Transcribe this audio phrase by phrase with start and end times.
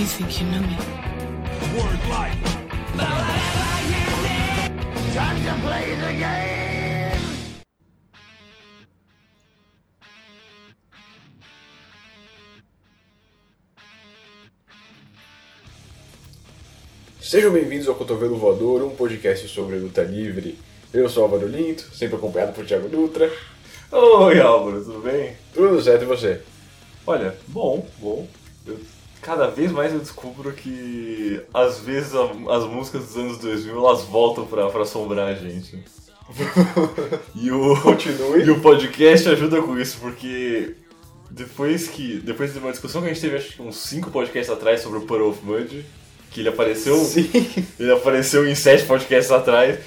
[0.00, 0.76] You think you know me?
[1.76, 2.40] Word life.
[5.12, 7.20] Time to play the game!
[17.20, 20.58] Sejam bem-vindos ao Cotovelo Voador, um podcast sobre luta livre.
[20.94, 23.30] Eu sou Álvaro Linto, sempre acompanhado por Thiago Dutra.
[23.92, 25.36] Oi Álvaro, tudo bem?
[25.52, 26.40] Tudo certo e você?
[27.06, 28.26] Olha, bom, bom.
[28.66, 28.80] Eu-
[29.22, 34.02] cada vez mais eu descubro que às vezes a- as músicas dos anos 2000 elas
[34.04, 35.82] voltam pra, pra assombrar a gente.
[37.34, 38.42] e, o, Continue.
[38.46, 40.74] e o podcast ajuda com isso, porque
[41.30, 42.20] depois que.
[42.20, 44.98] Depois de uma discussão que a gente teve acho que uns 5 podcasts atrás sobre
[44.98, 45.84] o Puddle of Mud,
[46.30, 46.96] que ele apareceu.
[46.96, 47.28] Sim.
[47.78, 49.78] Ele apareceu em 7 podcasts atrás.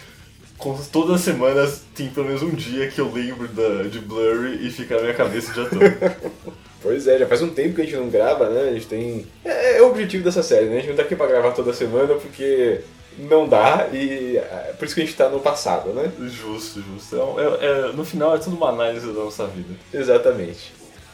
[0.58, 4.66] Com, todas as semanas tem pelo menos um dia que eu lembro da, de Blurry
[4.66, 6.54] e fica na minha cabeça o dia todo.
[6.84, 8.70] Pois é, já faz um tempo que a gente não grava, né?
[8.70, 9.26] A gente tem.
[9.44, 10.76] É, é o objetivo dessa série, né?
[10.78, 12.82] A gente não tá aqui pra gravar toda semana porque
[13.18, 16.12] não dá e é por isso que a gente tá no passado, né?
[16.28, 17.16] Justo, justo.
[17.40, 19.74] É, é- é- no final é tudo uma análise da nossa vida.
[19.94, 20.74] Exatamente.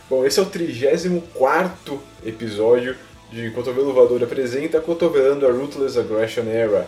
[0.09, 2.95] Bom, esse é o 34 episódio
[3.31, 6.87] de Cotovelo Voador apresenta Cotovelando a Ruthless Aggression Era.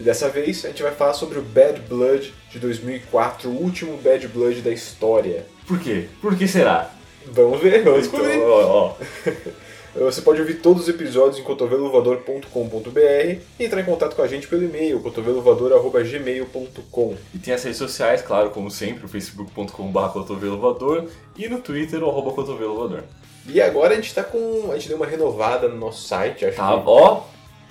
[0.00, 3.98] E dessa vez a gente vai falar sobre o Bad Blood de 2004, o último
[3.98, 5.44] Bad Blood da história.
[5.66, 6.06] Por quê?
[6.20, 6.90] Por que será?
[7.26, 8.42] Vamos ver, vamos Então, descobrir.
[8.42, 8.94] ó, ó.
[10.06, 12.98] Você pode ouvir todos os episódios em cotovelovador.com.br
[13.58, 18.22] e entrar em contato com a gente pelo e-mail cotovelovador.gmail.com E tem as redes sociais,
[18.22, 21.04] claro, como sempre, o facebook.com.br cotovelovador
[21.36, 23.00] e no twitter, o arroba cotovelovador.
[23.46, 24.70] E agora a gente tá com.
[24.70, 26.82] a gente deu uma renovada no nosso site, acho Tá, que.
[26.86, 27.20] ó.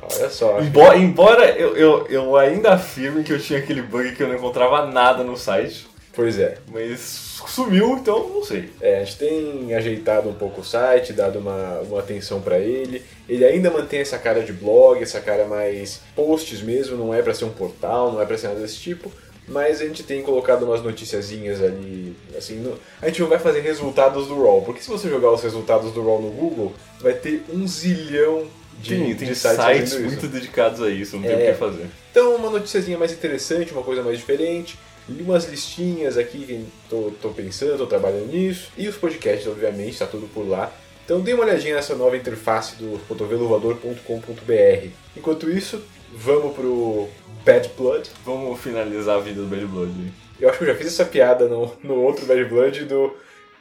[0.04, 0.60] Olha só.
[0.60, 4.36] Embora, embora eu, eu, eu ainda afirme que eu tinha aquele bug que eu não
[4.36, 6.58] encontrava nada no site, Pois é.
[6.72, 7.00] mas
[7.48, 8.70] sumiu, então não sei.
[8.82, 13.02] É, a gente tem ajeitado um pouco o site, dado uma, uma atenção pra ele.
[13.30, 17.34] Ele ainda mantém essa cara de blog, essa cara mais posts mesmo, não é pra
[17.34, 19.12] ser um portal, não é pra ser nada desse tipo.
[19.48, 23.60] Mas a gente tem colocado umas noticiazinhas ali, assim, no- a gente não vai fazer
[23.62, 27.44] resultados do Raw, porque se você jogar os resultados do Raw no Google, vai ter
[27.52, 28.46] um zilhão
[28.80, 31.50] de, Tem, tem de sites, sites, muito dedicados a isso, não tem É.
[31.50, 31.86] o que fazer.
[32.12, 34.78] Então, uma noticiazinha mais interessante, uma coisa mais diferente.
[35.10, 38.70] Li umas listinhas aqui que tô, tô pensando, tô trabalhando nisso.
[38.78, 40.72] E os podcasts, obviamente, tá tudo por lá.
[41.04, 44.88] Então dê uma olhadinha nessa nova interface do cotovelovador.com.br.
[45.18, 45.82] Enquanto isso,
[46.14, 47.08] vamos pro
[47.46, 48.10] Bad Blood.
[48.26, 49.92] Vamos finalizar a vida do Bad Blood.
[50.40, 53.14] Eu acho que eu já fiz essa piada no, no outro Bad Blood do,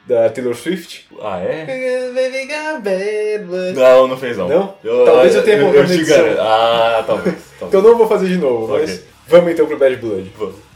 [0.07, 1.07] da Taylor Swift.
[1.21, 1.65] Ah, é?
[3.73, 4.47] Não, não fez não.
[4.47, 4.75] Não?
[5.05, 6.39] Talvez eu tenha eu, eu te garanto.
[6.39, 7.35] Ah, talvez.
[7.59, 7.63] talvez.
[7.63, 9.03] Então não vou fazer de novo, mas Ok.
[9.27, 10.31] vamos então pro Bad Blood.
[10.37, 10.70] Vamos.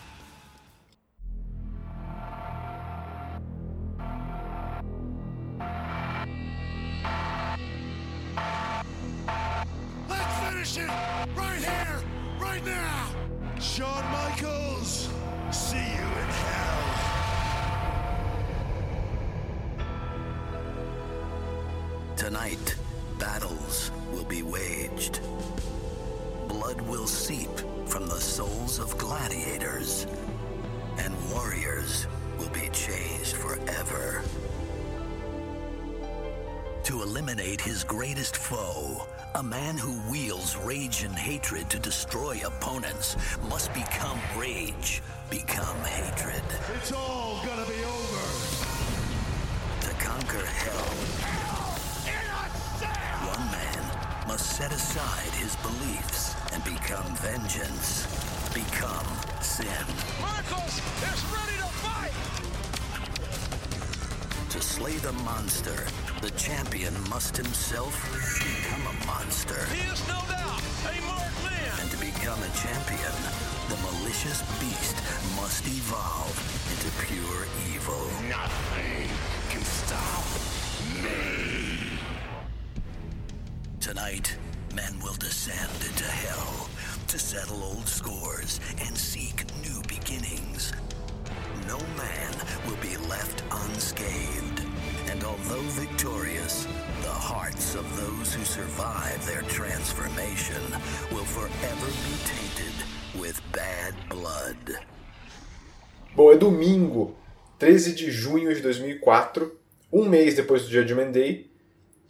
[107.76, 109.54] 13 de junho de 2004,
[109.92, 111.52] um mês depois do Judgment Day,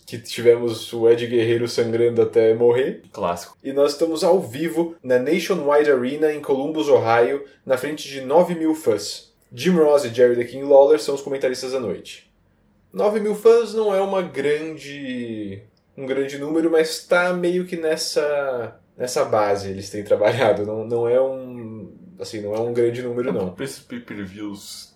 [0.05, 3.01] que tivemos o Ed Guerreiro sangrando até morrer.
[3.11, 3.57] Clássico.
[3.63, 8.53] E nós estamos ao vivo na Nationwide Arena em Columbus, Ohio, na frente de 9
[8.53, 9.33] mil fãs.
[9.51, 12.31] Jim Ross e Jerry the King Lawler são os comentaristas da noite.
[12.93, 15.63] 9 mil fãs não é uma grande
[15.97, 20.63] um grande número, mas tá meio que nessa nessa base eles têm trabalhado.
[20.63, 23.55] Não, não é um assim, não é um grande número não.
[23.59, 24.94] Esses pay-per-views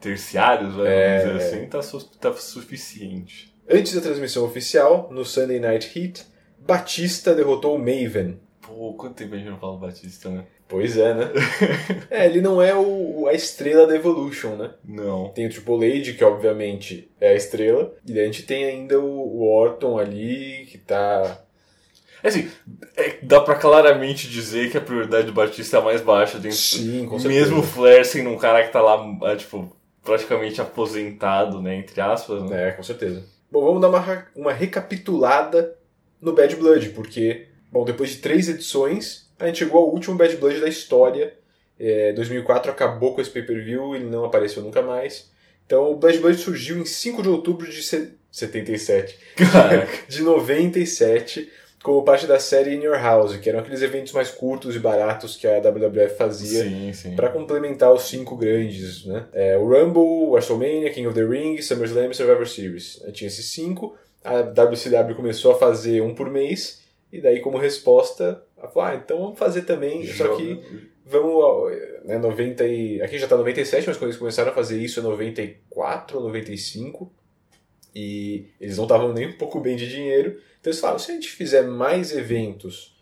[0.00, 1.18] terciários, vai, É.
[1.26, 3.54] vamos dizer assim, tá, su- tá suficiente.
[3.68, 6.24] Antes da transmissão oficial, no Sunday Night Heat,
[6.58, 8.38] Batista derrotou o Maven.
[8.60, 10.44] Pô, quanto tempo a gente não fala Batista, né?
[10.68, 11.30] Pois é, né?
[12.10, 14.70] é, ele não é o, a estrela da Evolution, né?
[14.84, 15.28] Não.
[15.30, 19.00] Tem o Triple H, que obviamente é a estrela, e daí a gente tem ainda
[19.00, 21.42] o, o Orton ali, que tá.
[22.22, 22.48] É assim,
[22.96, 26.58] é, dá pra claramente dizer que a prioridade do Batista é a mais baixa dentro
[26.58, 29.02] Sim, com Mesmo o Flair sendo um cara que tá lá,
[29.32, 29.74] é, tipo,
[30.04, 31.76] praticamente aposentado, né?
[31.76, 32.68] Entre aspas, né?
[32.68, 33.24] É, com certeza.
[33.50, 35.76] Bom, vamos dar uma, uma recapitulada
[36.20, 40.36] no Bad Blood, porque, bom, depois de três edições, a gente chegou ao último Bad
[40.36, 41.34] Blood da história.
[41.78, 45.30] É, 2004 acabou com esse pay-per-view, ele não apareceu nunca mais.
[45.66, 49.18] Então, o Bad Blood surgiu em 5 de outubro de se- 77.
[49.36, 49.88] Caraca.
[50.08, 51.50] de 97,
[51.82, 55.36] como parte da série In Your House, que eram aqueles eventos mais curtos e baratos
[55.36, 56.62] que a WWF fazia
[57.16, 59.26] para complementar os cinco grandes, né?
[59.32, 63.02] É, o Rumble, WrestleMania, King of the Ring, SummerSlam e Survivor Series.
[63.12, 63.96] Tinha esses cinco.
[64.22, 68.94] A WCW começou a fazer um por mês e daí como resposta, ela falou, ah,
[68.94, 70.60] então vamos fazer também, só que
[71.06, 71.70] vamos ao-
[72.04, 75.02] né, 90 e aqui já tá 97, mas quando eles começaram a fazer isso é
[75.02, 77.10] 94 ou 95
[77.94, 80.38] e eles não estavam nem um pouco bem de dinheiro.
[80.60, 83.00] Então eles falaram, se a gente fizer mais eventos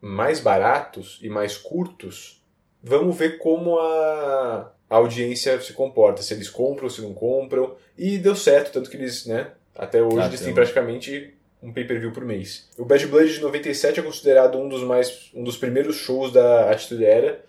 [0.00, 2.42] mais baratos e mais curtos,
[2.82, 7.76] vamos ver como a, a audiência se comporta, se eles compram, se não compram.
[7.98, 12.12] E deu certo, tanto que eles, né, até hoje Ah, eles têm praticamente um pay-per-view
[12.12, 12.70] por mês.
[12.78, 16.70] O Bad Blood de 97 é considerado um dos mais um dos primeiros shows da
[16.70, 17.44] Attitude Era.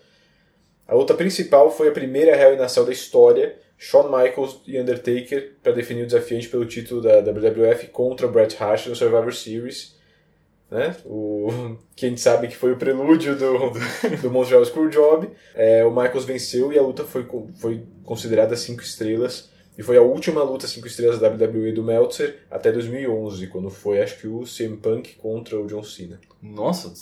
[0.86, 4.78] A luta principal foi a primeira Hell in a Cell da história, Shawn Michaels e
[4.78, 9.96] Undertaker para definir o desafiante pelo título da WWF contra Bret Hart no Survivor Series.
[10.70, 10.96] Né?
[11.04, 11.48] O,
[11.96, 13.72] que a gente sabe que foi o prelúdio do,
[14.22, 15.30] do Montreal Screwjob.
[15.52, 17.26] É, o Michaels venceu e a luta foi,
[17.56, 19.50] foi considerada 5 estrelas.
[19.76, 24.00] E foi a última luta 5 estrelas da WWE do Meltzer até 2011, quando foi,
[24.00, 26.20] acho que, o CM Punk contra o John Cena.
[26.40, 26.92] Nossa,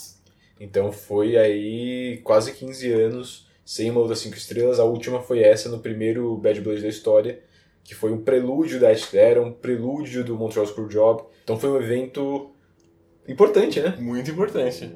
[0.59, 4.81] Então foi aí quase 15 anos sem uma luta 5 estrelas.
[4.81, 7.39] A última foi essa no primeiro Bad Blood da história,
[7.85, 11.23] que foi um prelúdio da era, um prelúdio do Montreal Screwjob.
[11.45, 12.51] Então foi um evento
[13.29, 13.97] importante, né?
[14.01, 14.93] muito importante.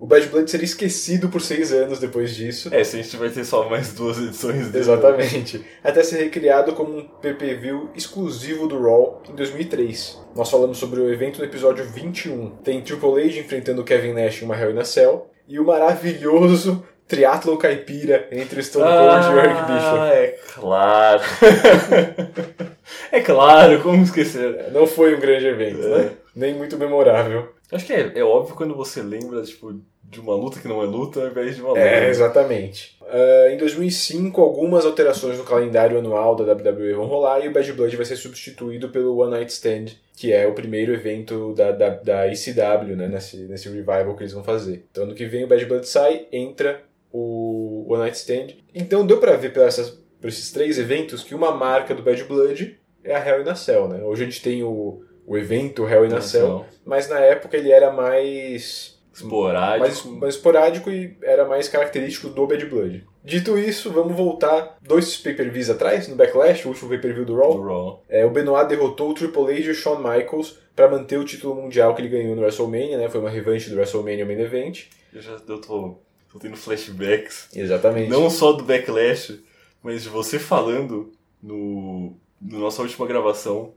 [0.00, 2.74] O Bad Blood seria esquecido por seis anos depois disso.
[2.74, 4.78] É, se a gente vai ter só mais duas edições dele.
[4.78, 5.62] Exatamente.
[5.84, 10.18] Até ser recriado como um PPV exclusivo do Raw em 2003.
[10.34, 12.48] Nós falamos sobre o evento no episódio 21.
[12.64, 15.30] Tem Triple H enfrentando Kevin Nash em uma Hell in a Cell.
[15.46, 19.98] E o maravilhoso triatlon caipira entre Stone Cold e Eric Bischoff.
[19.98, 21.22] Ah, é claro.
[23.12, 24.70] é claro, como esquecer.
[24.72, 25.98] Não foi um grande evento, É.
[25.98, 26.10] né?
[26.34, 27.52] Nem muito memorável.
[27.72, 29.72] Acho que é, é óbvio quando você lembra, tipo,
[30.04, 31.80] de uma luta que não é luta ao invés de uma luta.
[31.80, 32.96] É, exatamente.
[33.08, 37.72] Ah, em 2005, algumas alterações no calendário anual da WWE vão rolar e o Bad
[37.72, 39.86] Blood vai ser substituído pelo One Night Stand,
[40.16, 44.32] que é o primeiro evento da, da, da ECW, né, nesse, nesse revival que eles
[44.32, 44.84] vão fazer.
[44.90, 46.82] Então, ano que vem o Bad Blood sai, entra
[47.16, 48.48] o One Night Stand.
[48.74, 49.90] Então, deu pra ver por, essas,
[50.20, 53.54] por esses três eventos que uma marca do Bad Blood é a Hell in a
[53.54, 54.02] Cell, né?
[54.02, 57.70] Hoje a gente tem o, o evento Hell in a Cell, mas na época ele
[57.70, 59.80] era mais Esporádico.
[59.80, 63.06] mais, mais esporádico e era mais característico do Bad Blood.
[63.24, 67.54] Dito isso, vamos voltar dois pay-per-views atrás, no Backlash, o último pay-per-view do Raw.
[67.54, 68.02] do Raw.
[68.08, 71.54] É, o Benoit derrotou o Triple H e o Shawn Michaels para manter o título
[71.54, 73.08] mundial que ele ganhou no WrestleMania, né?
[73.08, 74.84] Foi uma revanche do WrestleMania Main Event.
[75.12, 75.98] Eu já eu tô,
[76.36, 77.48] tô tendo flashbacks.
[77.54, 78.10] Exatamente.
[78.10, 79.40] Não só do Backlash,
[79.82, 81.12] mas de você falando
[81.42, 83.72] no, no nossa última gravação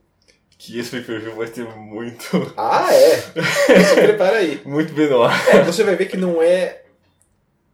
[0.57, 2.21] que esse pay-per-view vai ter muito,
[2.57, 3.17] Ah, é!
[3.17, 4.61] Se prepara aí.
[4.65, 5.33] muito Benoit.
[5.49, 6.83] É, você vai ver que não é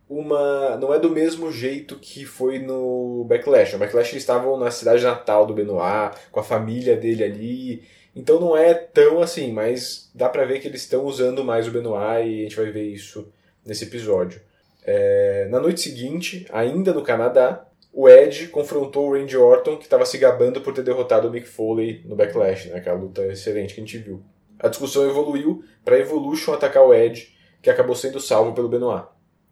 [0.07, 0.77] uma.
[0.77, 3.73] não é do mesmo jeito que foi no Backlash.
[3.73, 7.83] No Backlash eles estavam na cidade natal do Benoit, com a família dele ali.
[8.15, 11.71] Então não é tão assim, mas dá pra ver que eles estão usando mais o
[11.71, 13.27] Benoit e a gente vai ver isso
[13.65, 14.39] nesse episódio.
[14.85, 20.05] É, na noite seguinte, ainda no Canadá, o Edge confrontou o Randy Orton, que estava
[20.05, 23.81] se gabando por ter derrotado o Mick Foley no Backlash, né, aquela luta excelente que
[23.81, 24.21] a gente viu.
[24.59, 29.07] A discussão evoluiu para Evolution atacar o Edge, que acabou sendo salvo pelo Benoit.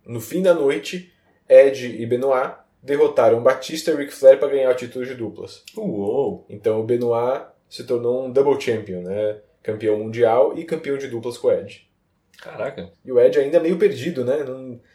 [0.06, 1.12] No fim da noite,
[1.50, 5.64] Edge e Benoit derrotaram Batista e Ric Flair para ganhar o título de duplas.
[5.76, 6.46] Uou!
[6.50, 9.38] Então o Benoit se tornou um double champion, né?
[9.64, 11.88] campeão mundial e campeão de duplas com o Edge.
[12.42, 12.92] Caraca.
[13.06, 14.38] E o Edge ainda meio perdido, né?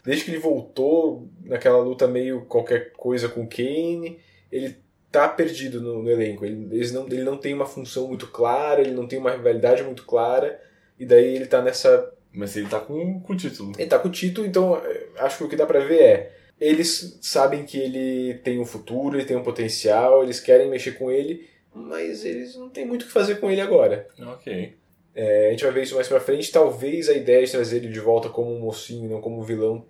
[0.04, 4.18] Desde que ele voltou naquela luta meio qualquer coisa com o Kane,
[4.50, 4.76] ele
[5.10, 6.44] tá perdido no, no elenco.
[6.44, 9.82] Ele, eles não, ele não tem uma função muito clara, ele não tem uma rivalidade
[9.82, 10.60] muito clara,
[10.98, 12.12] e daí ele tá nessa.
[12.32, 13.72] Mas ele tá com, com o título.
[13.78, 16.32] Ele tá com o título, então eh, acho que o que dá pra ver é.
[16.60, 21.08] Eles sabem que ele tem um futuro, ele tem um potencial, eles querem mexer com
[21.10, 24.08] ele, mas eles não têm muito o que fazer com ele agora.
[24.20, 24.74] Ok.
[25.20, 26.52] É, a gente vai ver isso mais pra frente.
[26.52, 29.84] Talvez a ideia de trazer ele de volta como um mocinho, não como um vilão,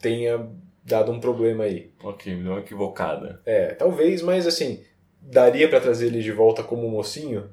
[0.00, 0.44] tenha
[0.82, 1.92] dado um problema aí.
[2.02, 3.40] Ok, me deu uma equivocada.
[3.46, 4.82] É, talvez, mas assim,
[5.22, 7.48] daria pra trazer ele de volta como um mocinho?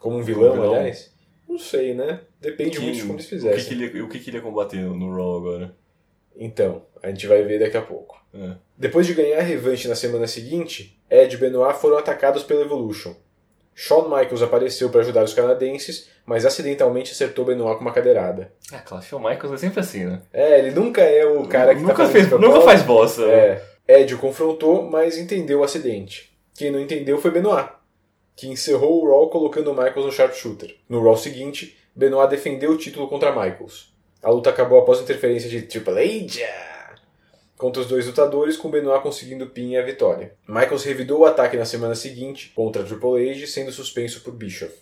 [0.00, 0.74] Como um vilão, vilão?
[0.74, 1.14] aliás?
[1.46, 2.22] Não sei, né?
[2.40, 3.64] Depende muito de como eles o que, fizessem.
[3.76, 5.76] que ele, o que, que ele ia combater no, no Raw agora?
[6.34, 8.24] Então, a gente vai ver daqui a pouco.
[8.32, 8.54] É.
[8.76, 13.14] Depois de ganhar a revanche na semana seguinte, Ed e Benoit foram atacados pela Evolution.
[13.74, 18.52] Shawn Michaels apareceu para ajudar os canadenses, mas acidentalmente acertou Benoit com uma cadeirada.
[18.72, 20.22] Ah, claro, Shawn Michaels é sempre assim, né?
[20.32, 23.22] É, ele nunca é o cara que nunca, tá fez, nunca faz bosta.
[23.24, 23.62] É.
[23.86, 26.34] Ed o confrontou, mas entendeu o acidente.
[26.56, 27.68] Quem não entendeu foi Benoit,
[28.36, 30.76] que encerrou o Raw colocando Michaels no sharpshooter.
[30.88, 33.92] No Raw seguinte, Benoit defendeu o título contra Michaels.
[34.22, 36.73] A luta acabou após interferência de Triple H
[37.64, 40.34] contra os dois lutadores, com Benoit conseguindo pin e a vitória.
[40.46, 44.74] Michaels revidou o ataque na semana seguinte contra Triple H, sendo suspenso por Bischoff.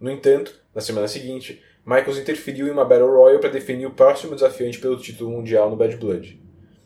[0.00, 4.34] No entanto, na semana seguinte, Michaels interferiu em uma Battle Royal para definir o próximo
[4.34, 6.40] desafiante pelo título mundial no Bad Blood.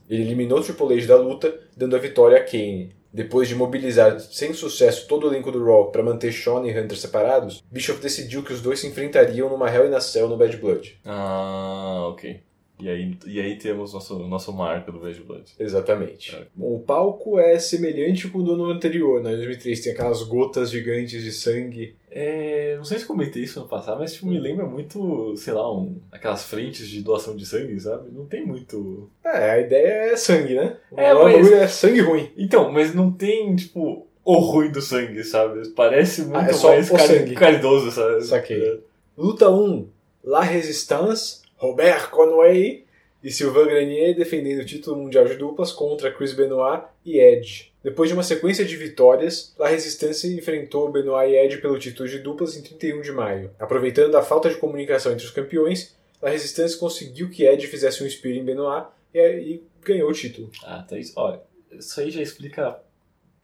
[0.09, 2.93] Ele eliminou Triple H da luta, dando a vitória a Kane.
[3.13, 6.99] Depois de mobilizar sem sucesso todo o elenco do Raw para manter Shawn e Hunter
[6.99, 10.57] separados, Bischoff decidiu que os dois se enfrentariam numa Hell in a Cell no Bad
[10.57, 10.99] Blood.
[11.05, 12.50] Ah, ok.
[12.83, 15.45] E aí, e aí temos nosso, nosso marco do Bad Blood.
[15.59, 16.35] Exatamente.
[16.35, 16.47] É.
[16.55, 19.33] Bom, o palco é semelhante com o do ano anterior, né?
[19.33, 21.95] Em 2003 tem aquelas gotas gigantes de sangue.
[22.11, 25.73] É, não sei se comentei isso no passado, mas tipo, me lembra muito, sei lá,
[25.73, 28.11] um, aquelas frentes de doação de sangue, sabe?
[28.13, 29.09] Não tem muito.
[29.25, 30.77] É, a ideia é sangue, né?
[30.97, 32.31] É, o mas- bagulho é sangue ruim.
[32.37, 35.69] Então, mas não tem, tipo, o ruim do sangue, sabe?
[35.71, 36.91] Parece muito Ah, é mais
[37.35, 38.23] caridoso, sabe?
[38.25, 38.61] Saquei.
[38.63, 38.79] É.
[39.17, 39.87] Luta 1,
[40.25, 42.85] La Resistance, Robert Conway
[43.23, 47.71] e Sylvain Grenier defendendo o título mundial de duplas contra Chris Benoit e Edge.
[47.85, 52.19] Depois de uma sequência de vitórias, La Resistance enfrentou Benoit e Edge pelo título de
[52.19, 53.51] duplas em 31 de maio.
[53.59, 58.09] Aproveitando a falta de comunicação entre os campeões, La Resistance conseguiu que Edge fizesse um
[58.09, 60.51] spear em Benoit e, e ganhou o título.
[60.65, 61.13] Ah, tá isso.
[61.17, 61.41] Olha,
[61.71, 62.81] isso aí já explica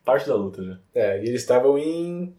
[0.06, 0.78] parte da luta já.
[0.94, 2.35] É, e eles estavam em.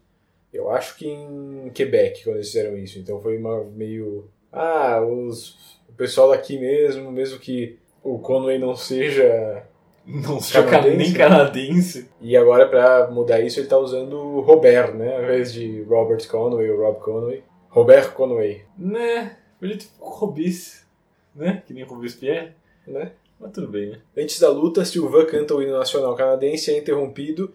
[0.52, 2.98] Eu acho que em Quebec quando eles fizeram isso.
[2.98, 4.28] Então foi uma meio.
[4.52, 5.50] Ah, os,
[5.88, 9.64] o pessoal daqui mesmo, mesmo que o Conway não seja.
[10.06, 10.96] Não seja Canadense?
[10.96, 12.10] nem canadense.
[12.20, 15.16] E agora pra mudar isso ele tá usando o Robert, né?
[15.16, 17.42] Ao invés de Robert Conway ou Rob Conway.
[17.68, 19.36] Robert Conway, Né?
[19.60, 20.86] Ter Robis,
[21.34, 21.62] né?
[21.66, 22.52] Que nem Robespierre.
[22.86, 23.12] né?
[23.38, 23.98] Mas tudo bem, né?
[24.16, 27.52] Antes da luta, Sylvain canta o hino nacional canadense e é interrompido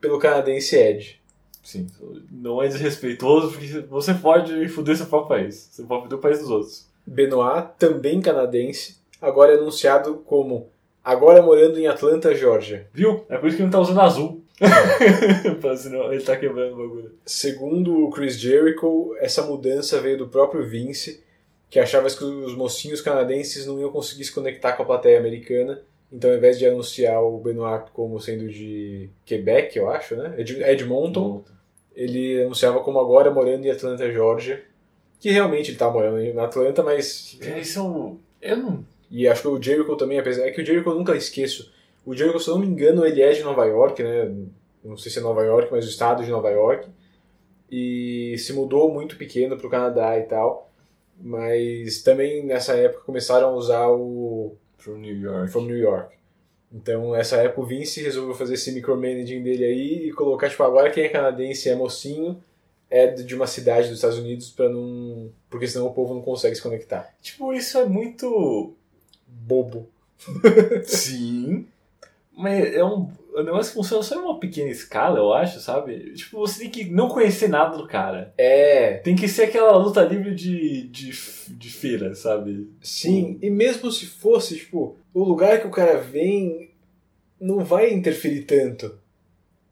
[0.00, 1.20] pelo canadense Ed.
[1.64, 1.86] Sim,
[2.30, 5.68] não é desrespeitoso porque você pode foder seu próprio país.
[5.72, 6.86] Você pode foder o país dos outros.
[7.06, 10.68] Benoit, também canadense, agora é anunciado como
[11.02, 12.86] agora morando em Atlanta, Georgia.
[12.92, 13.24] Viu?
[13.28, 14.42] É por isso que ele não tá usando azul.
[15.60, 17.12] Pra senão ele tá quebrando o bagulho.
[17.26, 21.22] Segundo o Chris Jericho, essa mudança veio do próprio Vince,
[21.70, 25.80] que achava que os mocinhos canadenses não iam conseguir se conectar com a plateia americana.
[26.12, 30.34] Então, ao invés de anunciar o Benoit como sendo de Quebec, eu acho, né?
[30.38, 31.42] Ed- Edmonton,
[31.94, 34.64] ele anunciava como agora morando em Atlanta, Georgia.
[35.20, 37.38] Que realmente ele tá morando em Atlanta, mas.
[37.40, 38.18] É um.
[38.42, 38.84] Eu não.
[39.10, 40.46] E acho que o Jericho também, apesar.
[40.46, 41.72] É que o Jericho eu nunca esqueço.
[42.04, 44.30] O Jericho, se eu não me engano, ele é de Nova York, né?
[44.84, 46.88] Não sei se é Nova York, mas o estado de Nova York.
[47.70, 50.70] E se mudou muito pequeno pro Canadá e tal.
[51.18, 55.50] Mas também nessa época começaram a usar o From New York.
[55.50, 56.14] From New York.
[56.74, 60.90] Então, nessa época, o Vince resolveu fazer esse micromanaging dele aí e colocar, tipo, agora
[60.90, 62.42] quem é canadense é mocinho,
[62.90, 65.30] é de uma cidade dos Estados Unidos, para não.
[65.48, 67.14] Porque senão o povo não consegue se conectar.
[67.22, 68.74] Tipo, isso é muito.
[69.26, 69.88] Bobo.
[70.84, 71.66] Sim.
[72.36, 73.08] Mas é um.
[73.34, 76.12] O negócio funciona só em uma pequena escala, eu acho, sabe?
[76.14, 78.32] Tipo, você tem que não conhecer nada do cara.
[78.38, 81.10] É, Tem que ser aquela luta livre de, de,
[81.48, 82.70] de feira, sabe?
[82.80, 86.70] Sim, e mesmo se fosse, tipo, o lugar que o cara vem
[87.40, 88.96] não vai interferir tanto.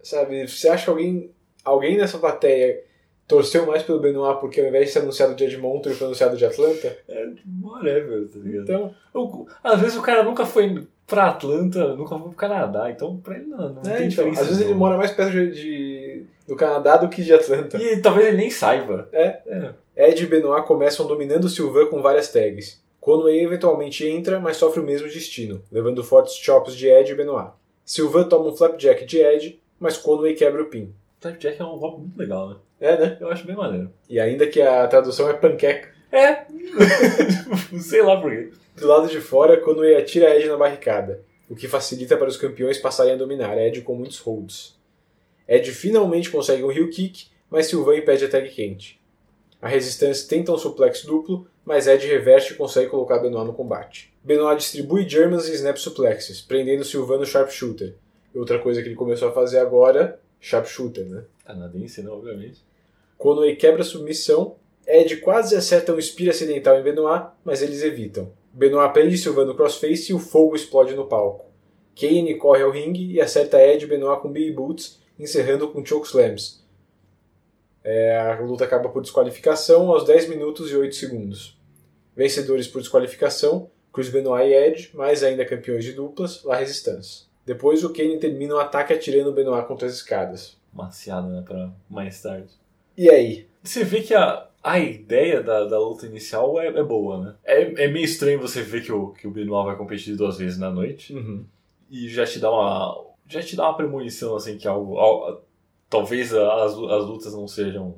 [0.02, 0.46] Sabe?
[0.48, 1.30] Você acha que alguém,
[1.64, 2.82] alguém nessa plateia
[3.28, 6.36] torceu mais pelo Benoit porque ao invés de ser anunciado de Edmonton, ele foi anunciado
[6.36, 6.98] de Atlanta?
[7.08, 7.28] É
[7.62, 8.62] whatever, tá ligado?
[8.64, 13.16] Então, O- às vezes o cara nunca foi pra Atlanta, nunca foi pro Canadá, então
[13.18, 14.42] pra ele não, não é, tem então diferença.
[14.42, 17.76] às vezes ele mora mais perto de, de- do Canadá do que de Atlanta.
[17.80, 19.08] E talvez ele nem saiba.
[19.12, 19.40] É.
[19.46, 20.08] é.
[20.08, 22.82] Ed e Benoit começam dominando o Sylvain com várias tags.
[23.00, 27.50] Conway eventualmente entra, mas sofre o mesmo destino, levando fortes chops de Ed e Benoit.
[27.84, 30.94] Sylvain toma um flapjack de Ed, mas Conway quebra o pin.
[31.20, 32.56] Flapjack é um golpe muito legal, né?
[32.80, 33.16] É, né?
[33.20, 33.90] Eu acho bem maneiro.
[34.08, 35.88] E ainda que a tradução é panqueca.
[36.12, 36.44] É!
[37.80, 38.52] Sei lá por quê.
[38.76, 42.78] Do lado de fora, Conway atira Ed na barricada, o que facilita para os campeões
[42.78, 44.78] passarem a dominar Ed com muitos holds.
[45.48, 49.00] Ed finalmente consegue um heel kick, mas Sylvain impede a tag quente.
[49.60, 54.12] A Resistance tenta um suplex duplo, mas Ed reverte e consegue colocar Benoit no combate.
[54.22, 57.94] Benoit distribui Germans e snap suplexes, prendendo Sylvain no sharpshooter.
[58.34, 61.24] E outra coisa que ele começou a fazer agora, sharpshooter, né?
[61.44, 62.10] Canadense, né?
[62.10, 62.64] Obviamente.
[63.16, 68.32] Conway quebra a submissão, Ed quase acerta um spear acidental em Benoit, mas eles evitam.
[68.52, 71.46] Benoit prende Sylvain no crossface e o fogo explode no palco.
[71.98, 76.62] Kane corre ao ringue e acerta Ed e Benoit com Big Boots, encerrando com chokeslams.
[77.84, 81.58] É, a luta acaba por desqualificação aos 10 minutos e 8 segundos.
[82.14, 87.24] Vencedores por desqualificação, Chris Benoit e Edge, mais ainda campeões de duplas, La Resistance.
[87.44, 90.56] Depois o Kane termina o ataque atirando Benoit contra as escadas.
[90.72, 91.42] Maciada, né?
[91.46, 92.61] Pra mais tarde.
[92.96, 93.46] E aí?
[93.62, 97.34] Você vê que a, a ideia da, da luta inicial é, é boa, né?
[97.44, 100.58] É, é meio estranho você ver que o, que o Benoit vai competir duas vezes
[100.58, 101.44] na noite Uhum.
[101.90, 103.04] e já te dá uma.
[103.28, 104.98] Já te dá uma premonição, assim, que algo.
[104.98, 105.44] al-
[105.88, 107.96] talvez as, as lutas não sejam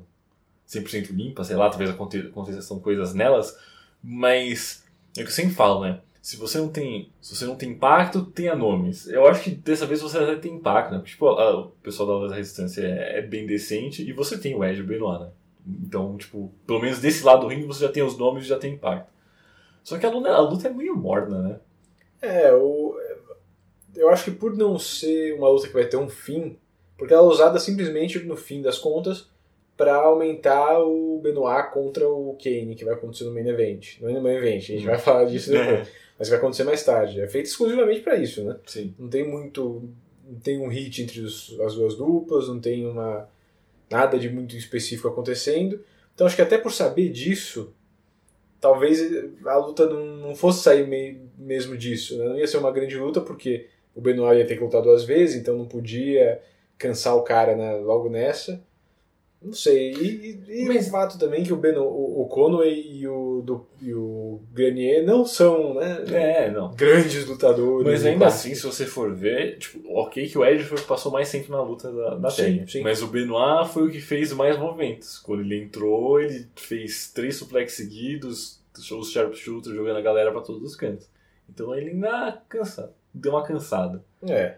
[0.67, 3.57] 100% limpas, sei lá, talvez aconte- aconteçam coisas nelas,
[4.03, 4.83] mas
[5.17, 5.99] é o que eu sempre falo, né?
[6.25, 9.07] Se você não tem, se você não tem impacto, tenha nomes.
[9.07, 10.97] Eu acho que dessa vez você até tem impacto, né?
[10.97, 14.65] Porque tipo, a- o pessoal da Resistência é, é bem decente e você tem o
[14.65, 15.29] Ed e o Benoit, né?
[15.85, 18.57] Então, tipo, pelo menos desse lado do ringue você já tem os nomes e já
[18.57, 19.07] tem impacto.
[19.83, 21.59] Só que a luta, a luta é meio morna, né?
[22.23, 22.99] É, o,
[23.95, 26.57] eu acho que por não ser uma luta que vai ter um fim,
[26.97, 29.29] porque ela é usada simplesmente no fim das contas
[29.77, 33.99] para aumentar o Benoit contra o Kane, que vai acontecer no main event.
[34.01, 37.19] No main event, a gente vai falar disso depois, mas vai acontecer mais tarde.
[37.21, 38.57] É feito exclusivamente para isso, né?
[38.65, 38.93] Sim.
[38.97, 39.89] Não tem muito.
[40.27, 43.29] Não tem um hit entre os- as duas duplas, não tem uma
[43.89, 45.79] nada de muito específico acontecendo.
[46.13, 47.73] Então acho que até por saber disso,
[48.59, 48.99] talvez
[49.45, 50.87] a luta não, não fosse sair
[51.37, 52.17] mesmo disso.
[52.17, 52.25] Né?
[52.25, 55.35] Não ia ser uma grande luta, porque o Benoit ia ter que lutar duas vezes,
[55.35, 56.41] então não podia
[56.77, 58.61] cansar o cara né, logo nessa.
[59.45, 59.93] Não sei.
[59.93, 63.65] E, e, e o fato também que o, Beno, o, o Conway e o, do,
[63.79, 66.73] e o Grenier não são né, É, não.
[66.73, 67.85] grandes lutadores.
[67.85, 68.27] Mas ainda tal.
[68.29, 71.29] assim, se você for ver, tipo, ok que o Edge foi o que passou mais
[71.31, 72.65] tempo na luta da, da Sim.
[72.81, 75.19] Mas o Benoit foi o que fez mais movimentos.
[75.19, 78.59] Quando ele entrou, ele fez três suplex seguidos,
[78.91, 81.07] os sharpshooter jogando a galera pra todos os cantos.
[81.47, 84.03] Então ele ainda cansa, deu uma cansada.
[84.27, 84.55] É.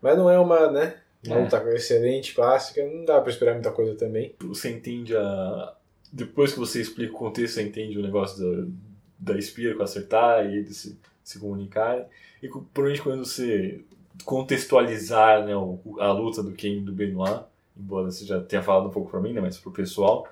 [0.00, 0.94] Mas não é uma, né?
[1.26, 1.42] Uma É.
[1.42, 4.34] luta excelente, clássica, não dá pra esperar muita coisa também.
[4.40, 5.74] Você entende a...
[6.12, 8.66] Depois que você explica o contexto, você entende o negócio
[9.18, 12.04] da, da Spear com acertar e eles se, se comunicarem.
[12.42, 13.82] E provavelmente quando você
[14.24, 17.44] contextualizar né, a luta do Kane e do Benoit,
[17.76, 20.26] embora você já tenha falado um pouco pra mim, né, mas pro pessoal,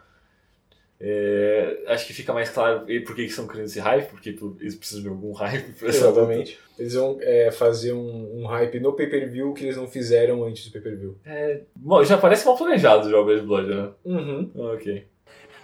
[1.00, 4.30] é, acho que fica mais claro por que que estão criando esse hype, porque
[4.60, 6.20] eles precisam de algum hype essa luta.
[6.20, 6.58] Exatamente.
[6.78, 10.72] Eles vão é, fazer um, um hype no pay-per-view que eles não fizeram antes do
[10.72, 11.18] pay-per-view.
[11.24, 13.90] É, bom, já parece mal planejado já o Bad Blood, né?
[14.04, 14.50] Uhum.
[14.54, 15.06] Ok.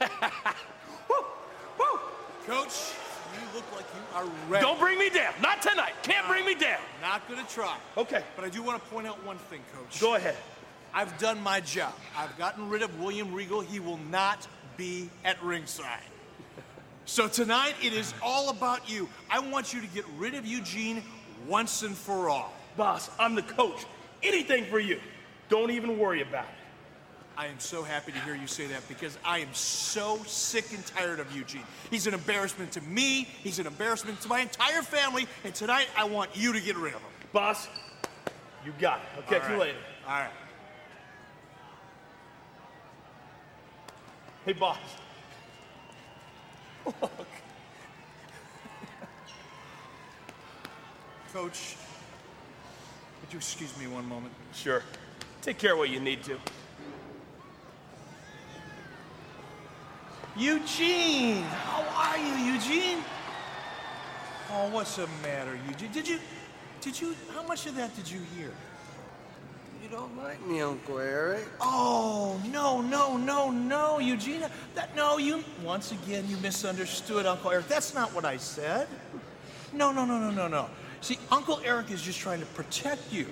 [2.47, 2.93] Coach,
[3.33, 4.63] you look like you are ready.
[4.63, 5.33] Don't bring me down.
[5.41, 5.95] Not tonight.
[6.03, 6.79] Can't bring me down.
[7.01, 7.75] Not gonna try.
[7.97, 8.23] Okay.
[8.37, 9.99] But I do want to point out one thing, Coach.
[9.99, 10.37] Go ahead.
[10.93, 11.95] I've done my job.
[12.17, 13.61] I've gotten rid of William Regal.
[13.61, 16.01] He will not be at ringside.
[17.07, 19.09] So tonight it is all about you.
[19.31, 21.03] I want you to get rid of Eugene
[21.47, 22.53] once and for all.
[22.77, 23.85] Boss, I'm the coach.
[24.23, 24.99] Anything for you.
[25.49, 26.65] Don't even worry about it.
[27.37, 30.87] I am so happy to hear you say that because I am so sick and
[30.87, 31.65] tired of Eugene.
[31.91, 36.05] He's an embarrassment to me, he's an embarrassment to my entire family, and tonight I
[36.05, 37.11] want you to get rid of him.
[37.33, 37.69] Boss,
[38.65, 39.07] you got it.
[39.17, 39.79] I'll catch All you later.
[40.07, 40.31] All right.
[44.45, 44.77] Hey, boss.
[51.33, 51.77] Coach,
[53.21, 54.35] would you excuse me one moment?
[54.53, 54.83] Sure.
[55.41, 56.37] Take care of what you need to.
[60.37, 61.43] Eugene!
[61.45, 62.99] How are you, Eugene?
[64.53, 65.91] Oh, what's the matter, Eugene?
[65.91, 66.19] Did you,
[66.83, 68.53] did you, how much of that did you hear?
[69.85, 71.45] You don't like me, Uncle Eric.
[71.61, 74.43] Oh, no, no, no, no, Eugene.
[74.75, 77.69] That, no, you, once again, you misunderstood Uncle Eric.
[77.69, 78.89] That's not what I said.
[79.75, 80.71] No, no, no, no, no, no.
[81.03, 83.27] See, Uncle Eric is just trying to protect you.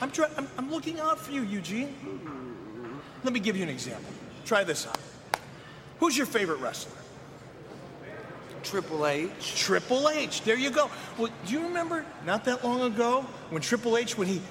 [0.00, 1.94] I'm, try- I'm, I'm looking out for you, Eugene.
[3.22, 4.12] Let me give you an example.
[4.44, 4.98] Try this out.
[6.00, 6.98] Who's your favorite wrestler?
[8.64, 9.54] Triple H.
[9.54, 10.42] Triple H.
[10.42, 10.90] There you go.
[11.16, 14.42] Well, do you remember not that long ago when Triple H, when he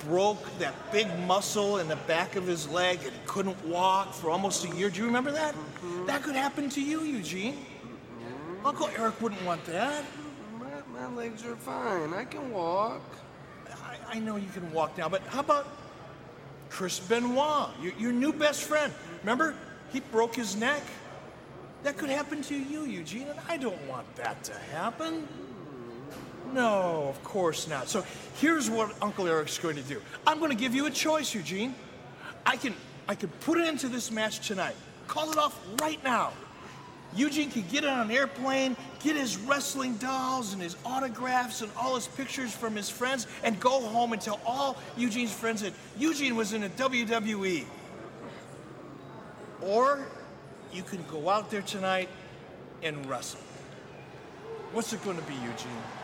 [0.00, 4.64] broke that big muscle in the back of his leg and couldn't walk for almost
[4.64, 4.90] a year.
[4.90, 5.54] Do you remember that?
[6.06, 7.58] That could happen to you, Eugene.
[8.64, 10.04] Uncle Eric wouldn't want that.
[10.58, 10.66] My,
[11.00, 12.12] my legs are fine.
[12.12, 13.02] I can walk.
[13.84, 15.66] I, I know you can walk now, but how about
[16.70, 18.92] Chris Benoit, your, your new best friend?
[19.20, 19.54] Remember,
[19.92, 20.82] he broke his neck.
[21.84, 25.28] That could happen to you, Eugene, and I don't want that to happen.
[26.52, 27.88] No, of course not.
[27.88, 28.04] So
[28.36, 30.00] here's what Uncle Eric's going to do.
[30.26, 31.74] I'm going to give you a choice, Eugene.
[32.46, 32.74] I can
[33.08, 34.76] I can put it into this match tonight.
[35.06, 36.32] Call it off right now.
[37.14, 41.94] Eugene can get on an airplane, get his wrestling dolls and his autographs and all
[41.94, 46.36] his pictures from his friends, and go home and tell all Eugene's friends that Eugene
[46.36, 47.64] was in a WWE.
[49.62, 50.06] Or
[50.72, 52.10] you can go out there tonight
[52.82, 53.40] and wrestle.
[54.72, 55.97] What's it going to be, Eugene?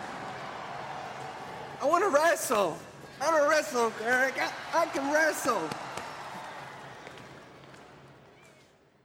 [1.83, 2.77] I want to wrestle.
[3.21, 4.35] I want wrestle, Eric.
[4.39, 5.69] I, I can wrestle.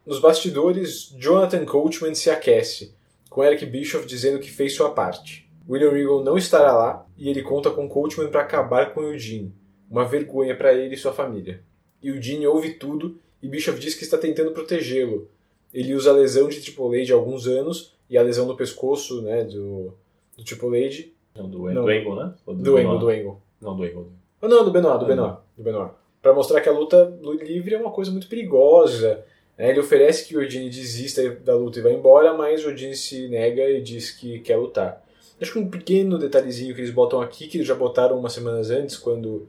[0.05, 2.95] Nos bastidores, Jonathan Coachman se aquece,
[3.29, 5.47] com Eric Bischoff dizendo que fez sua parte.
[5.69, 9.53] William Regal não estará lá e ele conta com Coachman para acabar com Eugene,
[9.89, 11.61] uma vergonha para ele e sua família.
[12.01, 15.29] Eugene ouve tudo e Bischoff diz que está tentando protegê-lo.
[15.71, 19.21] Ele usa a lesão de Triple H há alguns anos e a lesão no pescoço
[19.21, 19.93] né, do,
[20.35, 21.18] do Triple H.
[21.39, 21.83] Não, do, Não.
[21.85, 22.33] do Angle, né?
[22.45, 22.77] Ou Do?
[22.77, 23.37] Angle, do Angle.
[23.61, 24.07] Não, do Angle.
[24.41, 25.91] Oh, não, do Benoit, do Ah, Benoit, do Benoit.
[26.21, 29.23] Pra mostrar que a luta livre é uma coisa muito perigosa.
[29.57, 29.69] né?
[29.69, 33.27] Ele oferece que o Eugene desista da luta e vá embora, mas o Eugene se
[33.27, 35.03] nega e diz que quer lutar.
[35.41, 38.69] Acho que um pequeno detalhezinho que eles botam aqui, que eles já botaram umas semanas
[38.69, 39.47] antes, quando.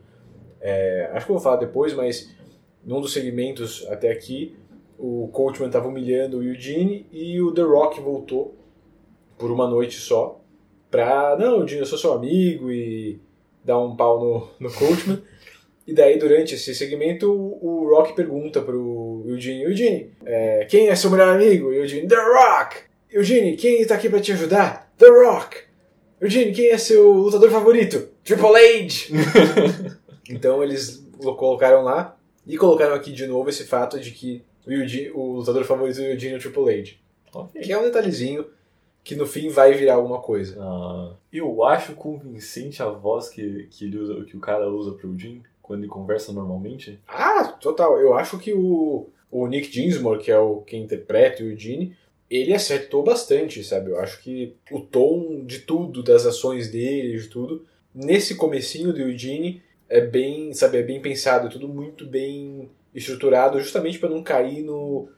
[0.60, 2.30] é, acho que eu vou falar depois, mas
[2.84, 4.56] num dos segmentos até aqui,
[4.98, 8.54] o Coachman estava humilhando o Eugene e o The Rock voltou
[9.38, 10.39] por uma noite só
[10.90, 11.36] pra.
[11.38, 13.18] Não, eu sou seu amigo e
[13.64, 15.22] dar um pau no, no Coachman.
[15.86, 20.94] E daí, durante esse segmento, o o Rock pergunta pro Eugene, Eugene, é, quem é
[20.94, 21.68] seu melhor amigo?
[21.68, 22.76] O Eugene, The Rock!
[23.10, 24.92] Eugene, quem está aqui para te ajudar?
[24.96, 25.56] The Rock!
[26.20, 28.08] Eugene, quem é seu lutador favorito?
[28.22, 29.08] Triple H!
[30.30, 34.70] então eles lo- colocaram lá e colocaram aqui de novo esse fato de que o,
[34.72, 36.92] Eugene, o lutador favorito do Eugene é o Triple H.
[37.34, 37.62] Ok.
[37.62, 38.46] Que é um detalhezinho
[39.02, 40.56] que no fim vai virar alguma coisa.
[40.60, 45.18] Ah, eu acho convincente a voz que, que, ele usa, que o cara usa pro
[45.18, 46.98] Jim quando ele conversa normalmente.
[47.08, 47.98] Ah, total.
[47.98, 51.96] Eu acho que o, o Nick Dinsmore, que é o que interpreta o Eugene,
[52.28, 53.90] ele acertou bastante, sabe?
[53.90, 59.00] Eu acho que o tom de tudo, das ações dele, de tudo, nesse comecinho do
[59.00, 64.22] Eugene é bem, sabe, é bem pensado, é tudo muito bem estruturado, justamente para não
[64.22, 65.08] cair no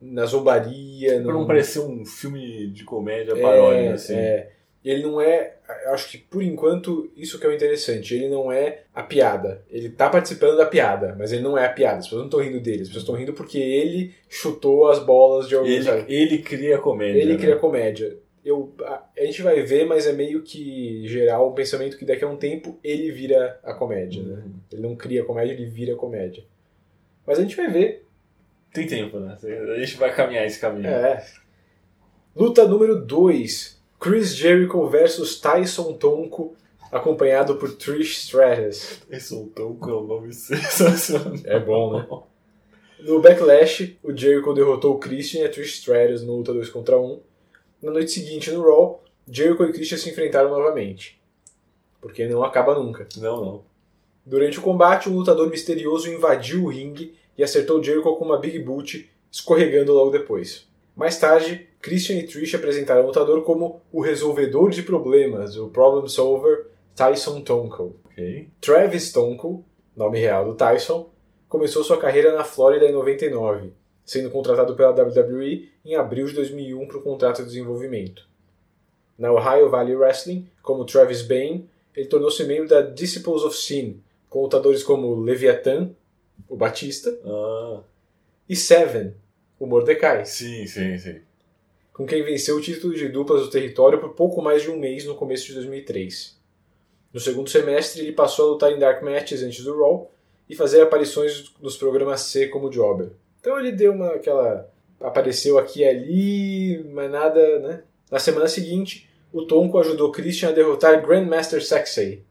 [0.00, 4.14] na zombaria, Pra no- não parecer um filme de comédia paródia, assim.
[4.14, 4.50] é.
[4.82, 5.56] Ele não é.
[5.88, 8.14] Acho que por enquanto isso que é o interessante.
[8.14, 9.62] Ele não é a piada.
[9.70, 11.98] Ele tá participando da piada, mas ele não é a piada.
[11.98, 12.80] As pessoas não estão rindo dele.
[12.80, 15.68] As pessoas estão rindo porque ele chutou as bolas de algum.
[15.68, 16.04] Ele, sabe?
[16.08, 17.20] ele cria comédia.
[17.20, 17.38] Ele né?
[17.38, 18.16] cria comédia.
[18.42, 22.24] Eu, a, a gente vai ver, mas é meio que geral um pensamento que daqui
[22.24, 24.22] a um tempo ele vira a comédia.
[24.22, 24.42] Né?
[24.46, 24.52] Uhum.
[24.72, 26.42] Ele não cria comédia, ele vira comédia.
[27.26, 28.06] Mas a gente vai ver.
[28.72, 29.36] Tem tempo, né?
[29.42, 30.88] A gente vai caminhar esse caminho.
[30.88, 31.24] É.
[32.34, 33.80] Luta número 2.
[33.98, 36.56] Chris Jericho versus Tyson Tonko,
[36.90, 39.02] acompanhado por Trish Stratus.
[39.10, 41.34] Esse é um nome sensacional.
[41.44, 42.08] É bom, né?
[43.00, 46.98] No Backlash, o Jericho derrotou o Christian e a Trish Stratus no luta 2 contra
[46.98, 47.20] 1.
[47.82, 51.20] Na noite seguinte, no Raw, Jericho e Christian se enfrentaram novamente.
[52.00, 53.06] Porque não acaba nunca.
[53.18, 53.64] Não, não.
[54.24, 58.58] Durante o combate, um lutador misterioso invadiu o ringue e acertou Jericho com uma Big
[58.58, 60.68] Boot, escorregando logo depois.
[60.94, 66.06] Mais tarde, Christian e Trish apresentaram o lutador como o resolvedor de problemas, o Problem
[66.06, 67.96] Solver Tyson Tonko.
[68.04, 68.46] Ok.
[68.60, 69.64] Travis Tonko,
[69.96, 71.08] nome real do Tyson,
[71.48, 73.72] começou sua carreira na Flórida em 99,
[74.04, 78.28] sendo contratado pela WWE em abril de 2001 para o contrato de desenvolvimento.
[79.16, 84.42] Na Ohio Valley Wrestling, como Travis Bain, ele tornou-se membro da Disciples of Sin, com
[84.42, 85.90] lutadores como Leviathan,
[86.48, 87.82] o Batista, Ah,
[88.48, 89.14] e Seven,
[89.58, 91.20] o Mordecai, sim, sim, sim.
[91.92, 95.04] com quem venceu o título de duplas do território por pouco mais de um mês
[95.04, 96.38] no começo de 2003.
[97.12, 100.10] No segundo semestre, ele passou a lutar em Dark Matches antes do Raw
[100.48, 103.10] e fazer aparições nos programas C como Jobber.
[103.40, 107.82] Então ele deu uma aquela apareceu aqui e ali, mas nada, né?
[108.10, 112.22] Na semana seguinte, o Tonko ajudou Christian a derrotar Grandmaster Sexay,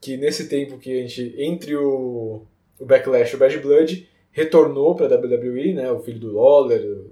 [0.00, 2.42] que nesse tempo que a gente entre o,
[2.80, 5.92] o Backlash o Bad Blood retornou para a WWE, né?
[5.92, 7.04] O filho do Lawler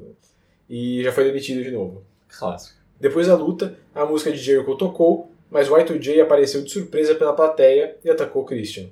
[0.68, 2.02] e já foi demitido de novo.
[2.28, 2.78] Clássico.
[3.00, 7.32] Depois da luta, a música de Jericho tocou, mas o Y2J apareceu de surpresa pela
[7.32, 8.86] plateia e atacou Christian.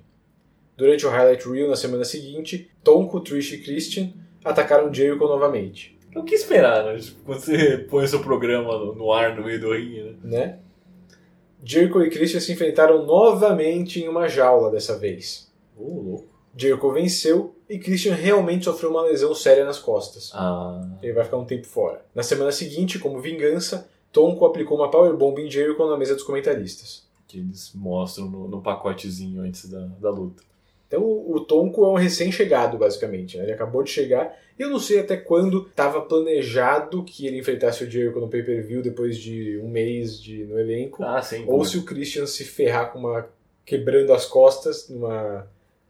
[0.77, 4.13] Durante o Highlight Reel na semana seguinte, Tonko, Trish e Christian
[4.45, 5.99] atacaram Jericho novamente.
[6.15, 6.99] O que esperar, né?
[6.99, 10.17] Tipo, quando você põe seu programa no, ar no meio do ringue, né?
[10.23, 10.59] né?
[11.65, 15.53] Jericho e Christian se enfrentaram novamente em uma jaula dessa vez.
[15.77, 16.36] Ô, louco.
[16.57, 20.31] Jericho venceu e Christian realmente sofreu uma lesão séria nas costas.
[20.35, 20.83] Ah.
[21.03, 22.03] Ele vai ficar um tempo fora.
[22.15, 27.05] Na semana seguinte, como vingança, Tonko aplicou uma powerbomb em Jericho na mesa dos comentaristas.
[27.29, 30.43] Que eles mostram no, no pacotezinho antes da, da luta.
[30.89, 33.37] Então o, Tonko é um recém-chegado, basicamente.
[33.37, 33.43] né?
[33.43, 37.85] Ele acabou de chegar e eu não sei até quando estava planejado que ele enfrentasse
[37.85, 41.03] o Jericho no pay-per-view depois de um mês de, no elenco.
[41.03, 41.45] Ah, sim.
[41.47, 41.65] Ou pô.
[41.65, 43.29] se o Christian se ferrar com uma
[43.65, 45.47] quebrando as costas numa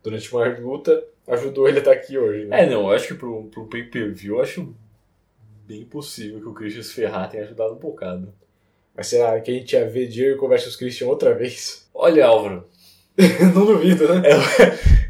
[0.06, 2.44] durante uma luta ajudou ele a estar aqui hoje.
[2.46, 2.62] Né?
[2.62, 4.72] É, não, eu acho que pro, pro pay-per-view, eu acho
[5.66, 8.32] bem possível que o Christian se ferrar tenha ajudado um bocado.
[8.96, 11.88] Mas será que a gente ia ver Jericho versus Christian outra vez?
[11.92, 12.64] Olha, Álvaro,
[13.52, 14.22] não duvido, né?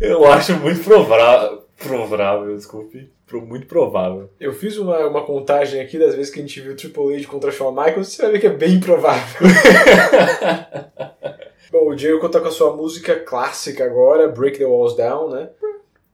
[0.00, 4.30] eu, eu acho muito provável, provável, desculpe, pro- muito provável.
[4.40, 7.52] Eu fiz uma, uma contagem aqui das vezes que a gente viu Triple H contra
[7.52, 9.46] Shawn Michaels, você vai ver que é bem provável.
[11.78, 15.50] Bom, o Jericho tá com a sua música clássica agora, Break the Walls Down, né?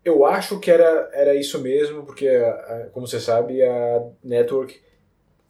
[0.04, 4.80] Eu acho que era, era isso mesmo, porque, a- a- como você sabe, a Network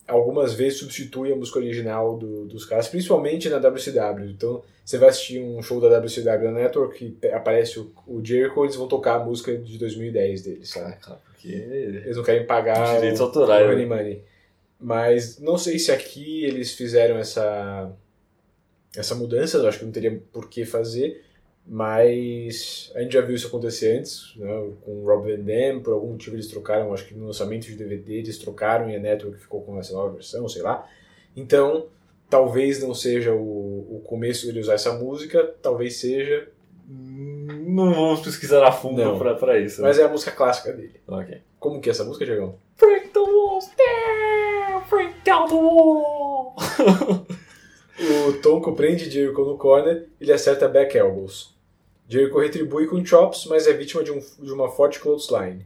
[0.07, 4.29] algumas vezes substitui a música original do- dos caras, principalmente na WCW.
[4.31, 8.23] Então, você vai assistir um show da WCW na Network e pe- aparece o, o
[8.23, 10.97] Jericho, eles vão tocar a música de 2010 deles, sabe?
[10.97, 13.73] Cara, porque Eles não querem pagar Direitos autorais, né?
[13.73, 14.23] Money Money.
[14.79, 17.91] Mas não sei se aqui eles fizeram essa,
[18.97, 21.25] essa mudança, eu acho que não teria por que fazer,
[21.67, 25.93] mas a gente já viu isso acontecer antes, né, com o Rob Van Dam, por
[25.95, 29.41] algum motivo eles trocaram, acho que no lançamento de DVD eles trocaram e a Network
[29.41, 30.89] ficou com essa nova versão, sei lá.
[31.37, 31.87] Então,
[32.29, 36.49] talvez não seja o, o começo dele usar essa música, talvez seja,
[36.89, 39.81] não vamos pesquisar a fundo pra, pra isso.
[39.81, 39.89] né?
[39.89, 41.01] mas é a música clássica dele.
[41.59, 42.57] Como que é essa música, Diegão?
[42.79, 46.57] Break the walls down, break down the wall.
[48.29, 51.55] O Tonko prende Jericho no corner e ele acerta back elbows.
[52.09, 55.65] Jericho retribui com chops, mas é vítima de, um- de uma forte clothesline.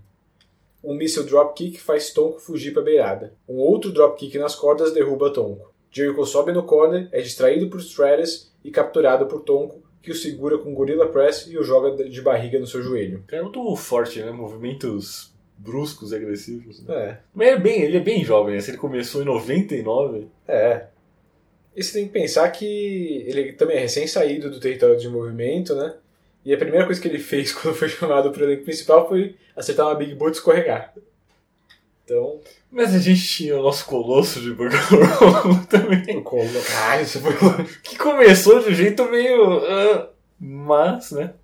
[0.85, 3.35] Um míssil dropkick faz Tonko fugir para a beirada.
[3.49, 5.73] Um outro dropkick nas cordas derruba Tonko.
[5.91, 10.59] Jericho sobe no corner, é distraído por Stratus e capturado por Tonko, que o segura
[10.59, 13.21] com Gorilla Press e o joga de barriga no seu joelho.
[13.21, 14.31] O cara é muito forte, né?
[14.31, 16.83] Movimentos bruscos e agressivos.
[16.85, 16.95] Né?
[16.95, 18.61] É, Mas ele é, bem, ele é bem jovem, né?
[18.61, 20.87] Se ele começou em 99, é.
[21.77, 25.95] E você tem que pensar que ele também é recém-saído do território de desenvolvimento, né?
[26.45, 29.37] E a primeira coisa que ele fez quando foi chamado para o elenco principal foi
[29.55, 30.95] acertar uma Big Boot e escorregar.
[32.05, 34.79] Então, Mas a gente tinha o nosso colosso de Burger
[35.69, 36.23] também.
[36.23, 37.35] colo, caralho, isso foi.
[37.83, 39.59] Que começou de um jeito meio.
[39.67, 40.09] ah,
[40.39, 41.35] mas, né?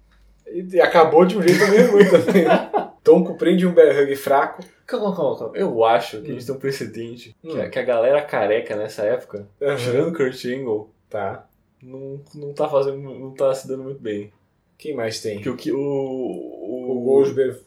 [0.54, 2.44] E acabou de um jeito meio ruim também.
[2.44, 2.70] Né?
[3.02, 4.62] Tonko prende um bear hug fraco.
[4.86, 5.56] Calma, calma, calma.
[5.56, 7.34] Eu acho que a gente tem um precedente.
[7.42, 7.60] Que, Hum.
[7.60, 11.46] a, que a galera careca nessa época, tirando Kurt Angle, Tá.
[11.82, 12.98] não, não tá fazendo.
[12.98, 14.32] não tá se dando muito bem.
[14.78, 15.36] Quem mais tem?
[15.36, 15.72] Porque o que.
[15.72, 17.58] O, O o, Goldberg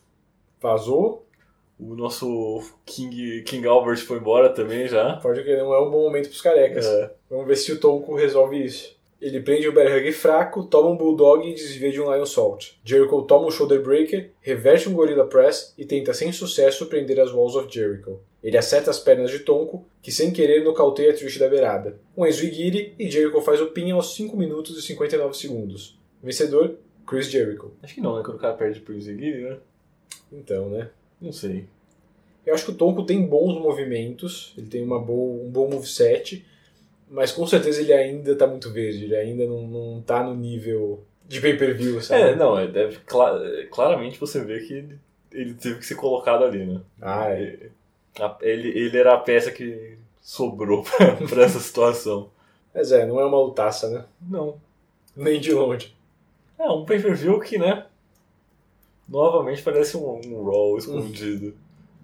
[0.61, 1.25] vazou.
[1.79, 5.17] o nosso King, King Albert foi embora também já.
[5.17, 6.85] Pode que não é um bom momento pros carecas.
[6.85, 7.11] É.
[7.29, 8.94] Vamos ver se o Tonko resolve isso.
[9.25, 12.73] Ele prende um bear hug fraco, toma um bulldog e desvia de um lion salt.
[12.83, 17.31] Jericho toma um shoulder breaker, reverte um gorilla press e tenta sem sucesso prender as
[17.31, 18.19] walls of Jericho.
[18.43, 21.99] Ele acerta as pernas de Tonko, que sem querer nocauteia Trish da beirada.
[22.15, 25.99] Um Enzuigiri e Jericho faz o pin aos 5 minutos e 59 segundos.
[26.21, 27.71] Vencedor, Chris Jericho.
[27.81, 28.21] Acho que não, né?
[28.23, 29.57] Quando o cara perde pro Ziggy, né?
[30.31, 30.91] Então, né?
[31.19, 31.65] Não sei.
[32.45, 36.45] Eu acho que o Tonko tem bons movimentos, ele tem uma boa, um bom moveset,
[37.09, 41.03] mas com certeza ele ainda tá muito verde, ele ainda não, não tá no nível
[41.27, 42.21] de pay-per-view, sabe?
[42.21, 44.99] É, não, é, deve, cla- é, claramente você vê que ele,
[45.31, 46.81] ele teve que ser colocado ali, né?
[47.01, 47.69] Ah, é.
[48.41, 52.29] Ele, ele era a peça que sobrou pra, pra essa situação.
[52.73, 54.05] Mas é, não é uma lutaça, né?
[54.21, 54.55] Não.
[55.15, 55.93] Nem de longe.
[56.59, 57.85] É um pay-per-view que, né?
[59.07, 61.55] Novamente parece um, um Raw escondido.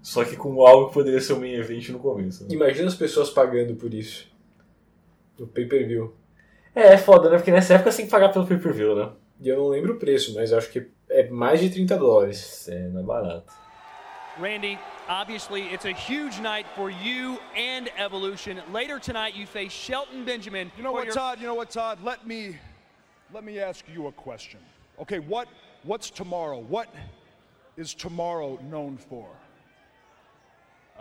[0.03, 2.43] Só que com algo que poderia ser o main event no começo.
[2.43, 2.49] né?
[2.53, 4.30] Imagina as pessoas pagando por isso.
[5.41, 6.15] No pay-per-view.
[6.75, 7.37] É, é foda, né?
[7.37, 9.11] Porque nessa época você tem que pagar pelo pay-per-view, né?
[9.41, 12.69] E eu não lembro o preço, mas acho que é mais de 30 dólares.
[12.69, 13.51] É, não é barato.
[14.39, 14.77] Randy,
[15.09, 18.61] obviously it's a huge night for you and Evolution.
[18.71, 20.71] Later tonight, you face Shelton Benjamin.
[20.77, 21.41] You know what, Todd?
[21.41, 22.03] You know what, Todd?
[22.03, 22.55] Let me
[23.33, 24.59] let me ask you a question.
[24.99, 25.47] Okay, what
[25.83, 26.59] what's tomorrow?
[26.59, 26.87] What
[27.77, 29.27] is tomorrow known for?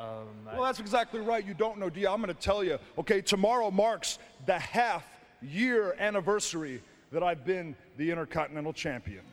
[0.00, 1.46] Um, well, that's exactly right.
[1.46, 2.08] You don't know, you?
[2.08, 2.78] I'm going to tell you.
[2.98, 5.04] Okay, tomorrow marks the half
[5.42, 6.82] year anniversary
[7.12, 9.24] that I've been the Intercontinental Champion.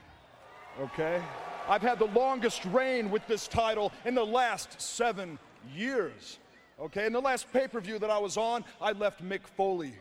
[0.81, 1.21] okay?
[1.69, 5.39] I've had the longest reign with this title in the last seven
[5.73, 6.39] years,
[6.79, 7.05] okay?
[7.05, 9.93] In the last pay per view that I was on, I left Mick Foley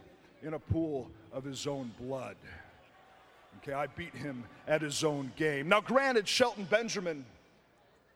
[0.42, 2.36] in a pool of his own blood.
[3.58, 5.68] Okay, I beat him at his own game.
[5.68, 7.24] Now, granted, Shelton Benjamin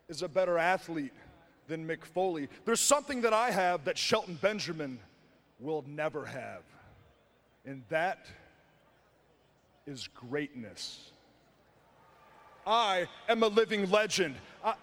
[0.07, 1.13] is a better athlete
[1.71, 2.49] than Mick Foley.
[2.65, 4.99] There's something that I have that Shelton Benjamin
[5.57, 6.63] will never have,
[7.65, 8.25] and that
[9.87, 11.11] is greatness.
[12.67, 14.35] I am a living legend.
[14.65, 14.73] I...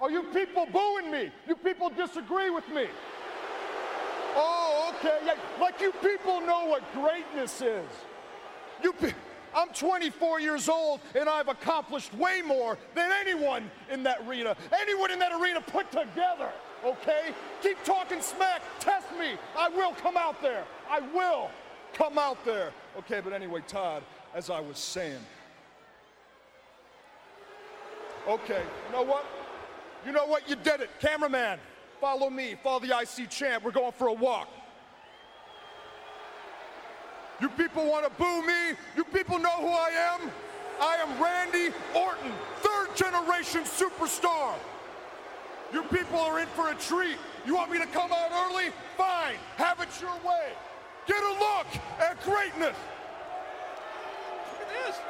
[0.00, 1.32] Are you people booing me?
[1.48, 2.86] You people disagree with me?
[4.36, 5.18] Oh, okay.
[5.26, 7.88] Yeah, like you people know what greatness is.
[8.80, 9.12] You pe-
[9.54, 14.56] I'm 24 years old and I've accomplished way more than anyone in that arena.
[14.80, 16.50] Anyone in that arena put together,
[16.84, 17.32] okay?
[17.62, 19.32] Keep talking smack, test me.
[19.56, 20.64] I will come out there.
[20.90, 21.50] I will
[21.94, 22.72] come out there.
[22.98, 24.02] Okay, but anyway, Todd,
[24.34, 25.20] as I was saying.
[28.28, 29.24] Okay, you know what?
[30.04, 30.48] You know what?
[30.48, 30.90] You did it.
[31.00, 31.58] Cameraman,
[32.00, 32.56] follow me.
[32.62, 33.64] Follow the IC champ.
[33.64, 34.48] We're going for a walk.
[37.40, 38.76] You people want to boo me?
[38.96, 40.30] You people know who I am?
[40.80, 44.54] I am Randy Orton, third generation superstar.
[45.72, 47.16] You people are in for a treat.
[47.44, 48.70] You want me to come out early?
[48.96, 50.52] Fine, have it your way.
[51.06, 51.66] Get a look
[52.00, 52.76] at greatness.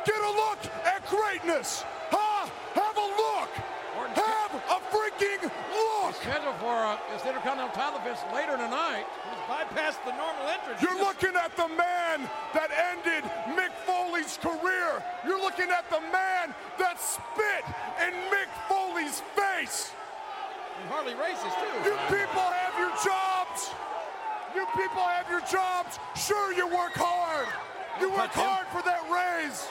[0.05, 1.85] Get a look at greatness.
[2.11, 2.49] Huh?
[2.75, 3.51] Have a look.
[4.15, 5.51] Have a freaking.
[6.27, 9.07] Scheduled for uh, this Intercontinental title defense later tonight.
[9.31, 10.83] He's bypassed the normal entrance.
[10.83, 13.23] You're looking at the man that ended
[13.55, 14.99] Mick Foley's career.
[15.23, 16.51] You're looking at the man
[16.83, 17.63] that spit
[18.03, 19.95] in Mick Foley's face.
[20.83, 21.95] And hardly racist, too.
[21.95, 23.71] You people have your jobs.
[24.51, 26.03] You people have your jobs.
[26.19, 27.47] Sure, you work hard.
[28.01, 29.63] You work hard for that raise.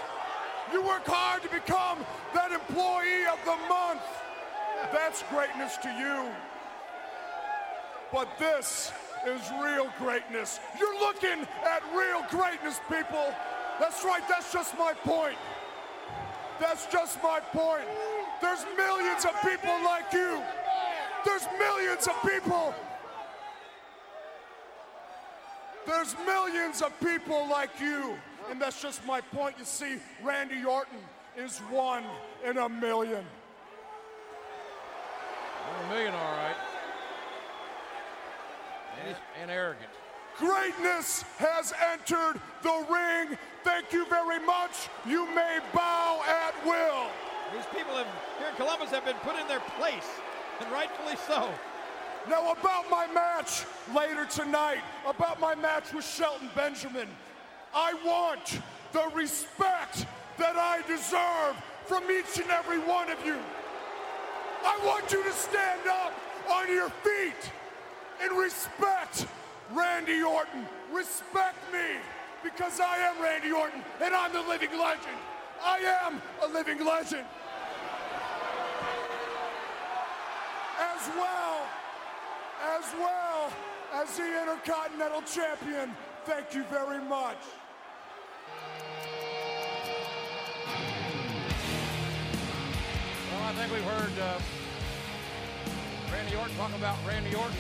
[0.71, 1.99] You work hard to become
[2.33, 4.07] that employee of the month.
[4.91, 6.29] That's greatness to you.
[8.11, 8.91] But this
[9.27, 10.59] is real greatness.
[10.79, 13.33] You're looking at real greatness, people.
[13.79, 15.38] That's right, that's just my point.
[16.59, 17.83] That's just my point.
[18.41, 20.41] There's millions of people like you.
[21.25, 22.73] There's millions of people.
[25.85, 28.15] There's millions of people like you.
[28.49, 29.55] And that's just my point.
[29.57, 30.99] You see, Randy Orton
[31.35, 32.03] is one
[32.45, 33.25] in a million.
[35.67, 36.56] One a million, all right.
[39.06, 39.89] And, and arrogant.
[40.38, 43.38] Greatness has entered the ring.
[43.63, 44.89] Thank you very much.
[45.06, 47.08] You may bow at will.
[47.54, 50.08] These people have, here in Columbus have been put in their place,
[50.60, 51.49] and rightfully so.
[52.30, 57.08] Now, about my match later tonight, about my match with Shelton Benjamin,
[57.73, 58.60] I want
[58.91, 60.06] the respect
[60.38, 63.38] that I deserve from each and every one of you.
[64.65, 66.13] I want you to stand up
[66.49, 67.51] on your feet
[68.21, 69.28] and respect
[69.71, 70.65] Randy Orton.
[70.91, 71.99] Respect me
[72.43, 75.17] because I am Randy Orton and I'm the living legend.
[75.63, 77.25] I am a living legend.
[80.80, 81.67] As well,
[82.78, 83.54] as well
[83.93, 85.95] as the Intercontinental Champion.
[86.25, 87.38] Thank you very much.
[93.45, 94.39] I think we've heard uh,
[96.12, 97.55] Randy Orton talk about Randy Orton.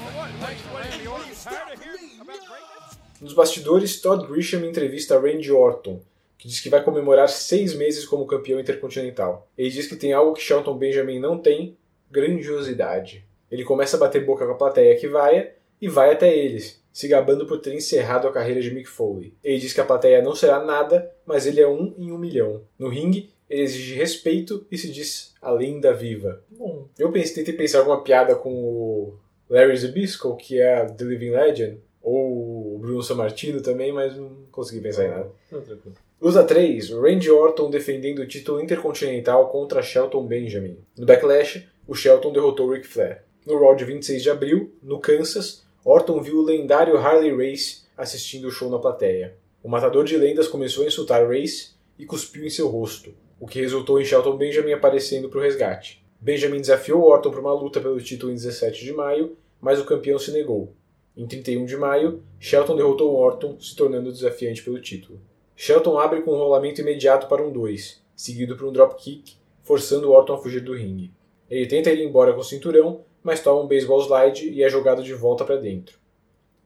[0.00, 0.30] Well, what?
[0.40, 1.34] Thanks Randy Orton.
[1.34, 2.98] tired of hearing about greatness?
[3.20, 6.00] Nos bastidores, Todd Grisham entrevista Randy Orton,
[6.38, 9.46] que diz que vai comemorar seis meses como campeão intercontinental.
[9.58, 11.76] Ele diz que tem algo que Shelton Benjamin não tem:
[12.10, 13.26] grandiosidade.
[13.50, 15.50] Ele começa a bater boca com a plateia que vai
[15.82, 19.34] e vai até eles, se gabando por ter encerrado a carreira de Mick Foley.
[19.44, 22.62] Ele diz que a plateia não será nada, mas ele é um em um milhão.
[22.78, 26.42] No ringue, ele exige respeito e se diz a lenda viva.
[26.50, 29.14] Bom, eu pensei, tentei pensar alguma piada com o
[29.48, 34.80] Larry Zbysko, que é The Living Legend, ou o Bruno Sammartino também, mas não consegui
[34.80, 35.30] pensar em nada.
[35.50, 35.96] Não, tranquilo.
[36.20, 40.76] Luta 3, Randy Orton defendendo o título intercontinental contra Shelton Benjamin.
[40.96, 43.22] No Backlash, o Shelton derrotou Ric Flair.
[43.46, 48.48] No Raw de 26 de abril, no Kansas, Orton viu o lendário Harley Race assistindo
[48.48, 49.36] o show na plateia.
[49.62, 53.60] O matador de lendas começou a insultar Race e cuspiu em seu rosto, o que
[53.60, 56.04] resultou em Shelton Benjamin aparecendo para o resgate.
[56.20, 60.18] Benjamin desafiou Orton para uma luta pelo título em 17 de maio, mas o campeão
[60.18, 60.72] se negou.
[61.16, 65.20] Em 31 de maio, Shelton derrotou Orton, se tornando desafiante pelo título.
[65.56, 70.34] Shelton abre com um rolamento imediato para um 2, seguido por um dropkick, forçando Orton
[70.34, 71.12] a fugir do ringue.
[71.50, 75.02] Ele tenta ir embora com o cinturão, mas toma um baseball slide e é jogado
[75.02, 75.98] de volta para dentro.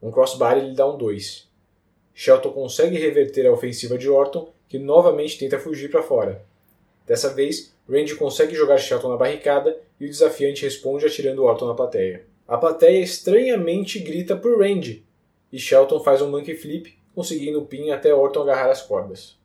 [0.03, 1.49] Um crossbody lhe dá um 2.
[2.15, 6.45] Shelton consegue reverter a ofensiva de Orton, que novamente tenta fugir para fora.
[7.07, 11.75] Dessa vez, Randy consegue jogar Shelton na barricada e o desafiante responde atirando Orton na
[11.75, 12.25] plateia.
[12.47, 15.05] A plateia estranhamente grita por Randy,
[15.53, 19.39] e Shelton faz um monkey flip, conseguindo o pin até Orton agarrar as cordas.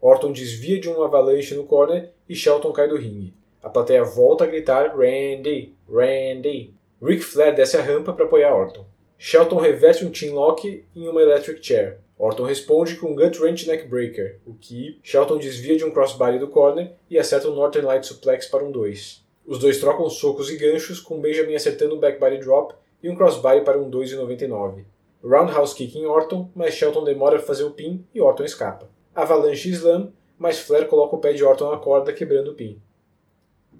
[0.00, 3.34] Orton desvia de uma avalanche no corner e Shelton cai do ringue.
[3.62, 6.72] A plateia volta a gritar Randy, Randy.
[7.02, 8.86] Ric Flair desce a rampa para apoiar Orton.
[9.18, 11.99] Shelton reverte um chin lock em uma electric chair.
[12.22, 16.48] Orton responde com um gut wrench neckbreaker, o que Shelton desvia de um crossbody do
[16.48, 19.24] corner e acerta um Northern Light suplex para um 2.
[19.46, 23.62] Os dois trocam socos e ganchos, com Benjamin acertando um backbody drop e um crossbody
[23.62, 24.84] para um 2,99.
[25.24, 28.90] Roundhouse kick em Orton, mas Shelton demora a fazer o pin e Orton escapa.
[29.14, 32.78] Avalanche Slam, mas Flair coloca o pé de Orton na corda, quebrando o pin.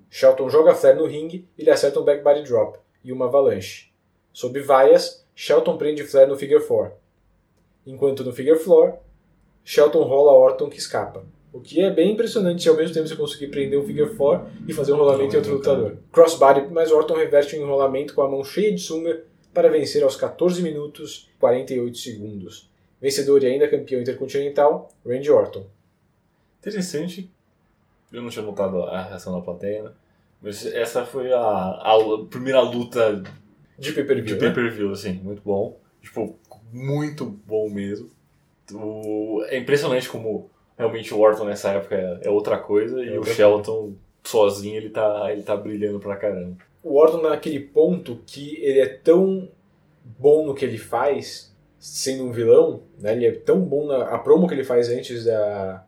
[0.09, 3.93] Shelton joga Flair no ringue e lhe acerta um backbody drop e uma avalanche.
[4.33, 6.99] Sob vaias, Shelton prende Flair no figure 4.
[7.91, 8.99] Enquanto no figure 4,
[9.65, 11.25] Shelton rola Orton que escapa.
[11.53, 14.47] O que é bem impressionante se ao mesmo tempo você conseguir prender um figure 4
[14.69, 15.97] e fazer um rolamento em outro lutador.
[16.13, 20.15] Crossbody, mas Orton reverte um enrolamento com a mão cheia de sunga para vencer aos
[20.15, 22.71] 14 minutos e 48 segundos.
[23.01, 25.67] Vencedor e ainda campeão intercontinental, Randy Orton.
[26.61, 27.29] Interessante.
[28.13, 29.91] Eu não tinha notado a reação da plateia, né?
[30.41, 33.23] Mas essa foi a, a primeira luta
[33.79, 34.37] de pay-per-view.
[34.37, 34.93] De pay-per-view, né?
[34.93, 35.77] assim, muito bom.
[36.01, 36.39] Tipo,
[36.73, 38.11] muito bom mesmo.
[38.73, 43.19] O, é impressionante como realmente o Orton nessa época é, é outra coisa é e
[43.19, 43.95] o Shelton
[44.25, 46.57] sozinho ele tá, ele tá brilhando pra caramba.
[46.83, 49.49] O Orton naquele ponto que ele é tão
[50.19, 53.13] bom no que ele faz, sendo um vilão, né?
[53.13, 55.85] Ele é tão bom na a promo que ele faz antes da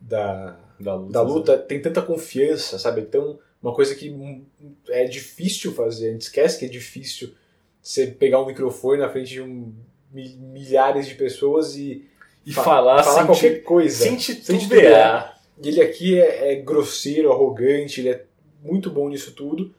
[0.00, 3.02] da, da luta, da luta tem tanta confiança, sabe?
[3.02, 4.42] Então, uma coisa que
[4.88, 7.34] é difícil fazer, a gente esquece que é difícil
[7.82, 9.74] você pegar um microfone na frente de um,
[10.12, 12.04] milhares de pessoas e,
[12.44, 14.04] e fa falar, falar qualquer coisa.
[14.04, 15.40] Sem titubear.
[15.62, 18.24] E ele aqui é, é, grosseiro, arrogante, ele é
[18.62, 19.74] muito bom nisso tudo.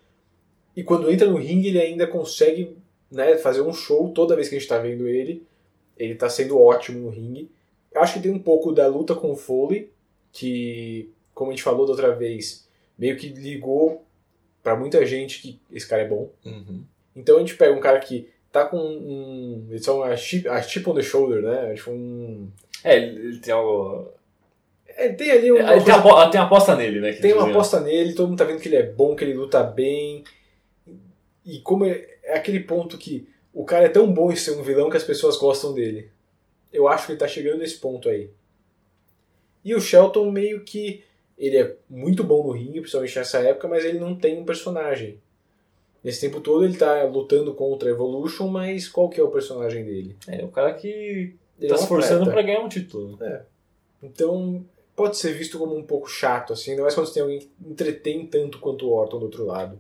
[0.75, 2.77] E quando entra no ringue, ele ainda consegue
[3.11, 5.45] né, fazer um show toda vez que a gente está vendo ele.
[5.97, 7.49] Ele está sendo ótimo no ringue.
[7.91, 9.91] Eu acho que tem um pouco da luta com o Foley,
[10.31, 12.67] que, como a gente falou da outra vez,
[12.97, 14.05] meio que ligou
[14.63, 16.29] para muita gente que esse cara é bom.
[16.45, 16.83] Uhum.
[17.15, 19.67] Então a gente pega um cara que tá com um.
[19.79, 21.73] São a chip, a chip on the shoulder, né?
[21.73, 22.49] Tipo um.
[22.83, 24.11] É, ele tem algo.
[24.87, 25.73] É, tem ali uma.
[25.73, 27.13] Ele tem, apo tem aposta nele, né?
[27.13, 29.63] Tem uma aposta nele, todo mundo tá vendo que ele é bom, que ele luta
[29.63, 30.23] bem.
[31.45, 34.63] E como é, é aquele ponto que o cara é tão bom em ser um
[34.63, 36.09] vilão que as pessoas gostam dele.
[36.71, 38.29] Eu acho que ele tá chegando nesse ponto aí.
[39.63, 41.03] E o Shelton meio que.
[41.37, 45.19] Ele é muito bom no ringue, principalmente nessa época, mas ele não tem um personagem.
[46.03, 49.85] Nesse tempo todo ele tá lutando contra a Evolution, mas qual que é o personagem
[49.85, 50.15] dele?
[50.27, 52.31] É, o cara que Ele tá é se esforçando atleta.
[52.31, 53.17] pra ganhar um título.
[53.21, 53.43] É.
[54.01, 57.39] Então pode ser visto como um pouco chato, assim, ainda mais quando você tem alguém
[57.39, 59.79] que entretém tanto quanto o Orton do outro lado.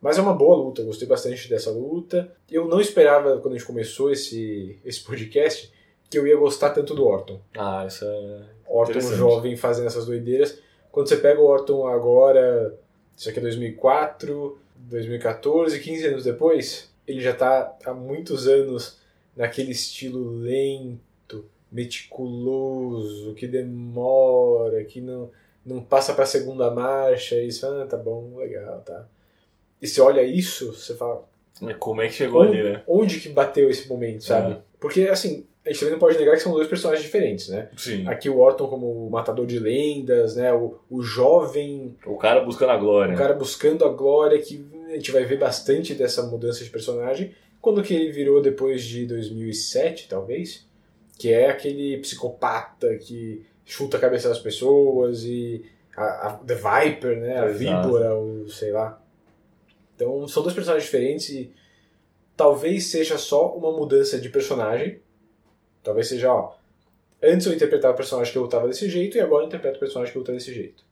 [0.00, 2.32] Mas é uma boa luta, gostei bastante dessa luta.
[2.50, 5.70] Eu não esperava, quando a gente começou esse, esse podcast,
[6.08, 7.38] que eu ia gostar tanto do Orton.
[7.56, 8.40] Ah, isso é.
[8.66, 10.58] Orton jovem fazendo essas doideiras.
[10.90, 12.74] Quando você pega o Orton agora,
[13.16, 14.58] isso aqui é 2004,
[14.88, 18.98] 2014, 15 anos depois, ele já tá há muitos anos
[19.36, 25.30] naquele estilo lento, meticuloso, que demora, que não,
[25.64, 29.06] não passa pra segunda marcha, e você fala, ah, tá bom, legal, tá.
[29.80, 31.26] E você olha isso, você fala,
[31.62, 32.82] É, Como é que chegou onde, ali, né?
[32.86, 34.52] onde que bateu esse momento, sabe?
[34.54, 34.58] É.
[34.78, 37.68] Porque, assim, a gente também não pode negar que são dois personagens diferentes, né?
[37.76, 38.06] Sim.
[38.08, 40.52] Aqui o Orton como o matador de lendas, né?
[40.52, 43.14] O, o jovem, O cara buscando a glória.
[43.14, 47.34] o cara buscando a glória, que a gente vai ver bastante dessa mudança de personagem.
[47.60, 50.66] Quando que ele virou depois de 2007, talvez?
[51.18, 55.62] Que é aquele psicopata que chuta a cabeça das pessoas e
[55.94, 57.36] a, a The Viper, né?
[57.38, 58.98] A víbora, o sei lá.
[59.94, 61.52] Então são dois personagens diferentes e
[62.34, 64.98] talvez seja só uma mudança de personagem.
[65.82, 66.54] Talvez seja, ó.
[67.22, 69.80] Antes eu interpretava o personagem que eu lutava desse jeito e agora eu interpreto o
[69.80, 70.84] personagem que luta desse jeito.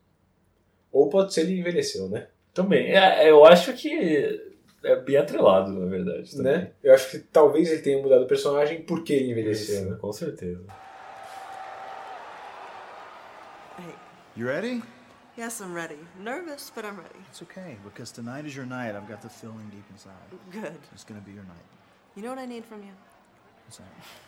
[0.93, 2.29] Ou pode ser ele envelheceu, né?
[2.53, 2.95] Também.
[2.95, 4.41] É, eu acho que
[4.85, 6.31] é bem atrelado, na verdade.
[6.37, 6.53] também.
[6.53, 6.71] né?
[6.83, 9.97] Eu acho que talvez ele tenha mudado o personagem porque ele envelheceu, Isso, né?
[10.01, 10.63] com certeza.
[14.37, 14.83] You ready?
[15.37, 15.99] Yes, I'm ready.
[16.21, 17.19] Nervous, but I'm ready.
[17.29, 18.95] It's okay, because tonight is your night.
[18.95, 20.13] I've got the feeling deep inside.
[20.53, 20.79] Good.
[20.93, 21.67] It's gonna be your night.
[22.17, 22.93] You know what I need from you?
[23.67, 24.28] What's that?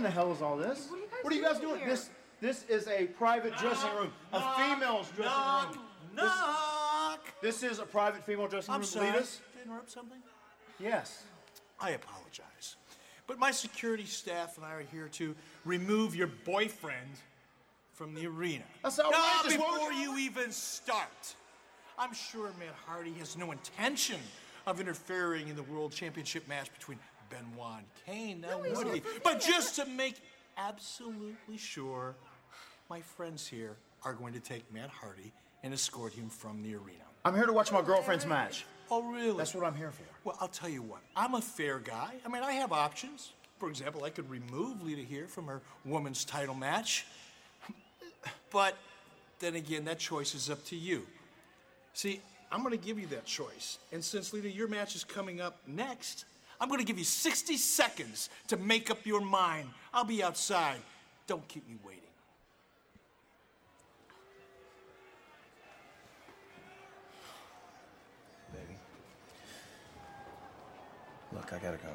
[0.00, 0.88] In the hell is all this?
[1.20, 1.78] What are you guys, doing?
[1.78, 1.90] here?
[1.90, 5.84] This This is a private dressing room, a female's dressing knock, room.
[6.16, 7.24] Knock.
[7.42, 8.86] This, this is a private female dressing I'm room.
[8.88, 9.06] sorry.
[9.08, 9.40] Lead us.
[9.52, 10.18] Did I interrupt something?
[10.78, 11.24] Yes.
[11.78, 12.76] I apologize.
[13.26, 15.36] But my security staff and I are here to
[15.66, 17.10] remove your boyfriend
[17.92, 18.64] from the arena.
[18.82, 19.58] That's outrageous.
[19.58, 21.34] What before you even start,
[21.98, 24.18] I'm sure Matt Hardy has no intention
[24.66, 26.98] of interfering in the World Championship match between
[27.30, 28.40] Benoit and Kane.
[28.40, 29.02] Now, he's would not he?
[29.24, 30.16] But just to make
[30.58, 32.14] absolutely sure,
[32.90, 37.04] my friends here are going to take Matt Hardy and escort him from the arena.
[37.24, 38.66] I'm here to watch my girlfriend's match.
[38.90, 39.36] Oh, really?
[39.36, 40.02] That's what I'm here for.
[40.24, 41.00] Well, I'll tell you what.
[41.14, 42.14] I'm a fair guy.
[42.24, 43.32] I mean, I have options.
[43.58, 47.06] For example, I could remove Lita here from her women's title match.
[48.50, 48.76] But
[49.38, 51.06] then again, that choice is up to you.
[51.92, 52.20] See,
[52.50, 53.78] I'm going to give you that choice.
[53.92, 56.24] And since, Lita, your match is coming up next,
[56.60, 59.68] I'm going to give you 60 seconds to make up your mind.
[59.94, 60.76] I'll be outside.
[61.26, 62.02] Don't keep me waiting.
[68.52, 68.76] Baby.
[71.32, 71.88] Look, I gotta go.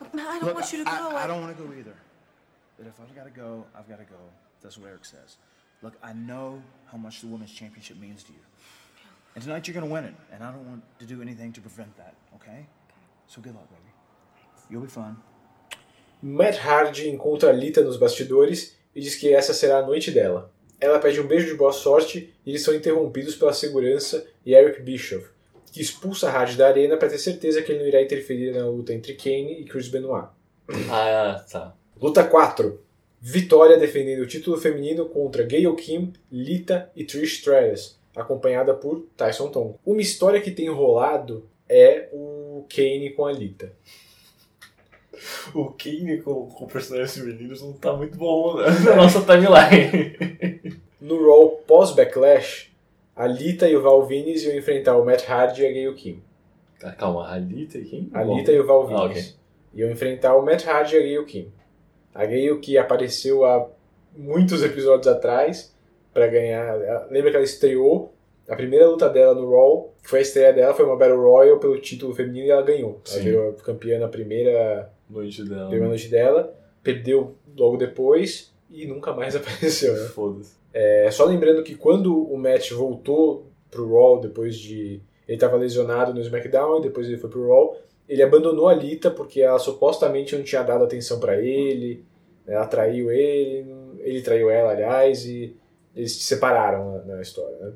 [0.00, 1.16] Look, Matt, I don't Look, want you to I, go.
[1.16, 1.94] I, I don't want to go either.
[2.76, 4.18] But if I've got to go, I've got to go.
[4.60, 5.36] That's what Eric says.
[5.80, 8.38] Look, I know how much the women's championship means to you.
[9.34, 10.14] And tonight you're going to win it.
[10.32, 12.66] And I don't want to do anything to prevent that, okay?
[13.26, 13.91] So good luck, baby.
[14.72, 15.16] You'll be fine.
[16.22, 20.50] Matt Hardy encontra a Lita nos bastidores e diz que essa será a noite dela.
[20.80, 24.80] Ela pede um beijo de boa sorte e eles são interrompidos pela segurança e Eric
[24.80, 25.28] Bischoff,
[25.70, 28.94] que expulsa Hardy da arena para ter certeza que ele não irá interferir na luta
[28.94, 30.28] entre Kane e Chris Benoit.
[30.90, 31.74] Ah, tá.
[32.00, 32.80] Luta 4.
[33.20, 39.48] Vitória defendendo o título feminino contra Gayle Kim, Lita e Trish Stratus, acompanhada por Tyson
[39.48, 39.78] Tom.
[39.84, 43.72] Uma história que tem rolado é o Kane com a Lita.
[45.54, 50.80] O Kane com, com personagens femininos não tá muito bom né, na nossa timeline.
[51.00, 52.70] No Raw pós-Backlash,
[53.16, 56.22] a Lita e o Val Venis iam enfrentar o Matt Hardy e a Gayle Kim.
[56.78, 58.08] Tá, calma, a Lita e quem?
[58.14, 59.22] A Lita e o Val Venis Ah, ok.
[59.74, 61.52] iam enfrentar o Matt Hardy e a Gayle Kim.
[62.14, 63.68] A Gayle que apareceu há
[64.16, 65.74] muitos episódios atrás
[66.14, 66.80] para ganhar.
[66.80, 68.12] ela- Lembra que ela estreou
[68.48, 71.58] a primeira luta dela no Raw, que foi a estreia dela, foi uma Battle Royal
[71.58, 73.00] pelo título feminino e ela ganhou.
[73.08, 73.24] Ela Sim.
[73.24, 75.66] virou campeã na primeira, Noite dela.
[75.68, 79.94] primeira noite dela, perdeu logo depois e nunca mais apareceu.
[79.94, 80.08] Né?
[80.08, 80.54] Foda-se.
[80.72, 85.00] É, só lembrando que quando o Matt voltou pro Raw depois de.
[85.28, 87.76] Ele estava lesionado no SmackDown e depois ele foi pro Raw.
[88.08, 92.04] Ele abandonou a Lita porque ela supostamente não tinha dado atenção pra ele,
[92.44, 93.64] né, ela traiu ele,
[94.00, 95.56] ele traiu ela, aliás, e
[95.94, 97.56] eles se separaram na, na história.
[97.58, 97.72] né.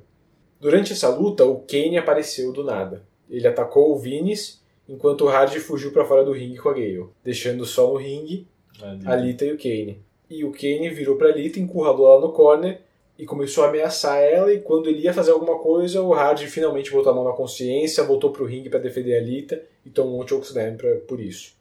[0.60, 3.04] Durante essa luta, o Kane apareceu do nada.
[3.30, 4.58] Ele atacou o Vince
[4.88, 8.46] enquanto o Hardy fugiu pra fora do ringue com a Gale, deixando só no ringue
[8.82, 9.00] Ali.
[9.06, 9.98] a Lita e o Kane.
[10.28, 12.80] E o Kane virou pra Lita, encurralou ela no corner
[13.18, 14.52] e começou a ameaçar ela.
[14.52, 18.04] E quando ele ia fazer alguma coisa, o Hardy finalmente botou a mão na consciência,
[18.04, 21.54] voltou pro ringue pra defender a Lita e tomou um chokeslam pra- por isso.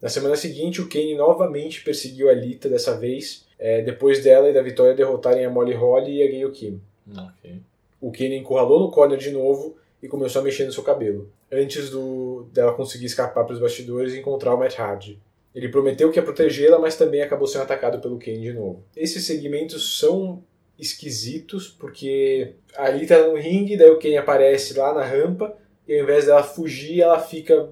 [0.00, 4.52] Na semana seguinte, o Kane novamente perseguiu a Lita, dessa vez, é, depois dela e
[4.52, 6.80] da vitória derrotarem a Molly Holly e a Gayle Kim.
[7.16, 7.60] Ok.
[8.00, 11.90] O Kane encurralou no corner de novo e começou a mexer no seu cabelo, antes
[11.90, 15.20] do, dela conseguir escapar para os bastidores e encontrar o Matt Hardy.
[15.54, 18.84] Ele prometeu que ia protegê-la, mas também acabou sendo atacado pelo Kane de novo.
[18.94, 20.42] Esses segmentos são
[20.78, 25.56] esquisitos, porque a Lita tá no ringue, daí o Kane aparece lá na rampa,
[25.88, 27.70] e ao invés dela fugir, ela fica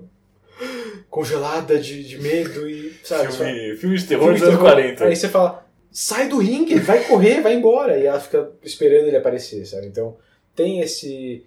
[1.10, 2.94] congelada de, de medo e.
[3.02, 4.72] Sabe, Filme, filme de terror dos anos terror.
[4.72, 5.04] 40.
[5.04, 7.98] Aí você fala, sai do ringue, vai correr, vai embora.
[7.98, 9.86] E ela fica esperando ele aparecer, sabe?
[9.86, 10.16] Então
[10.54, 11.44] tem esse.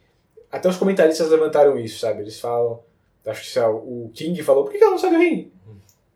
[0.52, 2.22] Até os comentaristas levantaram isso, sabe?
[2.22, 2.80] Eles falam.
[3.26, 5.52] Acho que lá, o King falou, por que ela não sai do ringue?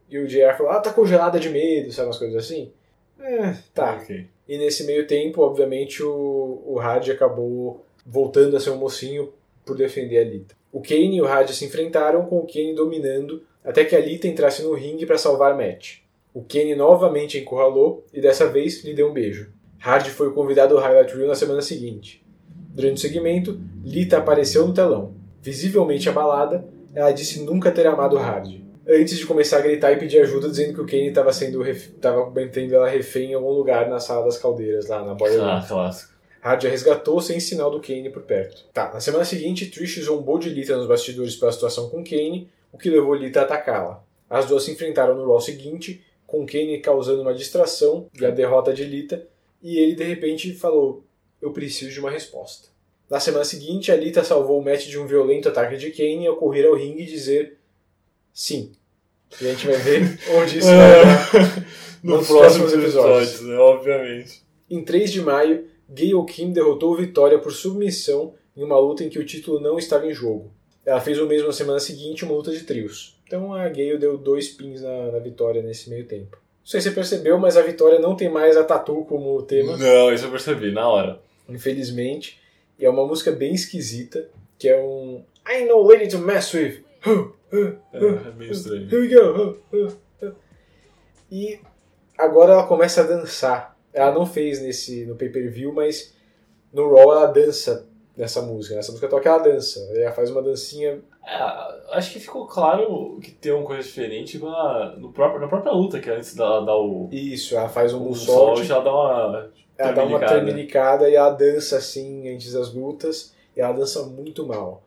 [0.10, 2.08] E o JR falou, ah, tá congelada de medo, sabe?
[2.08, 2.72] Umas coisas assim.
[3.20, 3.98] É, tá.
[4.02, 4.28] Ok.
[4.48, 9.32] E nesse meio tempo, obviamente, o, o Hardy acabou voltando a ser um mocinho
[9.66, 10.56] por defender a Lita.
[10.72, 14.28] O Kane e o Hardy se enfrentaram com o Kane dominando até que a Lita
[14.28, 16.00] entrasse no ringue para salvar Matt.
[16.34, 19.52] O Kane novamente encurralou e dessa vez lhe deu um beijo.
[19.80, 22.24] Hardy foi o convidado do Highlight Reel na semana seguinte.
[22.74, 25.14] Durante o segmento, Lita apareceu no telão.
[25.42, 28.64] Visivelmente abalada, ela disse nunca ter amado Hardy.
[28.88, 31.90] Antes de começar a gritar e pedir ajuda, dizendo que o Kane estava sendo ref...
[32.02, 35.44] tava mantendo ela refém em algum lugar na sala das caldeiras, lá na Room.
[35.44, 36.12] Ah, clássico.
[36.42, 38.66] Hardy a resgatou sem sinal do Kane por perto.
[38.74, 42.78] Tá, na semana seguinte, Trish zombou de Lita nos bastidores pela situação com Kane, o
[42.78, 44.04] que levou Lita a atacá-la.
[44.28, 48.74] As duas se enfrentaram no Raw seguinte, com Kane causando uma distração e a derrota
[48.74, 49.28] de Lita,
[49.62, 51.04] e ele de repente falou:
[51.42, 52.70] Eu preciso de uma resposta.
[53.10, 56.38] Na semana seguinte, a Lita salvou o match de um violento ataque de Kane ao
[56.38, 57.58] correr ao ringue e dizer
[58.34, 58.72] sim.
[59.42, 61.66] E a gente vai ver onde isso vai dar
[62.04, 63.42] No nos próximo próximos episódio, episódios.
[63.42, 63.58] né?
[63.58, 64.42] Obviamente.
[64.70, 69.20] Em 3 de maio, Gayle Kim derrotou Vitória por submissão em uma luta em que
[69.20, 70.52] o título não estava em jogo.
[70.86, 73.20] Ela fez o mesmo na semana seguinte, uma luta de trios.
[73.28, 76.38] Então a Gayle deu dois pins na, na Vitória nesse meio tempo.
[76.38, 79.78] Não sei se você percebeu, mas a Vitória não tem mais a Tatu como tema.
[79.78, 81.22] Não, isso eu percebi, na hora.
[81.54, 82.40] Infelizmente.
[82.80, 86.84] E é uma música bem esquisita, que é um I know lady to mess with.
[87.52, 88.88] É, meio estranho.
[88.90, 90.38] Here we go.
[91.32, 91.60] E
[92.18, 93.78] agora ela começa a dançar.
[93.94, 96.16] Ela não fez nesse no pay-per-view, mas
[96.72, 98.76] no Raw ela dança nessa música.
[98.76, 99.80] Nessa música toca ela dança.
[99.94, 101.02] Ela faz uma dancinha.
[101.26, 105.72] É, acho que ficou claro que tem uma coisa diferente na, no próprio, na própria
[105.72, 107.10] luta, que é antes dela dar o.
[107.12, 108.70] Isso, ela faz um o moonsault.
[108.72, 109.52] ela dá uma.
[109.82, 113.34] Ela dá uma terminicada e ela dança assim antes das lutas.
[113.56, 114.84] E ela dança muito mal.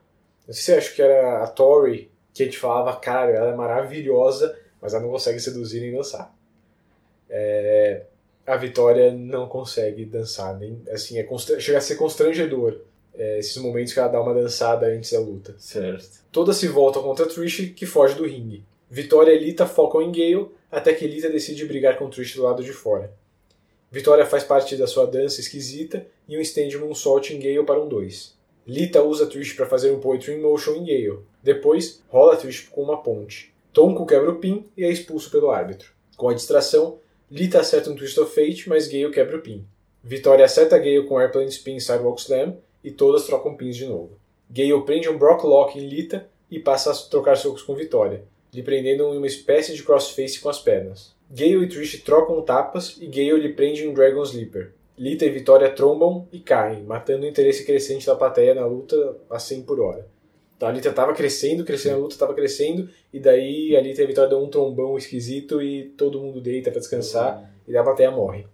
[0.47, 3.51] Não sei se você acha que era a Tori que a gente falava, cara, ela
[3.53, 6.35] é maravilhosa, mas ela não consegue seduzir nem dançar.
[7.31, 8.03] É,
[8.47, 12.81] a Vitória não consegue dançar, nem assim, é constra- chega a ser constrangedor
[13.15, 15.55] é, esses momentos que ela dá uma dançada antes da luta.
[15.59, 16.23] Certo.
[16.33, 18.65] Todas se voltam contra Trish, que foge do ringue.
[18.91, 22.63] Vitória e Lita focam em Gale, até que Lita decide brigar com Trish do lado
[22.63, 23.13] de fora.
[23.95, 27.87] Vitória faz parte da sua dança esquisita e um stand moonsault em Gale para um
[27.87, 28.35] 2.
[28.67, 31.21] Lita usa Trish para fazer um Poetry in Motion em Gale.
[31.41, 33.55] Depois, rola Trish com uma ponte.
[33.73, 35.93] Tonko quebra o pin e é expulso pelo árbitro.
[36.17, 36.99] Com a distração,
[37.31, 39.65] Lita acerta um Twist of Fate, mas Gale quebra o pin.
[40.03, 44.19] Vitória acerta Gale com Airplane Spin Sidewalk Slam e todas trocam pins de novo.
[44.51, 48.65] Gale prende um Brock Lock em Lita e passa a trocar socos com Vitória, lhe
[48.65, 51.14] prendendo em uma espécie de crossface com as pernas.
[51.31, 54.73] Gale e Trish trocam tapas e Gale lhe prende um Dragon Sleeper.
[54.97, 59.39] Lita e Vitória trombam e caem, matando o interesse crescente da plateia na luta a
[59.39, 60.07] 100 por hora.
[60.57, 64.05] Então a Lita tava crescendo, crescendo, a luta tava crescendo, e daí a Lita e
[64.05, 67.85] a Vitória dão um trombão esquisito e todo mundo deita pra descansar, e daí a
[67.85, 68.47] plateia morre.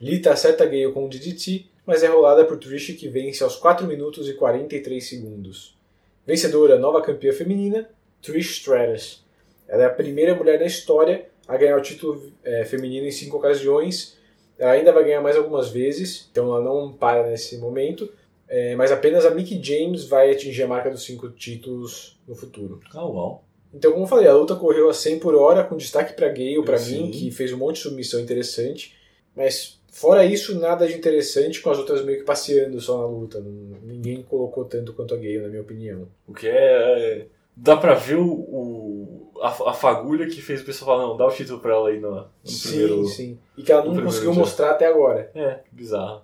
[0.00, 3.86] Lita acerta Gale com um DDT, mas é rolada por Trish que vence aos 4
[3.86, 5.78] minutos e 43 segundos.
[6.26, 7.88] Vencedora, nova campeã feminina,
[8.20, 9.24] Trish Stratus.
[9.68, 13.36] Ela é a primeira mulher na história a ganhar o título eh, feminino em cinco
[13.36, 14.16] ocasiões.
[14.56, 18.08] Ela ainda vai ganhar mais algumas vezes, então ela não para nesse momento.
[18.48, 22.80] Eh, mas apenas a Mickey James vai atingir a marca dos cinco títulos no futuro.
[22.94, 23.44] Ah, uau.
[23.74, 26.64] Então, como eu falei, a luta correu a 100 por hora, com destaque para Gale,
[26.64, 28.96] para mim, que fez um monte de submissão interessante.
[29.34, 33.40] Mas, fora isso, nada de interessante, com as outras meio que passeando só na luta.
[33.40, 36.08] Ninguém colocou tanto quanto a Gale, na minha opinião.
[36.26, 37.26] O que é.
[37.56, 41.26] Dá pra ver o, o- a, a fagulha que fez o pessoal falar, não, dá
[41.26, 43.04] o título pra ela aí no, no sim, primeiro.
[43.06, 43.38] sim.
[43.56, 44.40] E que ela não conseguiu dia.
[44.40, 45.30] mostrar até agora.
[45.34, 46.22] É, bizarro.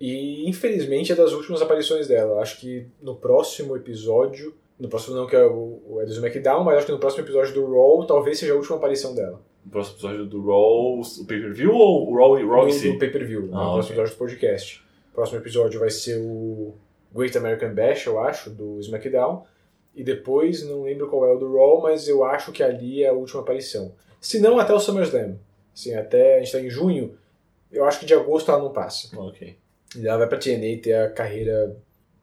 [0.00, 2.40] E, infelizmente, é das últimas aparições dela.
[2.40, 4.54] Acho que no próximo episódio...
[4.78, 7.54] No próximo não, que é o, o do SmackDown, mas acho que no próximo episódio
[7.54, 9.40] do Raw, talvez seja a última aparição dela.
[9.64, 12.90] No próximo episódio do Raw, o pay-per-view ou o Raw, Raw em si?
[12.92, 14.84] do pay-per-view, no Ah, próximo episódio do podcast.
[15.12, 16.74] O próximo episódio vai ser o
[17.14, 19.44] Great American Bash, eu acho, do SmackDown.
[19.94, 23.08] E depois, não lembro qual é o do Raw, mas eu acho que ali é
[23.08, 23.94] a última aparição.
[24.20, 25.36] Se não, até o SummerSlam.
[25.74, 27.16] Assim, até a gente tá em junho,
[27.70, 29.08] eu acho que de agosto ela não passa.
[29.18, 29.56] Ok.
[29.96, 31.76] E ela vai pra TNA ter a carreira.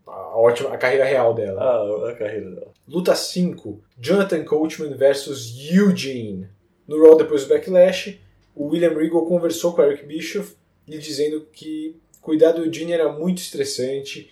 [0.07, 1.61] A ótima, a carreira real dela.
[1.61, 2.71] Ah, a carreira dela.
[2.87, 6.47] Luta 5: Jonathan Coachman versus Eugene.
[6.87, 8.19] No Raw depois do Backlash,
[8.55, 10.55] o William Regal conversou com o Eric Bischoff,
[10.87, 14.31] lhe dizendo que cuidar do Eugene era muito estressante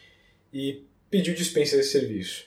[0.52, 2.46] e pediu dispensa desse serviço.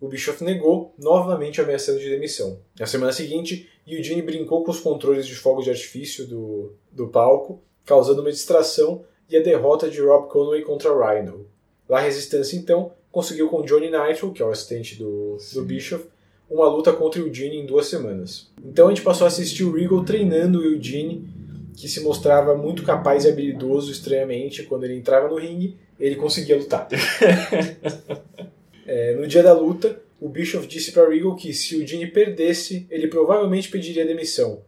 [0.00, 2.60] O Bischoff negou, novamente ameaçando de demissão.
[2.78, 7.60] Na semana seguinte, Eugene brincou com os controles de fogo de artifício do, do palco,
[7.84, 11.46] causando uma distração e a derrota de Rob Conway contra Rhino.
[11.88, 16.06] La Resistência, então, conseguiu com Johnny Nitro, que é o assistente do, do Bischoff,
[16.48, 18.50] uma luta contra o Eugene em duas semanas.
[18.64, 21.28] Então a gente passou a assistir o Regal treinando o Eugene,
[21.76, 24.62] que se mostrava muito capaz e habilidoso estranhamente.
[24.64, 26.88] Quando ele entrava no ringue, ele conseguia lutar.
[28.90, 32.86] É, no dia da luta, o Bischoff disse para Regal que se o Eugene perdesse,
[32.90, 34.62] ele provavelmente pediria demissão,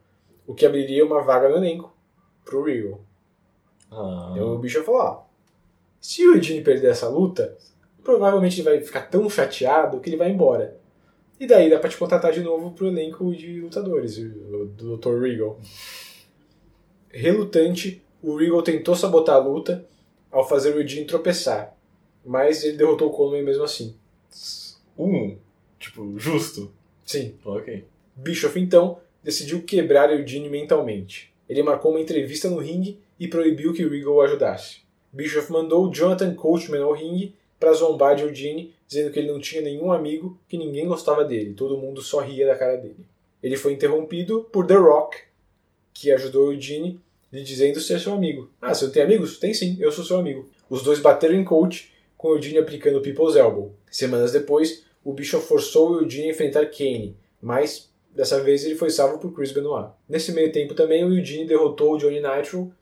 [0.47, 1.91] o que abriria uma vaga no elenco
[2.45, 3.01] pro Regal.
[3.91, 5.23] Ah, Então o Bischoff falou: ó,
[6.01, 7.57] se o Eugene perder essa luta,
[8.05, 10.79] provavelmente ele vai ficar tão chateado que ele vai embora.
[11.39, 15.18] E daí dá pra te contratar de novo pro elenco de lutadores, o- do Dr.
[15.23, 15.59] Regal.
[17.11, 19.85] Relutante, o Regal tentou sabotar a luta
[20.31, 21.75] ao fazer o Eugene tropeçar,
[22.25, 23.97] mas ele derrotou o Conway mesmo assim.
[25.05, 25.36] Um,
[25.78, 26.72] tipo, justo.
[27.05, 27.34] Sim.
[27.44, 27.84] Ok.
[28.14, 31.32] Bischoff, então, decidiu quebrar Eugene mentalmente.
[31.48, 34.78] Ele marcou uma entrevista no ringue e proibiu que Regal o ajudasse.
[35.12, 39.61] Bischoff mandou Jonathan Coachman ao ringue para zombar de Eugene, dizendo que ele não tinha
[39.61, 43.05] nenhum amigo, que ninguém gostava dele, todo mundo só ria da cara dele.
[43.42, 45.18] Ele foi interrompido por The Rock,
[45.92, 47.01] que ajudou Eugene
[47.32, 48.51] lhe dizendo ser seu amigo.
[48.61, 49.38] Ah, você não tem amigos?
[49.38, 50.48] Tem sim, eu sou seu amigo.
[50.68, 53.72] Os dois bateram em Coach, com Eugene aplicando People's Elbow.
[53.90, 58.90] Semanas depois, o Bischoff forçou o Eugene a enfrentar Kane, mas dessa vez ele foi
[58.90, 59.92] salvo por Chris Benoit.
[60.09, 62.72] Nesse meio tempo também, o Eugene derrotou o Johnny Nitro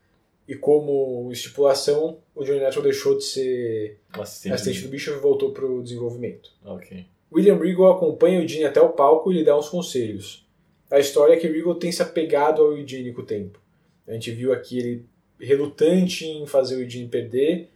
[0.46, 4.52] e como estipulação, o Johnny Nitro deixou de ser Assistente.
[4.52, 6.50] assistente do Bischoff e voltou para o desenvolvimento.
[6.64, 7.04] Ok.
[7.30, 10.46] William Regal acompanha o Eugene até o palco e lhe dá uns conselhos.
[10.90, 13.60] A história é que Regal tem se apegado ao Eugene com o tempo.
[14.06, 15.06] A gente viu aqui ele
[15.38, 17.68] relutante em fazer o Eugene perder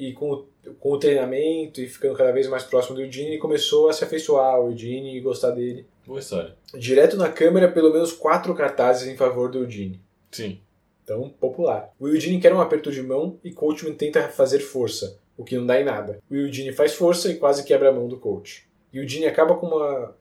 [0.00, 0.46] e com o,
[0.80, 4.02] com o treinamento e ficando cada vez mais próximo do Eugene, ele começou a se
[4.02, 5.84] afeiçoar ao Eugene e gostar dele.
[6.06, 6.56] Boa história.
[6.74, 10.00] Direto na câmera, pelo menos quatro cartazes em favor do Eugene.
[10.30, 10.58] Sim.
[11.04, 11.90] Então, popular.
[12.00, 15.66] O Eugene quer um aperto de mão e Coachman tenta fazer força, o que não
[15.66, 16.18] dá em nada.
[16.30, 18.66] O Eugene faz força e quase quebra a mão do coach.
[18.92, 20.14] E o Eugene acaba com uma.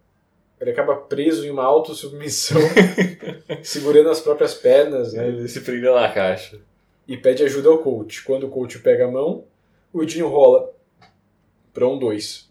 [0.60, 2.60] Ele acaba preso em uma autossubmissão,
[3.64, 5.30] segurando as próprias pernas, né?
[5.30, 6.60] Ele se prendeu na caixa.
[7.08, 8.24] E pede ajuda ao coach.
[8.24, 9.46] Quando o coach pega a mão,
[9.92, 10.72] o Eugene rola
[11.74, 12.50] para um 2.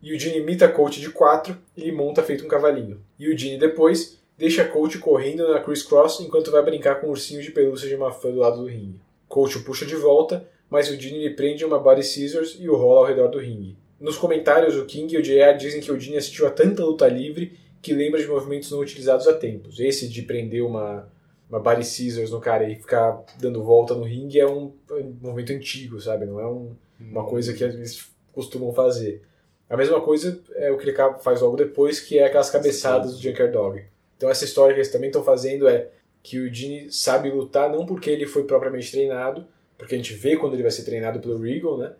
[0.00, 3.00] E o Eugene imita coach de 4 e monta feito um cavalinho.
[3.18, 7.50] E o Eugene depois deixa coach correndo na crisscross enquanto vai brincar com ursinhos de
[7.50, 9.00] pelúcia de uma fã do lado do ringue.
[9.26, 12.76] Coach o puxa de volta, mas o Eugene lhe prende uma body scissors e o
[12.76, 13.76] rola ao redor do ringue.
[13.98, 17.08] Nos comentários, o King e o JR dizem que o Eugene assistiu a tanta luta
[17.08, 19.80] livre que lembra de movimentos não utilizados há tempos.
[19.80, 21.10] Esse de prender uma,
[21.48, 25.52] uma body scissors no cara e ficar dando volta no ringue é um, um movimento
[25.52, 26.26] antigo, sabe?
[26.26, 29.22] Não é um, uma coisa que eles costumam fazer.
[29.68, 33.22] A mesma coisa é o que ele faz logo depois, que é aquelas cabeçadas do
[33.22, 33.84] Junker Dog.
[34.16, 35.88] Então essa história que eles também estão fazendo é
[36.22, 39.46] que o Eugene sabe lutar não porque ele foi propriamente treinado,
[39.76, 41.92] porque a gente vê quando ele vai ser treinado pelo Regal, né?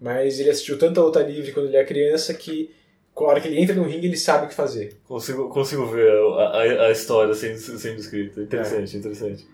[0.00, 2.74] Mas ele assistiu tanta luta livre quando ele é criança que
[3.22, 4.96] na hora que ele entra no ringue ele sabe o que fazer.
[5.06, 8.40] Consigo, consigo ver a, a, a história sendo, sendo escrita.
[8.40, 8.98] Interessante, é.
[8.98, 9.46] interessante.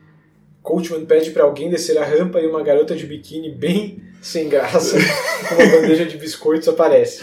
[0.62, 4.98] Coachman pede para alguém descer a rampa e uma garota de biquíni bem sem graça,
[5.48, 7.22] com uma bandeja de biscoitos aparece.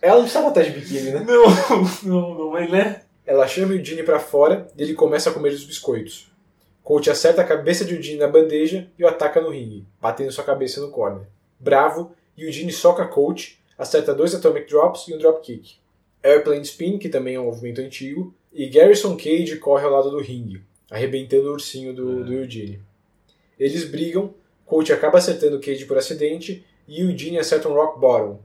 [0.00, 1.24] Ela não precisava estar de biquíni, né?
[1.26, 1.44] Não,
[2.02, 3.02] não, não, mas né?
[3.24, 6.30] Ela chama o Eugene para fora e ele começa a comer os biscoitos.
[6.82, 10.44] Coach acerta a cabeça de Eugene na bandeja e o ataca no ringue, batendo sua
[10.44, 11.26] cabeça no corner.
[11.58, 15.76] Bravo, Eugene soca Coach, acerta dois Atomic Drops e um Dropkick.
[16.22, 20.20] Airplane Spin, que também é um movimento antigo, e Garrison Cage corre ao lado do
[20.20, 22.80] ringue, arrebentando o ursinho do, do Eugene.
[23.58, 28.40] Eles brigam, Coach acaba acertando Cage por acidente e Eugene acerta um Rock Bottom.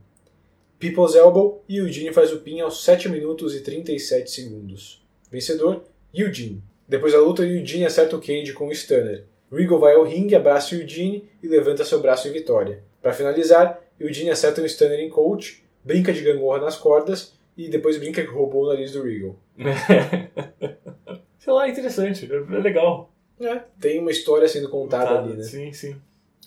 [0.78, 5.02] People's Elbow e Eugene faz o pin aos 7 minutos e 37 segundos.
[5.30, 5.82] Vencedor,
[6.14, 6.62] Eugene.
[6.88, 9.24] Depois da luta, Eugene acerta o Cage com o Stunner.
[9.50, 12.82] Regal vai ao ringue, abraça Eugene e levanta seu braço em vitória.
[13.00, 17.98] Para finalizar, Eugene acerta um Stunner em Coach, brinca de gangorra nas cordas e depois
[17.98, 19.36] brinca que roubou o nariz do Regal.
[21.38, 23.12] Sei lá, é interessante, é legal.
[23.40, 25.42] É, tem uma história sendo contada Contada, ali, né?
[25.42, 25.96] Sim, sim.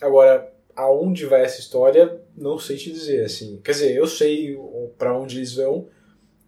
[0.00, 3.60] Agora, aonde vai essa história, não sei te dizer, assim.
[3.62, 4.58] Quer dizer, eu sei
[4.96, 5.88] para onde eles vão,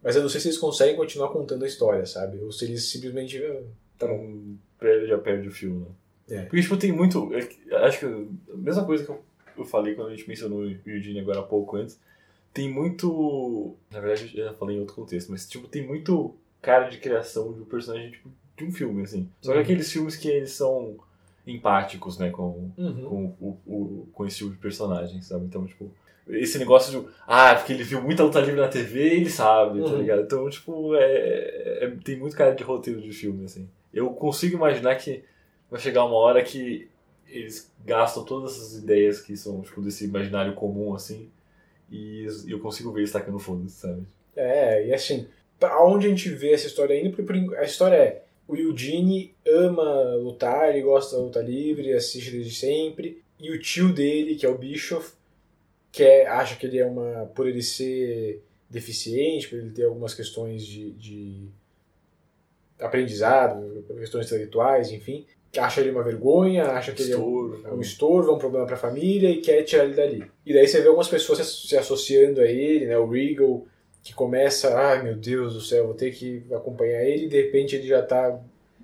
[0.03, 2.39] mas eu não sei se eles conseguem continuar contando a história, sabe?
[2.39, 3.37] Ou se eles simplesmente.
[3.45, 3.61] ah,
[3.99, 4.55] Tá bom.
[5.07, 6.39] Já perde o filme, né?
[6.39, 6.43] É.
[6.43, 7.31] Porque, tipo, tem muito.
[7.35, 9.21] é Acho que a mesma coisa que eu,
[9.63, 12.01] eu falei quando a gente mencionou o Eugene agora há pouco antes.
[12.53, 13.75] Tem muito.
[13.91, 17.53] Na verdade, eu já falei em outro contexto, mas, tipo, tem muito cara de criação
[17.53, 19.29] de um personagem, tipo, de um filme, assim.
[19.41, 19.63] Só que Uhum.
[19.63, 20.97] aqueles filmes que eles são
[21.47, 23.05] empáticos, né, com, Uhum.
[23.05, 25.45] com, o, o, com esse tipo de personagem, sabe?
[25.47, 25.91] Então, tipo,
[26.29, 27.09] esse negócio de.
[27.27, 29.99] Ah, porque ele viu muita luta livre na TV e ele sabe, tá Uhum.
[29.99, 30.23] ligado?
[30.23, 33.69] Então, tipo, é, é- tem muito cara de roteiro de filme, assim.
[33.95, 35.23] Eu consigo imaginar que
[35.71, 36.89] vai chegar uma hora que
[37.29, 41.31] eles gastam todas essas ideias que são, tipo, desse imaginário comum, assim,
[41.91, 44.07] e eu consigo ver eles tacando foda sabe?
[44.37, 45.27] É, e assim,
[45.59, 47.15] pra onde a gente vê essa história indo?
[47.15, 52.55] Porque a história é: o Eugene ama lutar, ele gosta da luta livre, assiste desde
[52.55, 55.13] sempre, e o tio dele, que é o Bischoff,
[55.91, 57.27] quer, acha que ele é uma.
[57.35, 61.49] por ele ser deficiente, por ele ter algumas questões de, de
[62.79, 65.27] aprendizado, questões intelectuais, enfim.
[65.59, 67.61] Acha ele uma vergonha, acha que ele é um, Estouro.
[67.65, 70.25] é um estorvo, é um problema para a família e quer tirar ele dali.
[70.47, 72.97] E daí você vê algumas pessoas se- associando a ele, né?
[72.99, 73.65] O Regal,
[74.03, 77.77] que começa, ai meu Deus do céu, vou ter que acompanhar ele, e de repente
[77.77, 78.39] ele já tá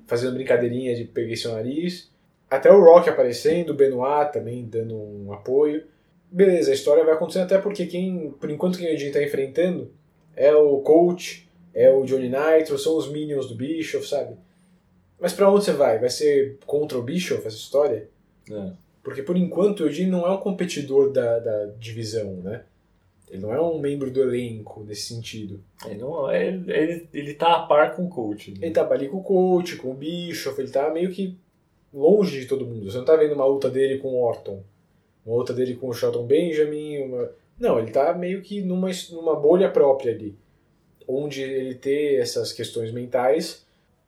[0.06, 2.10] fazendo brincadeirinha de peguei seu nariz.
[2.50, 5.84] Até o Rock aparecendo, o Benoit também dando um apoio.
[6.30, 9.90] Beleza, a história vai acontecendo até porque quem, por enquanto quem a gente tá enfrentando
[10.36, 14.36] é o Coach, é o Johnny Nitro, são os Minions do Bischoff, sabe?
[15.24, 15.98] Mas pra onde você vai?
[15.98, 18.10] Vai ser contra o Bischoff essa história?
[18.52, 18.72] É.
[19.02, 22.64] Porque por enquanto o Eugene não é um competidor da, da divisão, né?
[23.30, 25.64] Ele não é um membro do elenco nesse sentido.
[25.86, 28.50] Ele, não, ele, ele, ele tá a par com o coach.
[28.50, 28.58] né?
[28.66, 31.38] Ele tá ali com o coach, com o Bischoff, ele tá meio que
[31.90, 32.90] longe de todo mundo.
[32.90, 34.62] Você não tá vendo uma luta dele com o Orton,
[35.24, 37.30] uma luta dele com o Shelton Benjamin, uma...
[37.58, 40.36] não, ele tá meio que numa, numa bolha própria ali,
[41.08, 43.63] onde ele ter essas questões mentais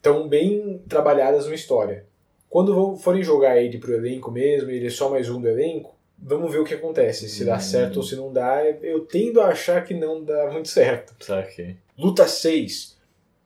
[0.06, 2.06] tão bem trabalhadas numa história.
[2.48, 6.52] Quando forem jogar ele pro elenco mesmo, ele é só mais um do elenco, vamos
[6.52, 7.60] ver o que acontece, se dá Hum.
[7.60, 8.64] certo ou se não dá.
[8.82, 11.12] Eu tendo a achar que não dá muito certo.
[11.24, 11.76] Saquei.
[11.98, 12.96] Luta 6.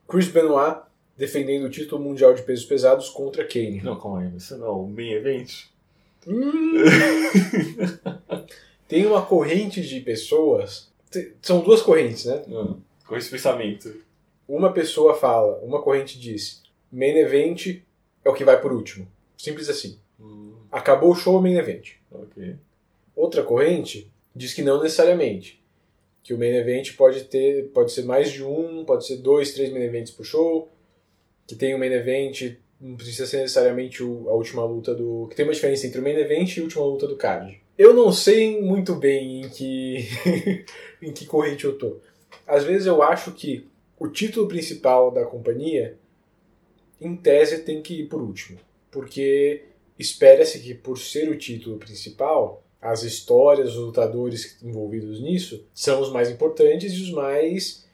[0.07, 0.81] Chris Benoit
[1.17, 3.81] defendendo o título mundial de pesos pesados contra Kane.
[3.81, 5.51] Não, calma aí, isso não é o main event?
[8.87, 10.91] Tem uma corrente de pessoas.
[11.41, 12.43] São duas correntes, né?
[13.07, 13.91] Com esse pensamento.
[14.53, 17.81] Uma pessoa fala, uma corrente diz: main event
[18.25, 19.07] é o que vai por último.
[19.37, 19.97] Simples assim.
[20.71, 21.91] Acabou o show, main event.
[22.11, 22.55] Ok.
[23.15, 25.61] Outra corrente diz que não necessariamente.
[26.23, 29.71] Que o main event pode ter, pode ser mais de um, pode ser dois, três
[29.71, 30.69] main events por show.
[31.47, 35.27] Que tem o main event, não precisa ser necessariamente o- a última luta do.
[35.29, 37.59] Que tem uma diferença entre o main event e a última luta do card.
[37.77, 40.07] Eu não sei muito bem em que,
[41.01, 41.97] em que corrente eu tô.
[42.45, 43.65] Às vezes eu acho que
[44.03, 45.95] o título principal da companhia,
[46.99, 48.57] em tese, tem que ir por último.
[48.89, 49.63] Porque
[49.97, 56.11] espera-se que, por ser o título principal, as histórias, os lutadores envolvidos nisso são os
[56.11, 57.85] mais importantes e os mais.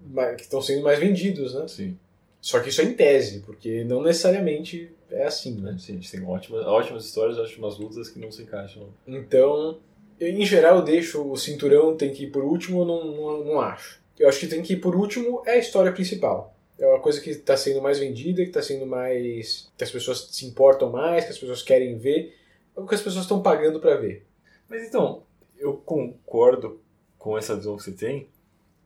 [0.00, 1.66] ma- que estão sendo mais vendidos, né?
[1.68, 1.96] Sim.
[2.40, 5.76] Só que isso é em tese, porque não necessariamente é assim, né?
[5.78, 8.88] Sim, a gente tem ótimas, ótimas histórias, ótimas lutas que não se encaixam.
[9.06, 9.78] Então,
[10.20, 13.44] eu, em geral, eu deixo o cinturão tem que ir por último, eu não, não,
[13.44, 14.03] não acho.
[14.18, 16.54] Eu acho que tem que ir por último é a história principal.
[16.78, 19.70] É uma coisa que está sendo mais vendida, que está sendo mais.
[19.76, 22.36] que as pessoas se importam mais, que as pessoas querem ver,
[22.76, 24.26] é o que as pessoas estão pagando para ver.
[24.68, 25.22] Mas então,
[25.58, 26.80] eu concordo
[27.18, 28.28] com essa visão que você tem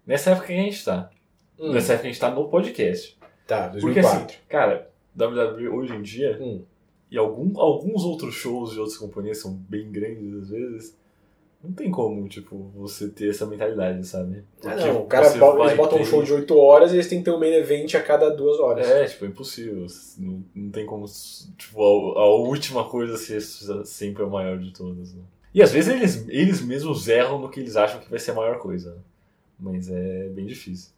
[0.07, 1.11] nessa época que a gente tá.
[1.59, 1.73] Hum.
[1.73, 3.19] Nessa época que a gente tá no podcast.
[3.47, 4.19] Tá, Porque 2004.
[4.27, 6.63] assim, cara, WWE hoje em dia, Hum.
[7.11, 10.97] e algum, alguns outros shows de outras companhias são bem grandes às vezes,
[11.63, 14.45] não tem como, tipo, você ter essa mentalidade, sabe?
[14.65, 16.57] Ah, Porque não, o cara você bo- vai eles botam um ter- show de 8
[16.57, 18.89] horas e eles têm que ter um main event a cada duas horas.
[18.89, 19.87] É, tipo, é impossível.
[20.19, 21.05] Não, não tem como,
[21.57, 21.83] tipo,
[22.17, 23.41] a, a última coisa ser
[23.85, 25.23] sempre a maior de todas, né?
[25.53, 28.35] E às vezes eles, eles mesmos erram no que eles acham que vai ser a
[28.35, 29.01] maior coisa, né?
[29.59, 30.91] Mas é bem difícil.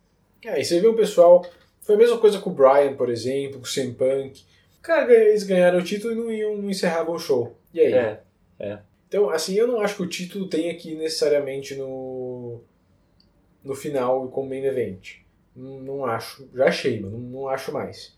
[0.45, 1.45] É, e você vê um pessoal.
[1.81, 4.43] Foi a mesma coisa com o Brian, por exemplo, com o CM Punk.
[4.83, 7.57] Cara, eles ganharam o título e não, iam, não encerravam o show.
[7.73, 7.93] E aí?
[7.95, 8.21] É,
[8.59, 8.79] é.
[9.11, 12.61] Então, assim, eu não acho que o título tenha que ir necessariamente no.
[13.65, 15.17] no final como main event.
[15.55, 16.49] Não, não acho.
[16.55, 18.17] Já achei, mas não, não acho mais.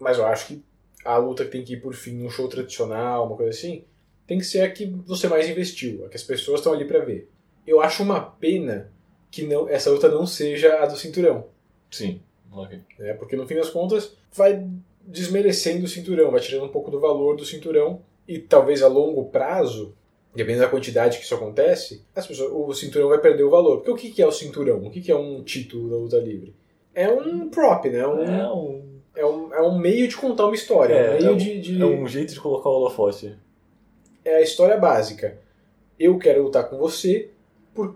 [0.00, 0.64] Mas eu acho que
[1.04, 3.84] a luta que tem que ir por fim num show tradicional, uma coisa assim,
[4.26, 7.04] tem que ser a que você mais investiu, a que as pessoas estão ali pra
[7.04, 7.30] ver.
[7.64, 8.90] Eu acho uma pena
[9.30, 11.46] que não, essa luta não seja a do cinturão.
[11.88, 12.20] Sim,
[12.50, 12.80] ok.
[12.98, 13.14] né?
[13.14, 14.68] Porque no fim das contas vai
[15.06, 19.26] desmerecendo o cinturão, vai tirando um pouco do valor do cinturão e talvez a longo
[19.26, 19.94] prazo,
[20.34, 23.78] dependendo da quantidade que isso acontece, as pessoas, o cinturão vai perder o valor.
[23.78, 24.78] Porque o que que é o cinturão?
[24.86, 26.54] O que que é um título da luta livre?
[26.94, 28.06] É um prop, né?
[28.06, 28.82] Um, É um,
[29.16, 31.60] é um, é um meio de contar uma história, é, um meio é um- de,
[31.60, 33.34] de- é um jeito de colocar o holofote.
[34.24, 35.38] é a história básica.
[35.98, 37.28] Eu quero lutar com você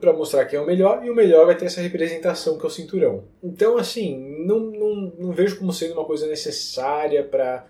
[0.01, 2.67] para mostrar quem é o melhor, e o melhor vai ter essa representação que é
[2.67, 3.25] o cinturão.
[3.43, 7.67] Então, assim, não, não, não vejo como sendo uma coisa necessária para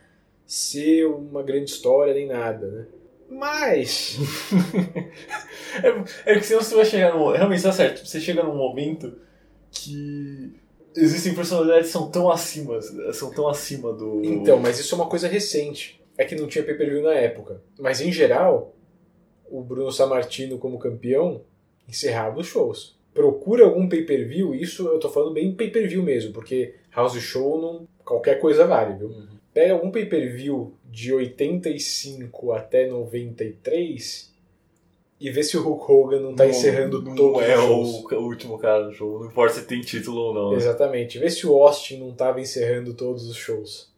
[0.47, 2.87] ser uma grande história nem nada, né?
[3.31, 4.19] Mas.
[5.83, 7.33] É, é que senão você vai chegar num.
[7.33, 8.07] Realmente, tá certo.
[8.07, 9.19] Você chega num momento
[9.71, 10.55] que
[10.97, 12.81] existem personalidades que são tão acima,
[13.13, 14.25] são tão acima do.
[14.25, 16.03] Então, mas isso é uma coisa recente.
[16.17, 17.61] É que não tinha pay-per-view na época.
[17.79, 18.75] Mas, em geral,
[19.51, 21.43] o Bruno Sammartino como campeão
[21.87, 22.97] encerrava os shows.
[23.13, 28.41] Procura algum pay-per-view, isso eu tô falando bem pay-per-view mesmo, porque House Show não, qualquer
[28.41, 29.11] coisa vale, viu?
[29.57, 34.31] Pega algum pay-per-view de 85 até 93
[35.19, 37.89] e vê se o Hulk Hogan não tá Não- encerrando não todos é os shows.
[38.13, 39.19] o, o último cara do show.
[39.19, 40.51] Não importa se tem título ou não.
[40.51, 40.59] né?
[40.59, 41.19] Exatamente.
[41.19, 43.91] Vê se o Austin não tava encerrando todos os shows.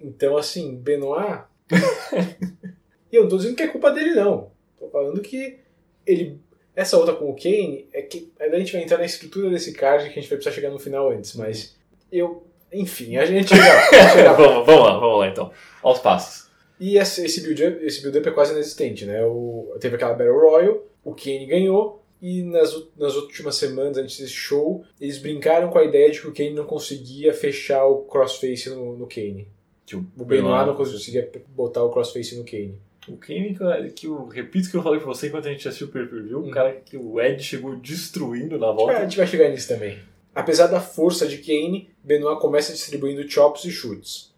[0.00, 1.42] Então, assim, Benoit.
[3.10, 4.52] e eu não tô dizendo que é culpa dele, não.
[4.78, 5.58] Tô falando que
[6.06, 6.38] ele.
[6.76, 8.30] Essa outra com o Kane é que.
[8.38, 10.70] Aí a gente vai entrar na estrutura desse card que a gente vai precisar chegar
[10.70, 11.74] no final antes, mas.
[12.12, 12.45] Eu.
[12.72, 13.78] Enfim, a gente chega lá.
[13.78, 14.36] a gente chega lá.
[14.36, 15.50] vamos, vamos lá, vamos lá então.
[15.82, 16.46] Aos passos.
[16.78, 19.24] E esse, esse build-up esse build é quase inexistente, né?
[19.24, 24.32] O, teve aquela Battle Royal, o Kane ganhou, e nas, nas últimas semanas antes desse
[24.32, 28.68] show, eles brincaram com a ideia de que o Kane não conseguia fechar o crossface
[28.70, 29.48] no, no Kane.
[29.86, 32.74] Que o O Benoit não conseguia botar o crossface no Kane.
[33.08, 35.86] O Kane, cara, que eu repito que eu falei pra você enquanto a gente assistiu
[35.86, 36.48] o pay-per-view, Hum.
[36.48, 39.00] o cara que o Ed chegou destruindo na É, a volta.
[39.02, 39.96] gente vai chegar nisso também.
[40.36, 44.34] Apesar da força de Kane, Benoit começa distribuindo chops e chutes.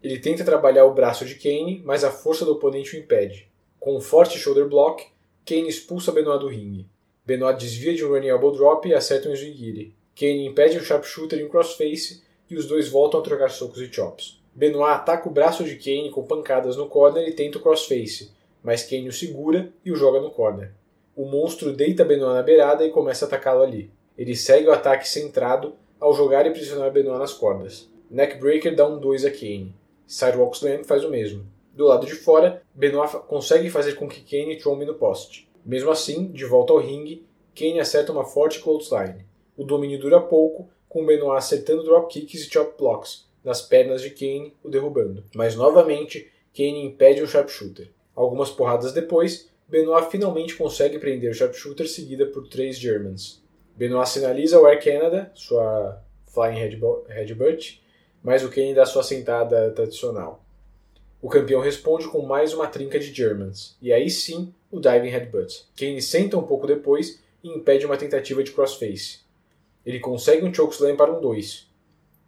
[0.00, 3.50] Ele tenta trabalhar o braço de Kane, mas a força do oponente o impede.
[3.80, 5.04] Com um forte shoulder block,
[5.44, 6.86] Kane expulsa Benoit do ringue.
[7.26, 9.92] Benoit desvia de um running elbow drop e acerta um Zwingiri.
[10.14, 13.92] Kane impede um sharpshooter e um crossface e os dois voltam a trocar socos e
[13.92, 14.40] chops.
[14.54, 18.30] Benoit ataca o braço de Kane com pancadas no corner e tenta o crossface,
[18.62, 20.70] mas Kane o segura e o joga no corner.
[21.16, 23.90] O monstro deita Benoit na beirada e começa a atacá-lo ali.
[24.16, 27.90] Ele segue o ataque centrado ao jogar e pressionar Benoit nas cordas.
[28.10, 29.74] Neckbreaker dá um 2 a Kane.
[30.06, 31.46] Sidewalk Slam faz o mesmo.
[31.72, 35.48] Do lado de fora, Benoit consegue fazer com que Kane trombe no poste.
[35.64, 39.24] Mesmo assim, de volta ao ringue, Kane acerta uma forte clothesline.
[39.56, 44.54] O domínio dura pouco, com Benoit acertando dropkicks e chop blocks nas pernas de Kane,
[44.62, 45.24] o derrubando.
[45.34, 47.90] Mas novamente, Kane impede um sharpshooter.
[48.14, 53.43] Algumas porradas depois, Benoit finalmente consegue prender o sharpshooter seguida por três Germans.
[53.76, 56.58] Benoit sinaliza o Air Canada, sua Flying
[57.08, 57.82] Headbutt,
[58.22, 60.44] mas o Kane dá sua sentada tradicional.
[61.20, 65.66] O campeão responde com mais uma trinca de Germans, e aí sim o Diving Headbutt.
[65.76, 69.20] Kane senta um pouco depois e impede uma tentativa de crossface.
[69.84, 71.66] Ele consegue um chokeslam para um 2.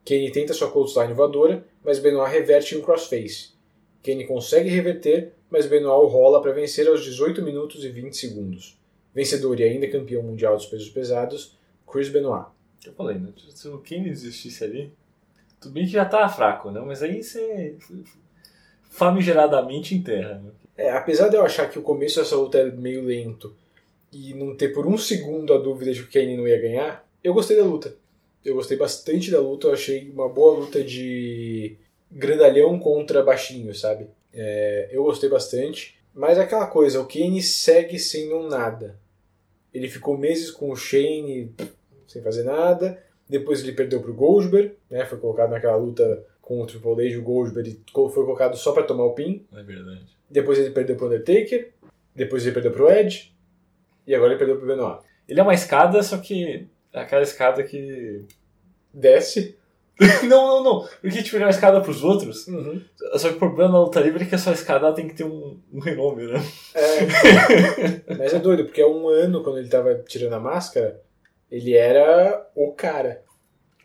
[0.05, 3.51] Kane tenta sua clothesline voadora, mas Benoit reverte em um crossface.
[4.03, 8.77] Kane consegue reverter, mas Benoit rola para vencer aos 18 minutos e 20 segundos.
[9.17, 11.57] Vencedor e ainda campeão mundial dos pesos pesados,
[11.91, 12.49] Chris Benoit.
[12.85, 13.31] Eu falei, né?
[13.49, 14.93] Se o Kane existisse ali,
[15.59, 16.83] tudo bem que já tá fraco, né?
[16.85, 17.77] Mas aí você
[18.91, 20.35] famigeradamente enterra.
[20.35, 20.51] Né?
[20.77, 23.57] É, apesar de eu achar que o começo dessa luta é meio lento
[24.12, 27.09] e não ter por um segundo a dúvida de que o Kane não ia ganhar,
[27.25, 27.97] eu gostei da luta.
[28.45, 31.79] Eu gostei bastante da luta, eu achei uma boa luta de
[32.12, 34.09] grandalhão contra baixinho, sabe?
[34.31, 35.97] É, eu gostei bastante.
[36.12, 39.06] Mas é aquela coisa, o Kane segue sendo um nada.
[39.77, 41.55] Ele ficou meses com o Shane
[42.09, 42.99] sem fazer nada.
[43.29, 45.05] Depois ele perdeu pro Goldberg, né?
[45.05, 47.79] Foi colocado naquela luta com o Triple H e o Goldberg.
[47.93, 49.45] Foi colocado só para tomar o pin.
[49.53, 50.07] É verdade.
[50.31, 51.72] Depois ele perdeu pro Undertaker.
[52.14, 53.35] Depois ele perdeu pro Edge.
[54.07, 55.03] E agora ele perdeu pro Benoit.
[55.29, 58.24] Ele é uma escada, só que é aquela escada que.
[58.95, 59.59] Desce.
[60.29, 60.89] não, não, não.
[61.01, 62.47] Porque tipo, ele é uma escada pros outros.
[62.49, 62.83] Uhum.
[63.15, 65.59] Só que o problema na luta livre é que essa escada tem que ter um,
[65.73, 66.43] um renome, né?
[66.75, 68.15] É.
[68.19, 71.01] Mas é doido, porque há um ano, quando ele tava tirando a máscara,
[71.51, 73.25] ele era o cara.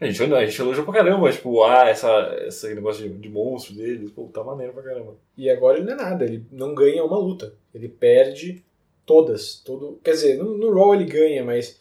[0.02, 3.76] A gente, a gente elogiou pra caramba, tipo, ah, essa, esse negócio de, de monstro
[3.76, 5.16] dele, pô, tá maneiro pra caramba.
[5.38, 7.54] E agora ele não é nada, ele não ganha uma luta.
[7.74, 8.66] Ele perde
[9.06, 9.62] todas.
[9.64, 11.80] Todo, quer dizer, no, no Raw ele ganha, mas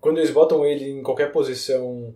[0.00, 2.12] quando eles botam ele em qualquer posição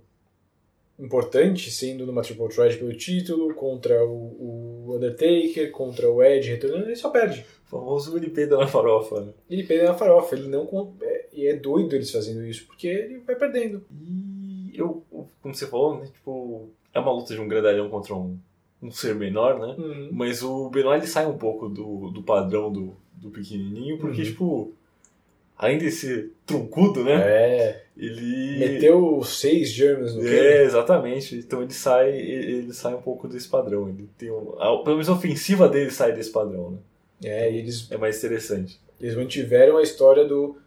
[0.98, 6.86] importante, sendo numa Triple Threat pelo título, contra o, o Undertaker, contra o Edge, retornando,
[6.86, 7.44] ele só perde.
[7.66, 9.32] O famoso ele peida na farofa, né?
[9.50, 10.94] Ele peida na farofa, ele não.
[11.02, 13.84] É, e é doido eles fazendo isso, porque ele vai perdendo.
[13.90, 15.02] E eu,
[15.42, 18.38] como você falou, né, tipo, é uma luta de um grandalhão contra um,
[18.82, 19.74] um ser menor, né?
[19.76, 20.08] Uhum.
[20.12, 24.26] Mas o Benoit ele sai um pouco do, do padrão do, do pequenininho, porque, Uhum.
[24.26, 24.72] tipo,
[25.58, 27.14] além de ser truncudo, né?
[27.14, 27.85] É.
[27.96, 28.58] Ele.
[28.58, 30.64] Meteu seis Germans no É, Kane.
[30.66, 31.36] exatamente.
[31.36, 33.88] Então ele sai, ele sai um pouco desse padrão.
[33.88, 36.78] Ele tem um, a, pelo menos a ofensiva dele sai desse padrão, né?
[37.24, 38.78] É, eles, É mais interessante.
[39.00, 40.58] eles mantiveram a história do.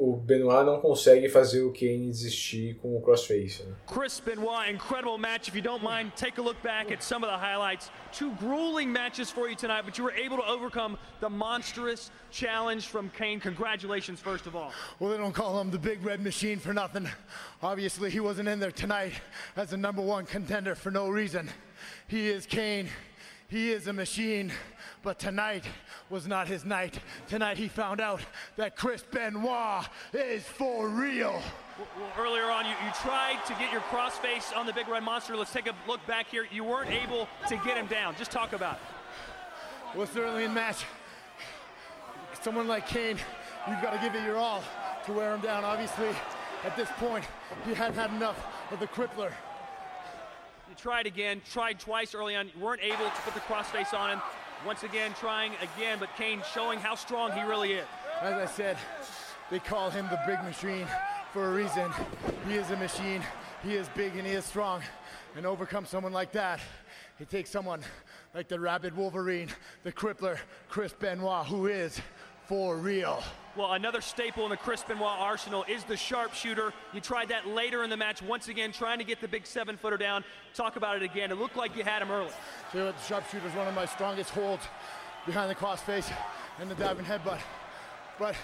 [0.00, 3.64] O Benoit não consegue fazer o Kane desistir com o crossface.
[3.64, 3.74] Né?
[3.86, 5.48] Chris Benoit, incredible match.
[5.48, 7.90] If you don't mind, take a look back at some of the highlights.
[8.12, 12.86] Two grueling matches for you tonight, but you were able to overcome the monstrous challenge
[12.86, 13.40] from Kane.
[13.40, 14.72] Congratulations, first of all.
[15.00, 17.08] Well, they don't call him the Big Red Machine for nothing.
[17.60, 19.14] Obviously, he wasn't in there tonight
[19.56, 21.50] as the number one contender for no reason.
[22.06, 22.88] He is Kane.
[23.48, 24.52] He is a machine.
[25.08, 25.64] But tonight
[26.10, 27.00] was not his night.
[27.28, 28.20] Tonight he found out
[28.56, 31.40] that Chris Benoit is for real.
[31.78, 35.34] Well, earlier on, you, you tried to get your crossface on the Big Red Monster.
[35.34, 36.46] Let's take a look back here.
[36.52, 38.16] You weren't able to get him down.
[38.16, 39.96] Just talk about it.
[39.96, 40.84] Well, certainly in match,
[42.42, 43.16] someone like Kane,
[43.66, 44.62] you've got to give it your all
[45.06, 45.64] to wear him down.
[45.64, 46.10] Obviously,
[46.66, 47.24] at this point,
[47.64, 49.32] he hadn't had enough of the crippler.
[50.68, 52.48] You tried again, tried twice early on.
[52.54, 54.20] You weren't able to put the crossface on him.
[54.66, 57.86] Once again, trying again, but Kane showing how strong he really is.
[58.20, 58.76] As I said,
[59.50, 60.86] they call him the big machine
[61.32, 61.90] for a reason.
[62.48, 63.22] He is a machine.
[63.62, 64.82] He is big and he is strong.
[65.36, 66.60] And overcome someone like that,
[67.20, 67.80] it takes someone
[68.34, 69.48] like the rabid Wolverine,
[69.84, 70.38] the crippler,
[70.68, 72.00] Chris Benoit, who is
[72.46, 73.22] for real.
[73.58, 76.72] Well, another staple in the Chris Benoit arsenal is the sharpshooter.
[76.94, 79.76] You tried that later in the match, once again, trying to get the big seven
[79.76, 80.22] footer down.
[80.54, 81.32] Talk about it again.
[81.32, 82.30] It looked like you had him early.
[82.70, 84.62] What, the sharpshooter is one of my strongest holds
[85.26, 86.08] behind the crossface
[86.60, 87.40] and the diving headbutt.
[88.16, 88.36] But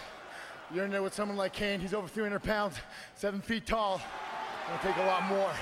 [0.74, 1.78] you're in there with someone like Kane.
[1.78, 2.74] He's over 300 pounds,
[3.14, 4.00] seven feet tall.
[4.66, 5.52] It'll take a lot more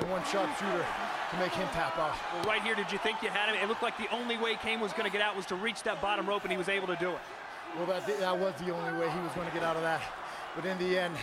[0.00, 0.86] than one sharpshooter to
[1.34, 2.14] to make him tap out.
[2.32, 3.62] Well, right here, did you think you had him?
[3.62, 5.82] It looked like the only way Kane was going to get out was to reach
[5.82, 7.18] that bottom rope, and he was able to do it.
[7.76, 10.00] Well, that, that was the only way he was going to get out of that.
[10.54, 11.16] But in the end,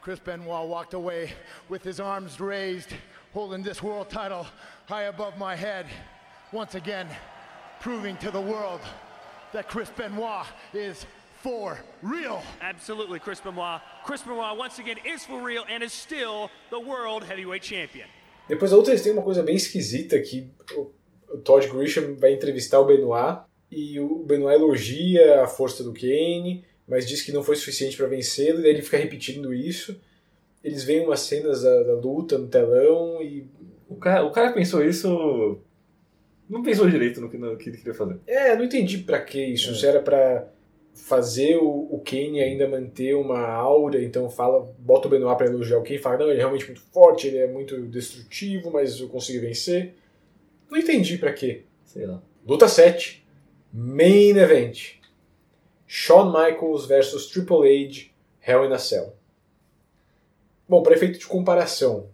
[0.00, 1.32] Chris Benoit walked away
[1.68, 2.90] with his arms raised,
[3.32, 4.46] holding this world title
[4.86, 5.86] high above my head.
[6.52, 7.08] Once again,
[7.80, 8.80] proving to the world
[9.52, 11.04] that Chris Benoit is
[11.42, 12.42] for real.
[12.60, 13.80] Absolutely, Chris Benoit.
[14.04, 18.06] Chris Benoit, once again, is for real and is still the World Heavyweight Champion.
[18.48, 20.92] Depois a outra têm uma coisa bem esquisita que o,
[21.28, 23.40] o Todd Grisham vai entrevistar o Benoit
[23.70, 28.06] e o Benoit elogia a força do Kane, mas diz que não foi suficiente para
[28.06, 30.00] vencê-lo, e daí ele fica repetindo isso.
[30.64, 33.46] Eles veem umas cenas da, da luta no telão e.
[33.88, 35.58] O cara, o cara pensou isso.
[36.48, 38.18] Não pensou direito no que, no que ele queria fazer.
[38.26, 39.74] É, não entendi pra que isso.
[39.74, 40.48] Se era pra
[40.94, 45.78] fazer o, o Kane ainda manter uma aura, então fala, bota o Benoit pra elogiar
[45.78, 49.08] o Kane, fala, não, ele é realmente muito forte, ele é muito destrutivo, mas eu
[49.08, 49.94] consegui vencer.
[50.70, 51.62] Não entendi pra quê.
[51.84, 52.20] Sei lá.
[52.46, 53.27] Luta 7.
[53.72, 54.98] Main Event.
[55.86, 58.10] Shawn Michaels versus Triple H,
[58.40, 59.16] Hell in a Cell.
[60.68, 62.10] Bom, para efeito de comparação,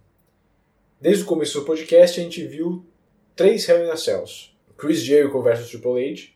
[1.00, 2.86] desde o começo do podcast a gente viu
[3.34, 4.54] três Hell in a Cells.
[4.76, 6.34] Chris Jericho versus Triple H.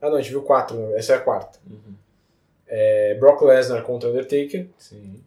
[0.00, 0.98] Ah não, a gente viu quatro, né?
[0.98, 1.60] essa é a quarta.
[2.66, 4.68] É, Brock Lesnar contra Undertaker.
[4.78, 5.22] Sim.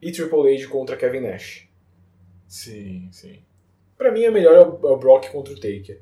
[0.00, 1.68] E Triple H contra Kevin Nash.
[2.46, 3.42] Sim, sim.
[3.96, 6.00] Pra mim, a melhor é o, é o Brock contra o Taker.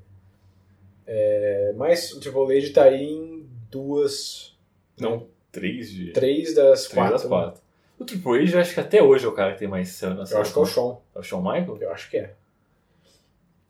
[1.11, 4.55] É, mas o Triple H tá aí em duas.
[5.01, 6.13] Não, três de.
[6.13, 7.13] Três das Três quatro.
[7.13, 7.63] das quatro.
[7.99, 10.11] O Triple H, eu acho que até hoje é o cara que tem mais céu
[10.11, 11.01] na Eu acho que é o Shawn.
[11.17, 11.79] É o Shawn Michael?
[11.81, 12.35] Eu acho que é.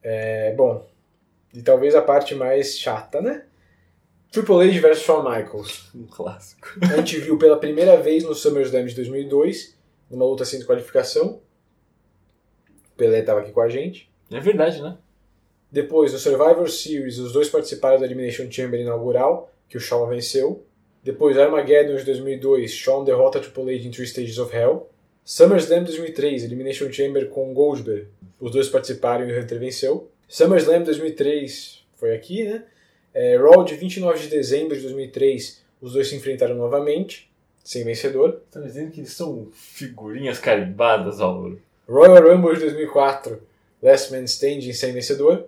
[0.03, 0.85] É, bom,
[1.55, 3.45] e talvez a parte mais chata, né?
[4.33, 5.91] Triple H versus Shawn Michaels.
[5.95, 6.69] Um clássico.
[6.83, 9.79] A gente viu pela primeira vez no SummerSlam de 2002,
[10.11, 11.41] numa luta sem desqualificação.
[12.97, 14.13] Pelé estava aqui com a gente.
[14.31, 14.99] É verdade, né?
[15.71, 20.65] Depois, no Survivor Series, os dois participaram da Elimination Chamber inaugural, que o Shawn venceu.
[21.03, 24.89] Depois, Armageddon de 2002, Shawn derrota Triple H em Three Stages of Hell.
[25.25, 28.07] SummerSlam 2003, Elimination Chamber com Goldberg.
[28.41, 30.11] Os dois participaram e o Hunter venceu.
[30.27, 32.65] SummerSlam 2003, foi aqui, né?
[33.13, 37.31] É, Raw de 29 de dezembro de 2003, os dois se enfrentaram novamente,
[37.63, 38.41] sem vencedor.
[38.51, 41.61] Tá me dizendo que eles são figurinhas carimbadas, Álvaro.
[41.87, 43.43] Royal Rumble de 2004,
[43.83, 45.47] Last Man Standing sem vencedor.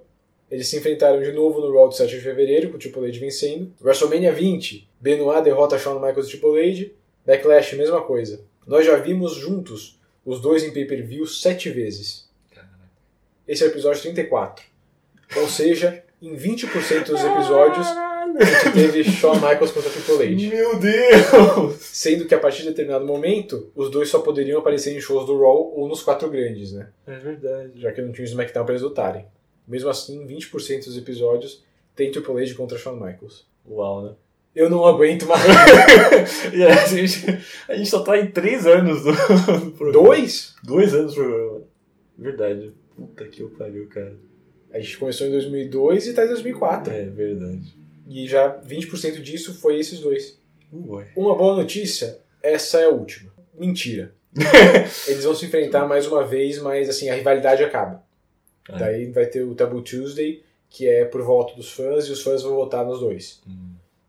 [0.51, 3.19] Eles se enfrentaram de novo no Raw de 7 de fevereiro, com o Triple H
[3.21, 3.73] vencendo.
[3.81, 6.91] WrestleMania 20, Benoit derrota Shawn Michaels e Triple H.
[7.25, 8.41] Backlash, mesma coisa.
[8.67, 12.29] Nós já vimos juntos os dois em pay-per-view sete vezes.
[13.47, 14.65] Esse é o episódio 34.
[15.37, 20.57] Ou seja, em 20% dos episódios, a gente teve Shawn Michaels contra Triple H.
[20.57, 21.77] Meu Deus!
[21.81, 25.39] Sendo que a partir de determinado momento, os dois só poderiam aparecer em shows do
[25.39, 26.89] Raw ou nos quatro grandes, né?
[27.07, 27.73] É verdade.
[27.81, 29.27] Já que não tinha o SmackDown pra eles lutarem.
[29.71, 31.63] Mesmo assim, 20% dos episódios
[31.95, 33.47] tem Triple H contra Shawn Michaels.
[33.65, 34.15] Uau, né?
[34.53, 35.41] Eu não aguento mais.
[36.53, 37.25] E a, gente,
[37.69, 39.93] a gente só tá em três anos do, do programa.
[39.93, 40.57] Dois?
[40.65, 41.63] Dois anos do programa.
[42.19, 42.73] Verdade.
[42.97, 44.17] Puta que eu pariu, cara.
[44.73, 46.93] A gente começou em 2002 e tá em 2004.
[46.93, 47.79] É verdade.
[48.09, 50.37] E já 20% disso foi esses dois.
[50.73, 51.13] Ué.
[51.17, 53.33] Uma boa notícia, essa é a última.
[53.57, 54.15] Mentira.
[55.07, 58.05] Eles vão se enfrentar mais uma vez, mas assim, a rivalidade acaba.
[58.73, 58.79] É.
[58.79, 62.43] Daí vai ter o Taboo Tuesday, que é por voto dos fãs, e os fãs
[62.43, 63.43] vão votar nos dois.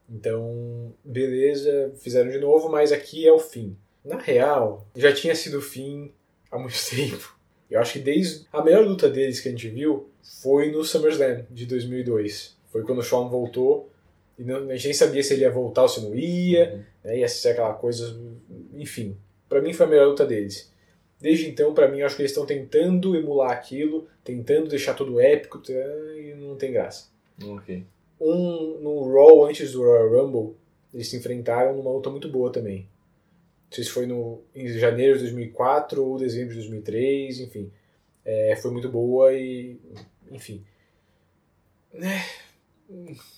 [0.09, 3.75] Então, beleza, fizeram de novo, mas aqui é o fim.
[4.03, 6.11] Na real, já tinha sido o fim
[6.51, 7.35] há muito tempo.
[7.69, 10.09] Eu acho que desde a melhor luta deles que a gente viu
[10.41, 12.57] foi no SummerSlam de 2002.
[12.69, 13.89] Foi quando o Shawn voltou
[14.37, 17.19] e não, a gente nem sabia se ele ia voltar ou se não ia, né,
[17.19, 18.19] ia ser aquela coisa,
[18.73, 19.15] enfim.
[19.47, 20.71] Pra mim foi a melhor luta deles.
[21.21, 25.59] Desde então, pra mim, acho que eles estão tentando emular aquilo, tentando deixar tudo épico
[25.59, 27.09] tá, e não tem graça.
[27.43, 27.85] Ok.
[28.19, 30.55] Um no Raw antes do Royal Rumble,
[30.91, 32.89] eles se enfrentaram numa luta muito boa também.
[33.69, 37.71] Não sei se foi no, em janeiro de 2004 ou dezembro de 2003, enfim.
[38.25, 39.79] É, foi muito boa e.
[40.31, 40.63] Enfim.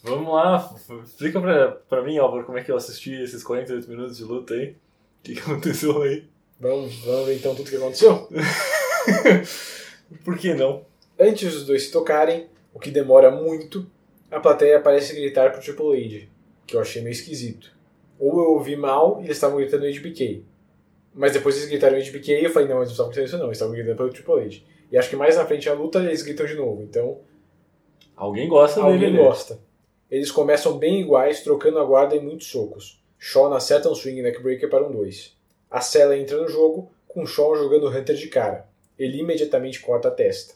[0.03, 4.17] Vamos lá, explica pra, pra mim, Álvaro, como é que eu assisti esses 48 minutos
[4.17, 4.69] de luta aí.
[4.69, 4.75] O
[5.23, 6.27] que, que aconteceu aí?
[6.63, 8.29] Vamos, vamos ver então tudo que aconteceu?
[10.23, 10.85] Por que não?
[11.19, 13.85] Antes dos dois se tocarem, o que demora muito,
[14.31, 16.27] a plateia parece gritar pro Triple H,
[16.65, 17.69] que eu achei meio esquisito.
[18.17, 20.45] Ou eu ouvi mal e eles estavam gritando HBK.
[21.13, 23.45] Mas depois eles gritaram HBK e eu falei, não, eles não estavam gritando isso não,
[23.47, 24.61] eles estavam gritando pelo Triple H.
[24.89, 27.19] E acho que mais na frente da luta eles gritam de novo, então
[28.15, 29.23] Alguém gosta alguém dele, né?
[29.23, 29.59] gosta.
[30.09, 33.03] Eles começam bem iguais, trocando a guarda em muitos socos.
[33.17, 35.32] Shawn acerta um swing neckbreaker para um 2.
[35.73, 38.67] A Cela entra no jogo, com Shawn jogando Hunter de cara.
[38.97, 40.53] Ele imediatamente corta a testa.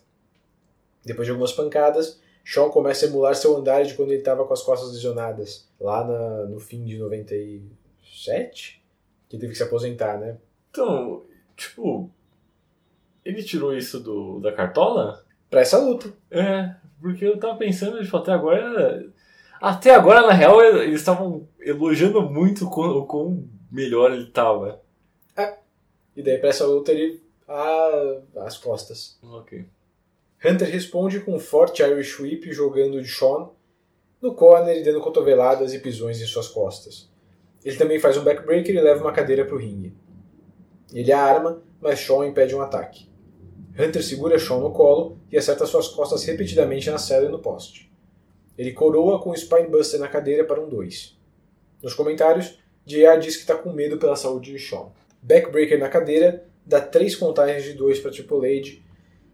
[1.03, 4.53] Depois de algumas pancadas, Shawn começa a emular seu andar de quando ele estava com
[4.53, 8.81] as costas lesionadas, lá na- no fim de 97,
[9.30, 10.38] que teve que se aposentar, né?
[10.72, 11.23] Então,
[11.56, 12.10] tipo,
[13.26, 15.23] ele tirou isso do, da cartola?
[15.49, 16.14] Pra essa luta.
[16.30, 19.10] É, porque eu tava pensando, tipo, até agora.
[19.61, 24.81] Até agora, na real, eles estavam elogiando muito o quão, o quão melhor ele tava.
[26.18, 27.22] E daí pra essa luta ele.
[27.48, 29.19] Ah, as costas.
[29.22, 29.65] Ok.
[30.44, 33.52] Hunter responde com um forte Irish Whip jogando de Shawn
[34.19, 37.07] no corner e dando cotoveladas e pisões em suas costas.
[37.64, 39.94] Ele também faz um backbreaker e leva uma cadeira para o ringue.
[40.91, 43.07] Ele a arma, mas Shawn impede um ataque.
[43.80, 47.91] Hunter segura Shawn no colo e acerta suas costas repetidamente na cela e no poste.
[48.57, 51.15] Ele coroa com o Spinebuster na cadeira para um 2.
[51.84, 54.89] Nos comentários, JR diz que está com medo pela saúde de Shawn.
[55.22, 58.88] Backbreaker na cadeira, dá três contagens de 2 para Triple H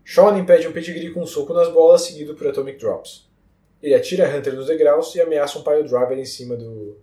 [0.05, 3.29] Shawn impede um pedigree com um soco nas bolas, seguido por Atomic Drops.
[3.81, 6.97] Ele atira Hunter nos degraus e ameaça um pile driver em cima do,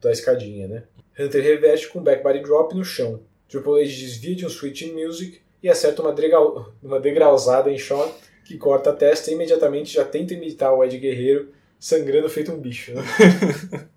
[0.00, 0.84] da escadinha, né?
[1.18, 3.20] Hunter reveste com um back body drop no chão.
[3.48, 7.78] Triple H desvia de um switch in music e acerta uma, degrau, uma degrauzada em
[7.78, 8.10] Shawn,
[8.44, 12.58] que corta a testa e imediatamente já tenta imitar o Ed Guerreiro, sangrando feito um
[12.58, 12.92] bicho.
[12.94, 13.02] Né?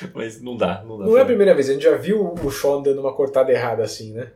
[0.14, 1.04] Mas não dá, não dá.
[1.06, 3.82] Não é a primeira vez, a gente já viu o Shawn dando uma cortada errada
[3.82, 4.32] assim, né?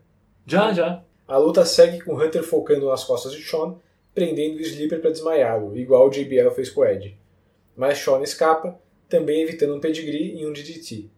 [0.47, 1.03] Já, já.
[1.27, 3.77] A luta segue com Hunter focando nas costas de Shawn,
[4.15, 7.19] prendendo o Sleeper para desmaiá-lo, igual o JBL fez com o Ed.
[7.75, 8.79] Mas Shawn escapa,
[9.09, 11.09] também evitando um pedigree e um DDT.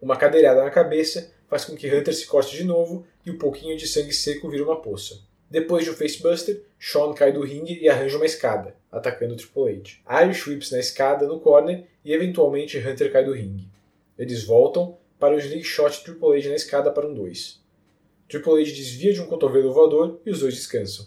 [0.00, 3.76] Uma cadeirada na cabeça faz com que Hunter se corte de novo e um pouquinho
[3.76, 5.20] de sangue seco vira uma poça.
[5.48, 10.24] Depois de um facebuster, Shawn cai do ringue e arranja uma escada, atacando Triple H.
[10.24, 13.68] Irish whips na escada no corner e eventualmente Hunter cai do ringue.
[14.18, 17.60] Eles voltam para o slingshot Triple H na escada para um 2.
[18.28, 21.06] Triple H desvia de um cotovelo voador e os dois descansam.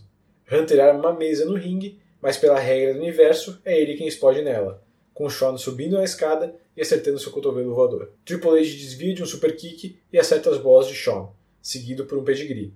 [0.52, 4.42] Hunter arma uma mesa no ringue, mas pela regra do universo, é ele quem explode
[4.42, 4.84] nela,
[5.14, 8.12] com Shawn subindo na escada e acertando seu cotovelo voador.
[8.24, 12.18] Triple H desvia de um super kick e acerta as bolas de Shawn, seguido por
[12.18, 12.74] um pedigree.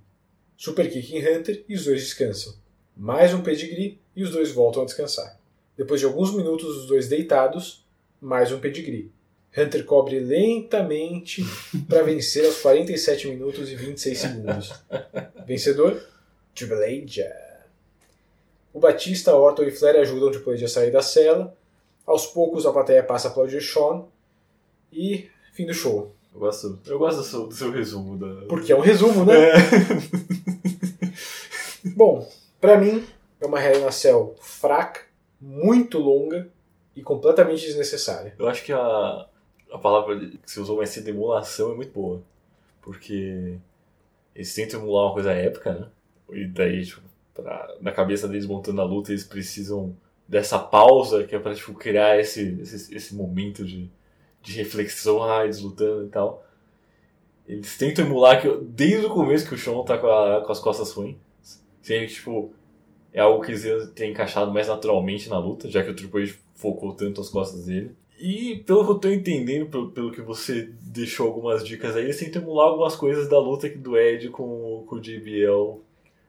[0.57, 2.53] Super kick em Hunter e os dois descansam.
[2.95, 5.39] Mais um pedigree e os dois voltam a descansar.
[5.77, 7.85] Depois de alguns minutos os dois deitados,
[8.21, 9.11] mais um pedigree.
[9.55, 11.43] Hunter cobre lentamente
[11.87, 14.73] para vencer aos 47 minutos e 26 segundos.
[15.45, 16.01] Vencedor?
[16.55, 17.43] Triple H.
[18.73, 21.55] O Batista, Orton e Flair ajudam H a sair da cela.
[22.05, 24.05] Aos poucos a plateia passa a aplaudir Shawn.
[24.91, 26.13] E fim do show.
[26.33, 28.17] Eu gosto, eu gosto do, seu, do seu resumo.
[28.17, 28.47] Da...
[28.47, 29.51] Porque é um resumo, né?
[29.51, 29.53] É.
[31.95, 32.27] Bom,
[32.63, 33.05] pra mim
[33.41, 35.01] é uma Hell in a Cell fraca,
[35.41, 36.49] muito longa
[36.95, 38.33] e completamente desnecessária.
[38.39, 39.27] Eu acho que a,
[39.71, 42.23] a palavra que você usou mais cedo, emulação, é muito boa.
[42.81, 43.57] Porque
[44.35, 45.87] eles tentam emular uma coisa épica, né?
[46.31, 47.01] E daí, tipo,
[47.33, 49.95] pra, na cabeça deles montando a luta, eles precisam
[50.27, 53.89] dessa pausa que é pra tipo, criar esse, esse, esse momento de,
[54.41, 56.43] de reflexão, ah, eles lutando e tal.
[57.47, 60.59] Eles tentam emular que desde o começo que o Sean tá com, a- com as
[60.59, 61.17] costas ruins.
[61.83, 62.51] Que, tipo,
[63.13, 66.33] é algo que eles ter encaixado mais naturalmente na luta, já que o Triple H
[66.55, 67.91] focou tanto as costas dele.
[68.19, 72.17] E pelo que eu tô entendendo, pelo, pelo que você deixou algumas dicas aí, eles
[72.17, 75.81] tentam emular algumas coisas da luta do Ed com, com o JBL.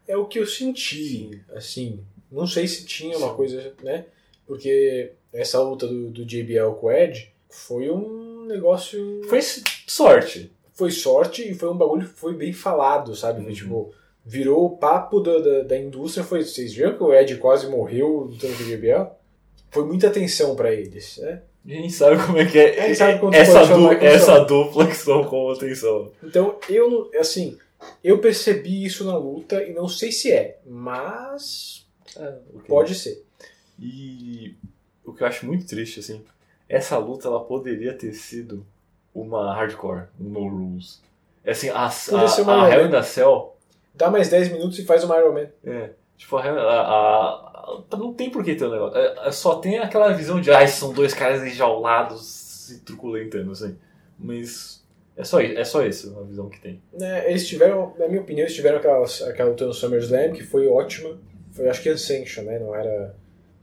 [0.07, 2.01] É o que eu senti, assim.
[2.31, 4.07] Não sei se tinha uma coisa, né?
[4.47, 9.23] Porque essa luta do, do JBL com o Ed foi um negócio.
[9.29, 10.51] Foi sorte.
[10.73, 13.39] Foi sorte e foi um bagulho que foi bem falado, sabe?
[13.39, 13.45] Uhum.
[13.45, 13.95] Foi, Tipo,
[14.25, 16.25] virou o papo da, da, da indústria.
[16.25, 19.11] Foi, vocês viram que o Ed quase morreu lutando com o JBL?
[19.71, 21.43] Foi muita atenção pra eles, né?
[21.67, 24.09] A gente sabe como é que é, A essa, pode chamar du atenção.
[24.09, 26.13] essa dupla que estão com atenção.
[26.23, 27.59] Então, eu, assim,
[28.03, 31.87] eu percebi isso na luta e não sei se é, mas
[32.69, 33.25] pode ser.
[33.79, 34.55] E
[35.05, 36.23] o que eu acho muito triste, assim,
[36.69, 38.65] essa luta ela poderia ter sido
[39.15, 41.01] uma hardcore, um no rules.
[41.45, 43.54] É Assim, a, Podia a, a Iron Hell in the Cell,
[43.95, 45.49] Dá mais 10 minutos e faz uma Iron Man.
[45.65, 48.99] é, tipo, a, a, a- não tem por que ter um negócio.
[48.99, 53.77] É, é, só tem aquela visão de, ah, são dois caras enjaulados se truculentando, assim.
[54.19, 54.85] Mas
[55.17, 56.83] é só, é só isso a visão que tem.
[56.93, 60.67] né, eles tiveram, na minha opinião, eles tiveram aquela, aquela luta no SummerSlam que foi
[60.67, 61.19] ótima.
[61.53, 62.59] Foi acho que Unsanctioned, né?
[62.59, 63.15] Não era.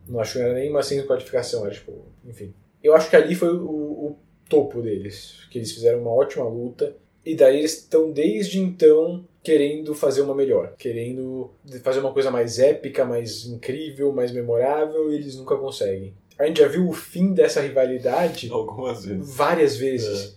[0.07, 2.05] Não acho que não era nem uma sem qualificação, era tipo.
[2.25, 2.53] Enfim.
[2.83, 5.45] Eu acho que ali foi o, o topo deles.
[5.51, 6.95] Que eles fizeram uma ótima luta.
[7.25, 10.73] E daí eles estão desde então querendo fazer uma melhor.
[10.77, 11.51] Querendo
[11.83, 16.13] fazer uma coisa mais épica, mais incrível, mais memorável, e eles nunca conseguem.
[16.37, 19.35] A gente já viu o fim dessa rivalidade Algumas vezes.
[19.35, 20.35] várias vezes.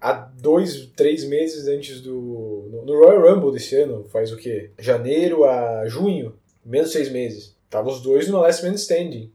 [0.00, 2.82] Há dois, três meses antes do.
[2.84, 4.70] No, Royal Rumble desse ano, faz o quê?
[4.78, 7.56] Janeiro a junho, menos seis meses.
[7.70, 9.32] Tava os dois no Last Man Standing,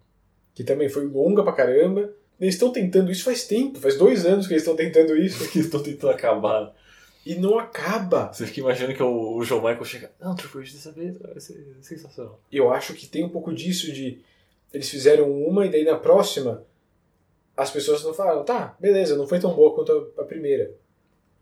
[0.53, 2.13] que também foi longa pra caramba.
[2.39, 5.47] Eles estão tentando isso faz tempo, faz dois anos que eles estão tentando isso.
[5.49, 6.73] que eles estão tentando acabar.
[7.25, 8.31] E não acaba.
[8.33, 10.11] Você fica imaginando que o, o John Michael chega.
[10.19, 12.39] Não, H dessa vez vai ser sensacional.
[12.51, 14.19] Eu acho que tem um pouco disso de.
[14.73, 16.65] Eles fizeram uma e daí na próxima
[17.55, 20.71] as pessoas não falaram, tá, beleza, não foi tão boa quanto a, a primeira.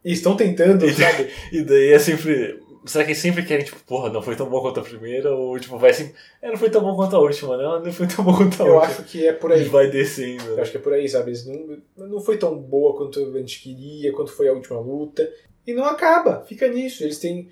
[0.04, 1.30] E estão tentando, E, sabe?
[1.52, 2.62] e daí é sempre.
[2.86, 5.34] Será que eles sempre querem, tipo, porra, não foi tão bom quanto a primeira?
[5.36, 6.16] Ou, tipo, vai sempre.
[6.42, 8.66] É, não foi tão bom quanto a última, não, não foi tão bom quanto a
[8.66, 8.92] Eu última.
[8.94, 9.62] acho que é por aí.
[9.62, 10.44] E vai descendo.
[10.44, 11.30] Eu acho que é por aí, sabe?
[11.30, 11.78] Eles não,
[12.08, 15.30] não foi tão boa quanto a gente queria, quanto foi a última luta.
[15.66, 17.04] E não acaba, fica nisso.
[17.04, 17.50] Eles têm.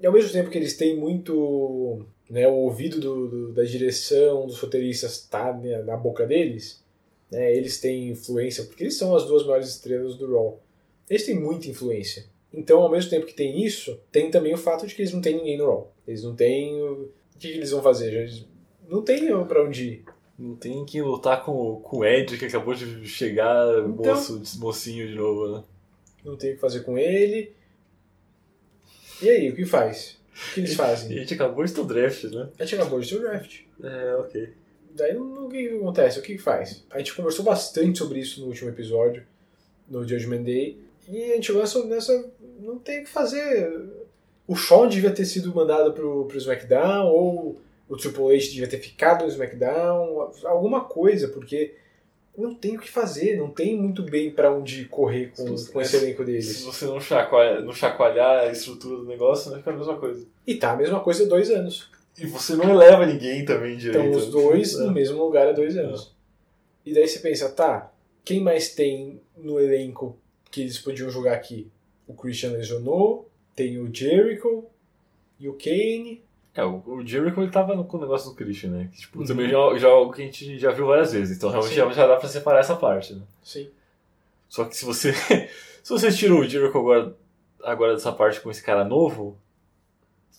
[0.00, 2.04] E ao mesmo tempo que eles têm muito.
[2.28, 6.82] Né, o ouvido do, do- da direção, dos roteiristas tá né, na boca deles,
[7.30, 10.58] né, eles têm influência, porque eles são as duas maiores estrelas do Raw.
[11.08, 12.24] Eles têm muita influência.
[12.52, 15.20] Então, ao mesmo tempo que tem isso, tem também o fato de que eles não
[15.20, 15.92] têm ninguém no Raw.
[16.08, 16.80] Eles não têm.
[16.82, 18.12] O que eles vão fazer?
[18.14, 18.46] Eles
[18.88, 20.04] não tem pra onde ir.
[20.38, 25.06] Não tem que lutar com, com o Ed, que acabou de chegar Então- moço, mocinho
[25.06, 25.64] de novo, né?
[26.24, 27.52] Não tem o que fazer com ele.
[29.22, 30.18] E aí, o que faz?
[30.50, 31.18] O que eles E a fazem?
[31.18, 32.48] gente acabou de ter o draft, né?
[32.58, 33.60] A gente acabou de ter o draft.
[33.82, 34.52] É, ok.
[34.94, 36.18] Daí o que, acontece?
[36.18, 36.84] O que, faz?
[36.90, 39.24] A gente conversou bastante sobre isso no último episódio,
[39.88, 40.78] no Judgment Day,
[41.08, 42.32] e a gente chegou nessa.
[42.60, 43.70] não tem o que fazer.
[44.46, 48.78] O Shawn devia ter sido mandado pro, pro SmackDown, ou o Triple H devia ter
[48.78, 51.74] ficado no SmackDown, alguma coisa, porque
[52.36, 55.96] não tem o que fazer, não tem muito bem pra onde correr com, com esse
[55.96, 56.62] elenco Se deles.
[56.64, 60.26] você não chacoalhar, não chacoalhar a estrutura do negócio, vai ficar a mesma coisa.
[60.46, 61.88] E tá a mesma coisa há dois anos.
[62.18, 64.04] E você não eleva ninguém também direito.
[64.06, 64.78] Então os dois É.
[64.84, 66.12] no mesmo lugar há dois anos.
[66.84, 67.92] E daí você pensa, tá,
[68.24, 70.16] quem mais tem no elenco
[70.50, 71.70] que eles podiam jogar aqui?
[72.06, 74.64] O Christian lesionou, tem o Jericho
[75.38, 76.23] e o Kane.
[76.56, 78.88] É, o, o Jericho ele tava no, com o negócio do Christian, né?
[78.92, 79.24] Que, tipo, Uhum.
[79.26, 81.36] também já, já é algo que a gente já viu várias vezes.
[81.36, 83.22] Então realmente já, já dá pra separar essa parte, né?
[83.42, 83.68] Sim.
[84.48, 85.12] Só que se você.
[85.82, 87.14] se você tira o Jericho agora,
[87.62, 89.36] agora dessa parte com esse cara novo,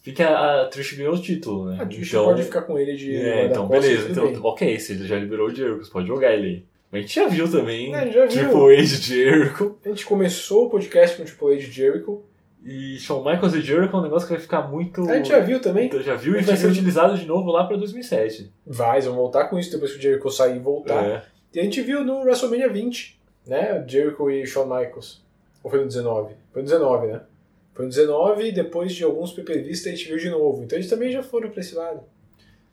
[0.01, 1.77] fica a, a Trish ganhou o título, né?
[1.81, 4.09] A Trish pode ficar com ele de É, então beleza.
[4.09, 4.39] Então, bem.
[4.41, 6.63] ok, se ele já liberou o Jericho, você pode jogar ele aí.
[6.91, 8.49] Mas a gente já viu também É, já viu.
[8.49, 9.75] Triple H Jericho.
[9.83, 12.23] A gente começou o podcast com o Triple H Jericho.
[12.65, 15.07] E Shawn Michaels e Jericho é um negócio que vai ficar muito.
[15.07, 15.85] A gente já viu também.
[15.85, 18.51] Então, já viu e vai ser utilizado de novo lá pra 2007.
[18.65, 21.05] Vai, eles vão voltar com isso depois que o Jericho sair e voltar.
[21.05, 21.23] É.
[21.53, 23.85] E a gente viu no WrestleMania 20, né?
[23.87, 25.23] Jericho e Shawn Michaels.
[25.63, 26.33] Ou foi no 19?
[26.51, 27.21] Foi no 19, né?
[27.71, 30.63] Foi no 19 e depois de alguns pay-per-views a gente viu de novo.
[30.63, 32.01] Então eles também já foram pra esse lado.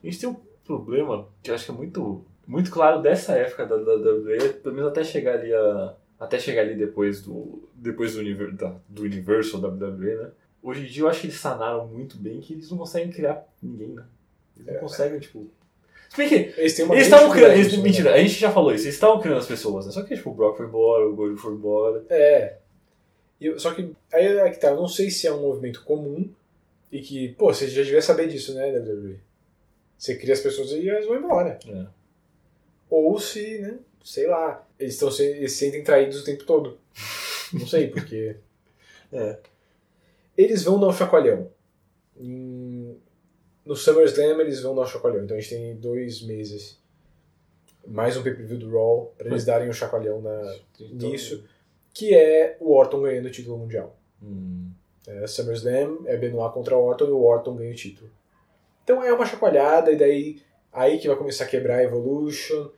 [0.02, 3.66] A gente tem um problema que eu acho que é muito, muito claro dessa época
[3.66, 8.20] da WWE, pelo menos até chegar ali a, até chegar ali depois do depois do,
[8.20, 10.30] univer, da, do Universal WWE, né?
[10.62, 13.44] Hoje em dia eu acho que eles sanaram muito bem que eles não conseguem criar
[13.60, 14.04] ninguém, né?
[14.56, 15.50] Eles não conseguem, tipo...
[16.08, 17.52] Se bem que Eles têm uma eles grande estavam criando...
[17.54, 17.82] Eles, né?
[17.82, 19.92] mentira, a gente já falou isso, eles estavam criando as pessoas, né?
[19.92, 22.04] Só que, tipo, o Brock foi embora, o Gold foi embora.
[22.08, 22.58] É.
[23.40, 26.30] Eu- só que aí é que tá, eu não sei se é um movimento comum
[26.92, 29.18] e que, pô, você já devia saber disso, né, WWE?
[29.98, 31.58] Você cria as pessoas e elas vão embora.
[31.66, 31.86] É.
[32.88, 36.78] Ou se, né, sei lá, eles, estão se, eles se sentem traídos o tempo todo.
[37.52, 38.36] Não sei, porque.
[39.14, 39.38] É.
[40.38, 41.50] Eles vão dar um chacoalhão.
[42.18, 42.96] Em-
[43.64, 45.22] No SummerSlam eles vão dar um chacoalhão.
[45.24, 46.80] Então a gente tem dois meses.
[47.86, 51.44] Mais um pay-per-view do Raw pra eles darem um chacoalhão na, Então- nisso.
[51.92, 53.94] Que é o Orton ganhando o título mundial.
[54.22, 54.70] Hum.
[55.06, 58.10] É, SummerSlam é Benoit contra Orton e o Orton ganha o título.
[58.82, 60.42] Então é uma chacoalhada e daí
[60.72, 62.70] aí que vai começar a quebrar a Evolution.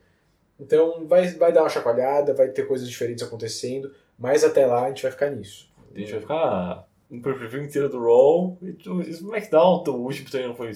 [0.59, 4.89] Então vai, vai dar uma chacoalhada, vai ter coisas diferentes acontecendo, mas até lá a
[4.89, 5.69] gente vai ficar nisso.
[5.95, 10.49] A gente vai ficar um pay-per-view inteiro do Raw e o SmackDown, o último também
[10.49, 10.73] não foi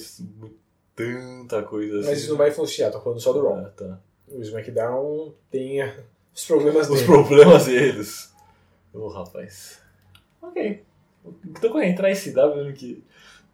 [0.94, 2.08] tanta coisa assim.
[2.08, 3.56] Mas isso não vai influenciar, tô falando só do Raw.
[3.58, 3.98] Ah, tá.
[4.28, 5.80] O SmackDown tem
[6.34, 7.06] os problemas Os dele.
[7.06, 8.34] problemas deles.
[8.92, 9.80] Ô, rapaz.
[10.42, 10.82] Ok.
[11.46, 13.02] Então quando entrar esse W que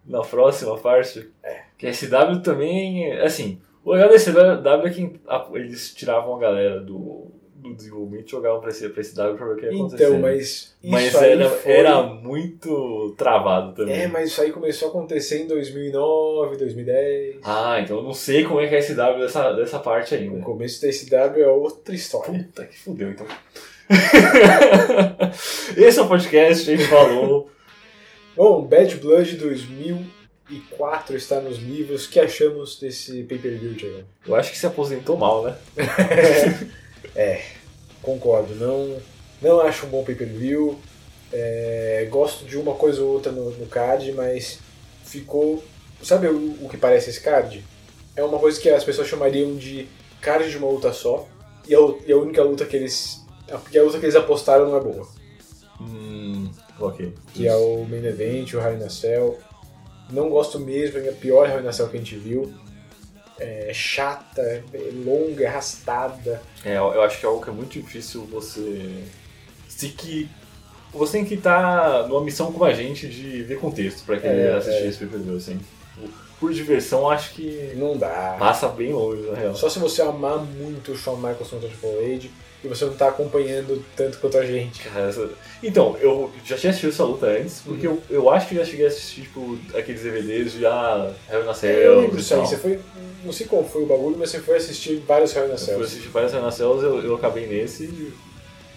[0.06, 1.30] na próxima parte,
[1.78, 6.38] que a SW também, assim, o legal da SW é que a- eles tiravam a
[6.38, 9.70] galera do, do desenvolvimento e jogavam pra esse, pra SW pra ver o que ia
[9.72, 10.04] acontecer.
[10.06, 14.02] Então, mas Mas era, foi- era muito travado também.
[14.02, 17.36] É, mas isso aí começou a acontecer em 2009, 2010.
[17.42, 20.38] Ah, então eu não sei como é que é a SW dessa, dessa parte ainda.
[20.38, 22.32] O começo da SW é outra história.
[22.44, 23.26] Puta que fudeu, então.
[25.76, 27.50] Esse é o podcast, a gente falou.
[28.36, 29.36] Bom, Bad Blood
[30.48, 32.06] 2004 está nos livros.
[32.06, 34.04] O que achamos desse pay-per-view, Diego?
[34.26, 35.56] Eu acho que se aposentou mal, né?
[37.14, 37.42] é,
[38.02, 38.54] concordo.
[38.54, 38.98] Não,
[39.40, 40.78] não acho um bom pay-per-view.
[41.32, 44.58] É, gosto de uma coisa ou outra no, no card, mas
[45.04, 45.62] ficou.
[46.02, 47.64] Sabe o, o que parece esse card?
[48.16, 49.88] é uma coisa que as pessoas chamariam de
[50.20, 51.26] card de uma luta só,
[51.66, 53.24] e a, e a única luta que eles.
[53.46, 55.08] Porque a luta que eles apostaram não é boa.
[55.80, 57.12] Hum, ok.
[57.32, 59.38] Que é o Main Event, o Hell in a Cell.
[60.10, 62.52] Não gosto mesmo, é a pior Hell in a Cell que a gente viu.
[63.38, 64.62] É chata, é
[65.04, 66.40] longa, é arrastada.
[66.64, 69.02] É, eu acho que é algo que é muito difícil você.
[69.68, 70.28] Se que.
[70.92, 74.54] Você tem que estar numa missão com a gente de ver contexto pra querer É,
[74.54, 74.86] assistir é.
[74.86, 75.58] esse pay-per-view, assim.
[76.38, 78.36] Por diversão, acho que Não dá.
[78.38, 79.56] passa bem longe, na real.
[79.56, 82.28] Só se você amar muito o Shawn Michaels contra o Triple H
[82.64, 84.80] e você não tá acompanhando tanto quanto a gente.
[84.82, 85.28] Cara, essa-
[85.62, 88.86] Então, eu já tinha assistido essa luta antes, porque eu, eu acho que já cheguei
[88.86, 91.72] a assistir, tipo, aqueles DVDs já Hell na Cell.
[91.80, 92.40] eu lembro disso aí.
[92.40, 92.80] Você foi.
[93.24, 95.58] Não sei qual foi o bagulho, mas você foi assistir vários Hell in a Eu
[95.58, 98.12] fui assistir várias Hell na Cells, eu, eu acabei nesse e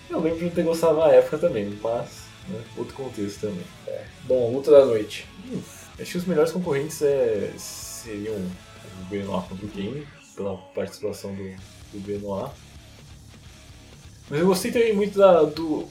[0.09, 2.07] eu lembro de não ter gostado na época também, mas
[2.47, 3.63] né, outro contexto também.
[4.23, 5.25] Bom, luta da noite.
[5.99, 11.43] Acho que os melhores concorrentes é, seriam o Benoit contra o Kane, pela participação do,
[11.93, 12.51] do Benoit.
[14.29, 15.85] Mas eu gostei também muito da, do.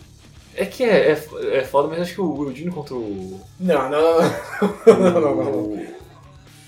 [0.55, 3.41] É que é, é, é foda, mas acho que o Eudino contra o.
[3.61, 5.11] Não, não, não.
[5.11, 5.87] não, não, não.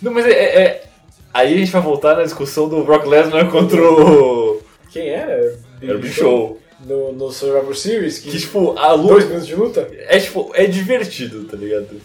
[0.02, 0.84] Não, mas é, é- é-
[1.34, 4.60] Aí a gente vai voltar na discussão do Brock Lesnar contra o.
[4.90, 5.58] Quem era?
[5.82, 6.58] Era o Big Show.
[6.84, 8.18] No, no Survivor Series?
[8.18, 9.08] Que, Que tipo, a luta.
[9.14, 9.88] Dois minutos de luta?
[9.92, 12.00] É tipo, é divertido, tá ligado?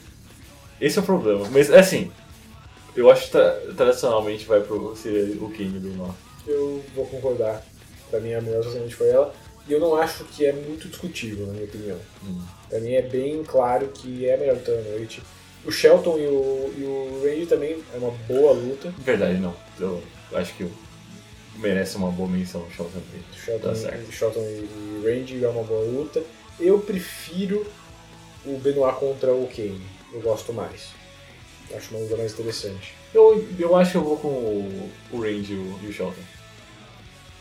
[0.81, 1.47] Esse é o problema.
[1.51, 2.11] Mas assim,
[2.95, 6.13] eu acho que tra- tradicionalmente vai pro seria o Kane do Benoit.
[6.47, 7.63] Eu vou concordar.
[8.11, 9.33] Pra mim a melhor totalmente foi ela.
[9.67, 11.97] E eu não acho que é muito discutível, na minha opinião.
[12.23, 12.41] Hum.
[12.69, 15.21] Pra mim é bem claro que é melhor luta da noite.
[15.65, 18.93] O Shelton e o, e o Randy também é uma boa luta.
[18.99, 19.55] Verdade, não.
[19.79, 20.03] Eu
[20.33, 20.67] acho que
[21.55, 22.99] merece uma boa menção o.
[23.33, 24.09] Shelton, Tá certo.
[24.09, 24.67] e, Shelton e
[24.99, 26.21] e Randy é uma boa luta.
[26.59, 27.65] Eu prefiro
[28.45, 29.81] o Benoit contra o Kane.
[30.13, 30.89] Eu gosto mais.
[31.73, 32.93] Acho uma luta mais interessante.
[33.13, 36.21] Eu, eu acho que eu vou com o, o Randy e o, e o Shelton.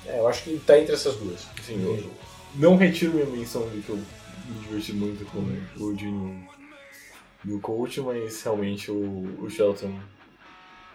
[0.06, 1.46] É, eu acho que tá entre essas duas.
[1.58, 2.10] Assim, eu
[2.56, 5.38] não retiro minha menção de que eu me diverti muito com
[5.84, 6.46] o Dino
[7.44, 9.98] e o Coach, mas realmente o, o Shelton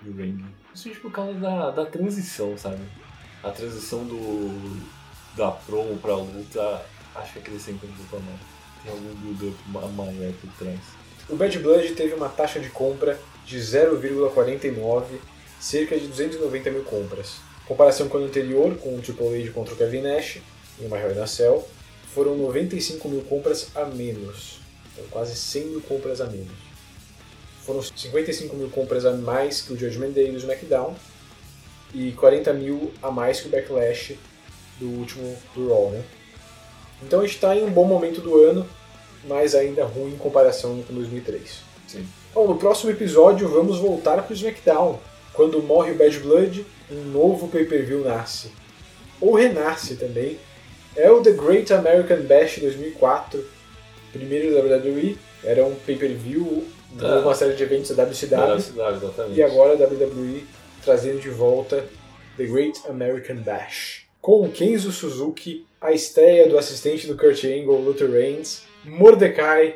[0.03, 0.45] e o Randy.
[0.71, 2.81] Principalmente por causa da, da transição, sabe?
[3.43, 4.77] A transição do
[5.35, 6.83] da promo pra luta,
[7.15, 8.39] acho que acrescenta um pouco a mais.
[8.83, 10.79] Tem algum build-up ma- maior por trás.
[11.29, 15.03] O Bad Blood teve uma taxa de compra de 0,49,
[15.59, 17.39] cerca de 290 mil compras.
[17.67, 20.39] Comparação com o ano anterior, com o Triple H contra o Kevin Nash,
[20.79, 21.67] em uma Hell in a Cell,
[22.13, 24.59] foram 95 mil compras a menos.
[24.93, 26.67] Então, quase 100 mil compras a menos.
[27.63, 30.95] Foram 55 mil compras a mais que o Judgment Day do SmackDown
[31.93, 34.17] e 40 mil a mais que o Backlash
[34.79, 36.03] do último do Raw, né?
[37.03, 38.65] Então a gente está em um bom momento do ano,
[39.25, 41.61] mas ainda ruim em comparação com 2003.
[41.87, 42.07] Sim.
[42.33, 44.99] Bom, no próximo episódio vamos voltar para o SmackDown.
[45.37, 48.51] Quando morre o Bad Blood, um novo pay-per-view nasce.
[49.21, 50.37] Ou renasce também.
[50.95, 53.45] É o The Great American Bash 2004,
[54.11, 55.15] primeiro da WWE.
[55.43, 58.55] Era um pay-per-view, Da- uma série de eventos da WCW.
[58.55, 59.37] WCW, exatamente.
[59.39, 60.43] E agora a WWE
[60.83, 61.85] trazendo de volta
[62.35, 64.07] The Great American Bash.
[64.19, 69.75] Com Kenzo Suzuki, a estreia do assistente do Kurt Angle, Luther Reigns, Mordecai,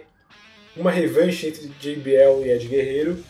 [0.75, 3.23] uma revanche entre JBL e Ed Guerreiro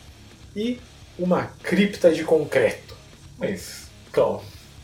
[0.56, 0.78] e
[1.22, 2.96] uma cripta de concreto.
[3.38, 4.40] Mas, calma.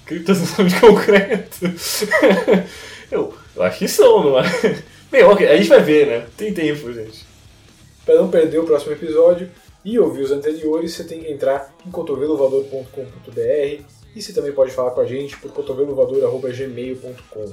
[0.06, 1.66] Criptas não são de concreto.
[3.10, 4.44] eu, eu acho que são, não é?
[5.10, 6.26] Bem, ok, a gente vai ver, né?
[6.36, 7.26] Tem tempo, gente.
[8.04, 9.50] Para não perder o próximo episódio
[9.84, 13.82] e ouvir os anteriores, você tem que entrar em cotovelovador.com.br
[14.14, 17.52] e você também pode falar com a gente por cotovelovador.gmail.com.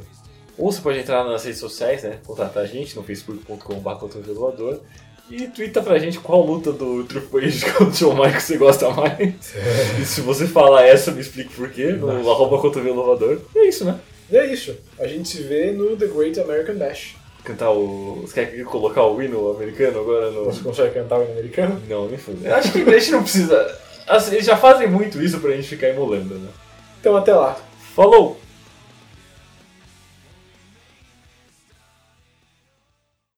[0.58, 2.20] Ou você pode entrar nas redes sociais, né?
[2.26, 4.76] Contatar a gente no facebook.com.br
[5.30, 8.90] e twitta pra gente qual luta do Triple H contra o John Michael você gosta
[8.92, 9.34] mais.
[10.00, 12.30] e se você falar essa, me explique por quê, no Nossa.
[12.30, 13.40] arroba cotovelovador.
[13.56, 14.00] E é isso, né?
[14.30, 14.76] E é isso.
[15.00, 17.16] A gente se vê no The Great American Bash.
[17.44, 18.22] Cantar o...
[18.22, 20.46] Você quer colocar o hino americano agora no...
[20.46, 21.82] Você consegue cantar o hino americano?
[21.88, 22.36] Não, nem foi.
[22.48, 23.80] Acho que a gente não precisa...
[24.08, 26.50] Assim, eles já fazem muito isso pra gente ficar emulando, né?
[27.00, 27.58] Então até lá.
[27.96, 28.40] Falou!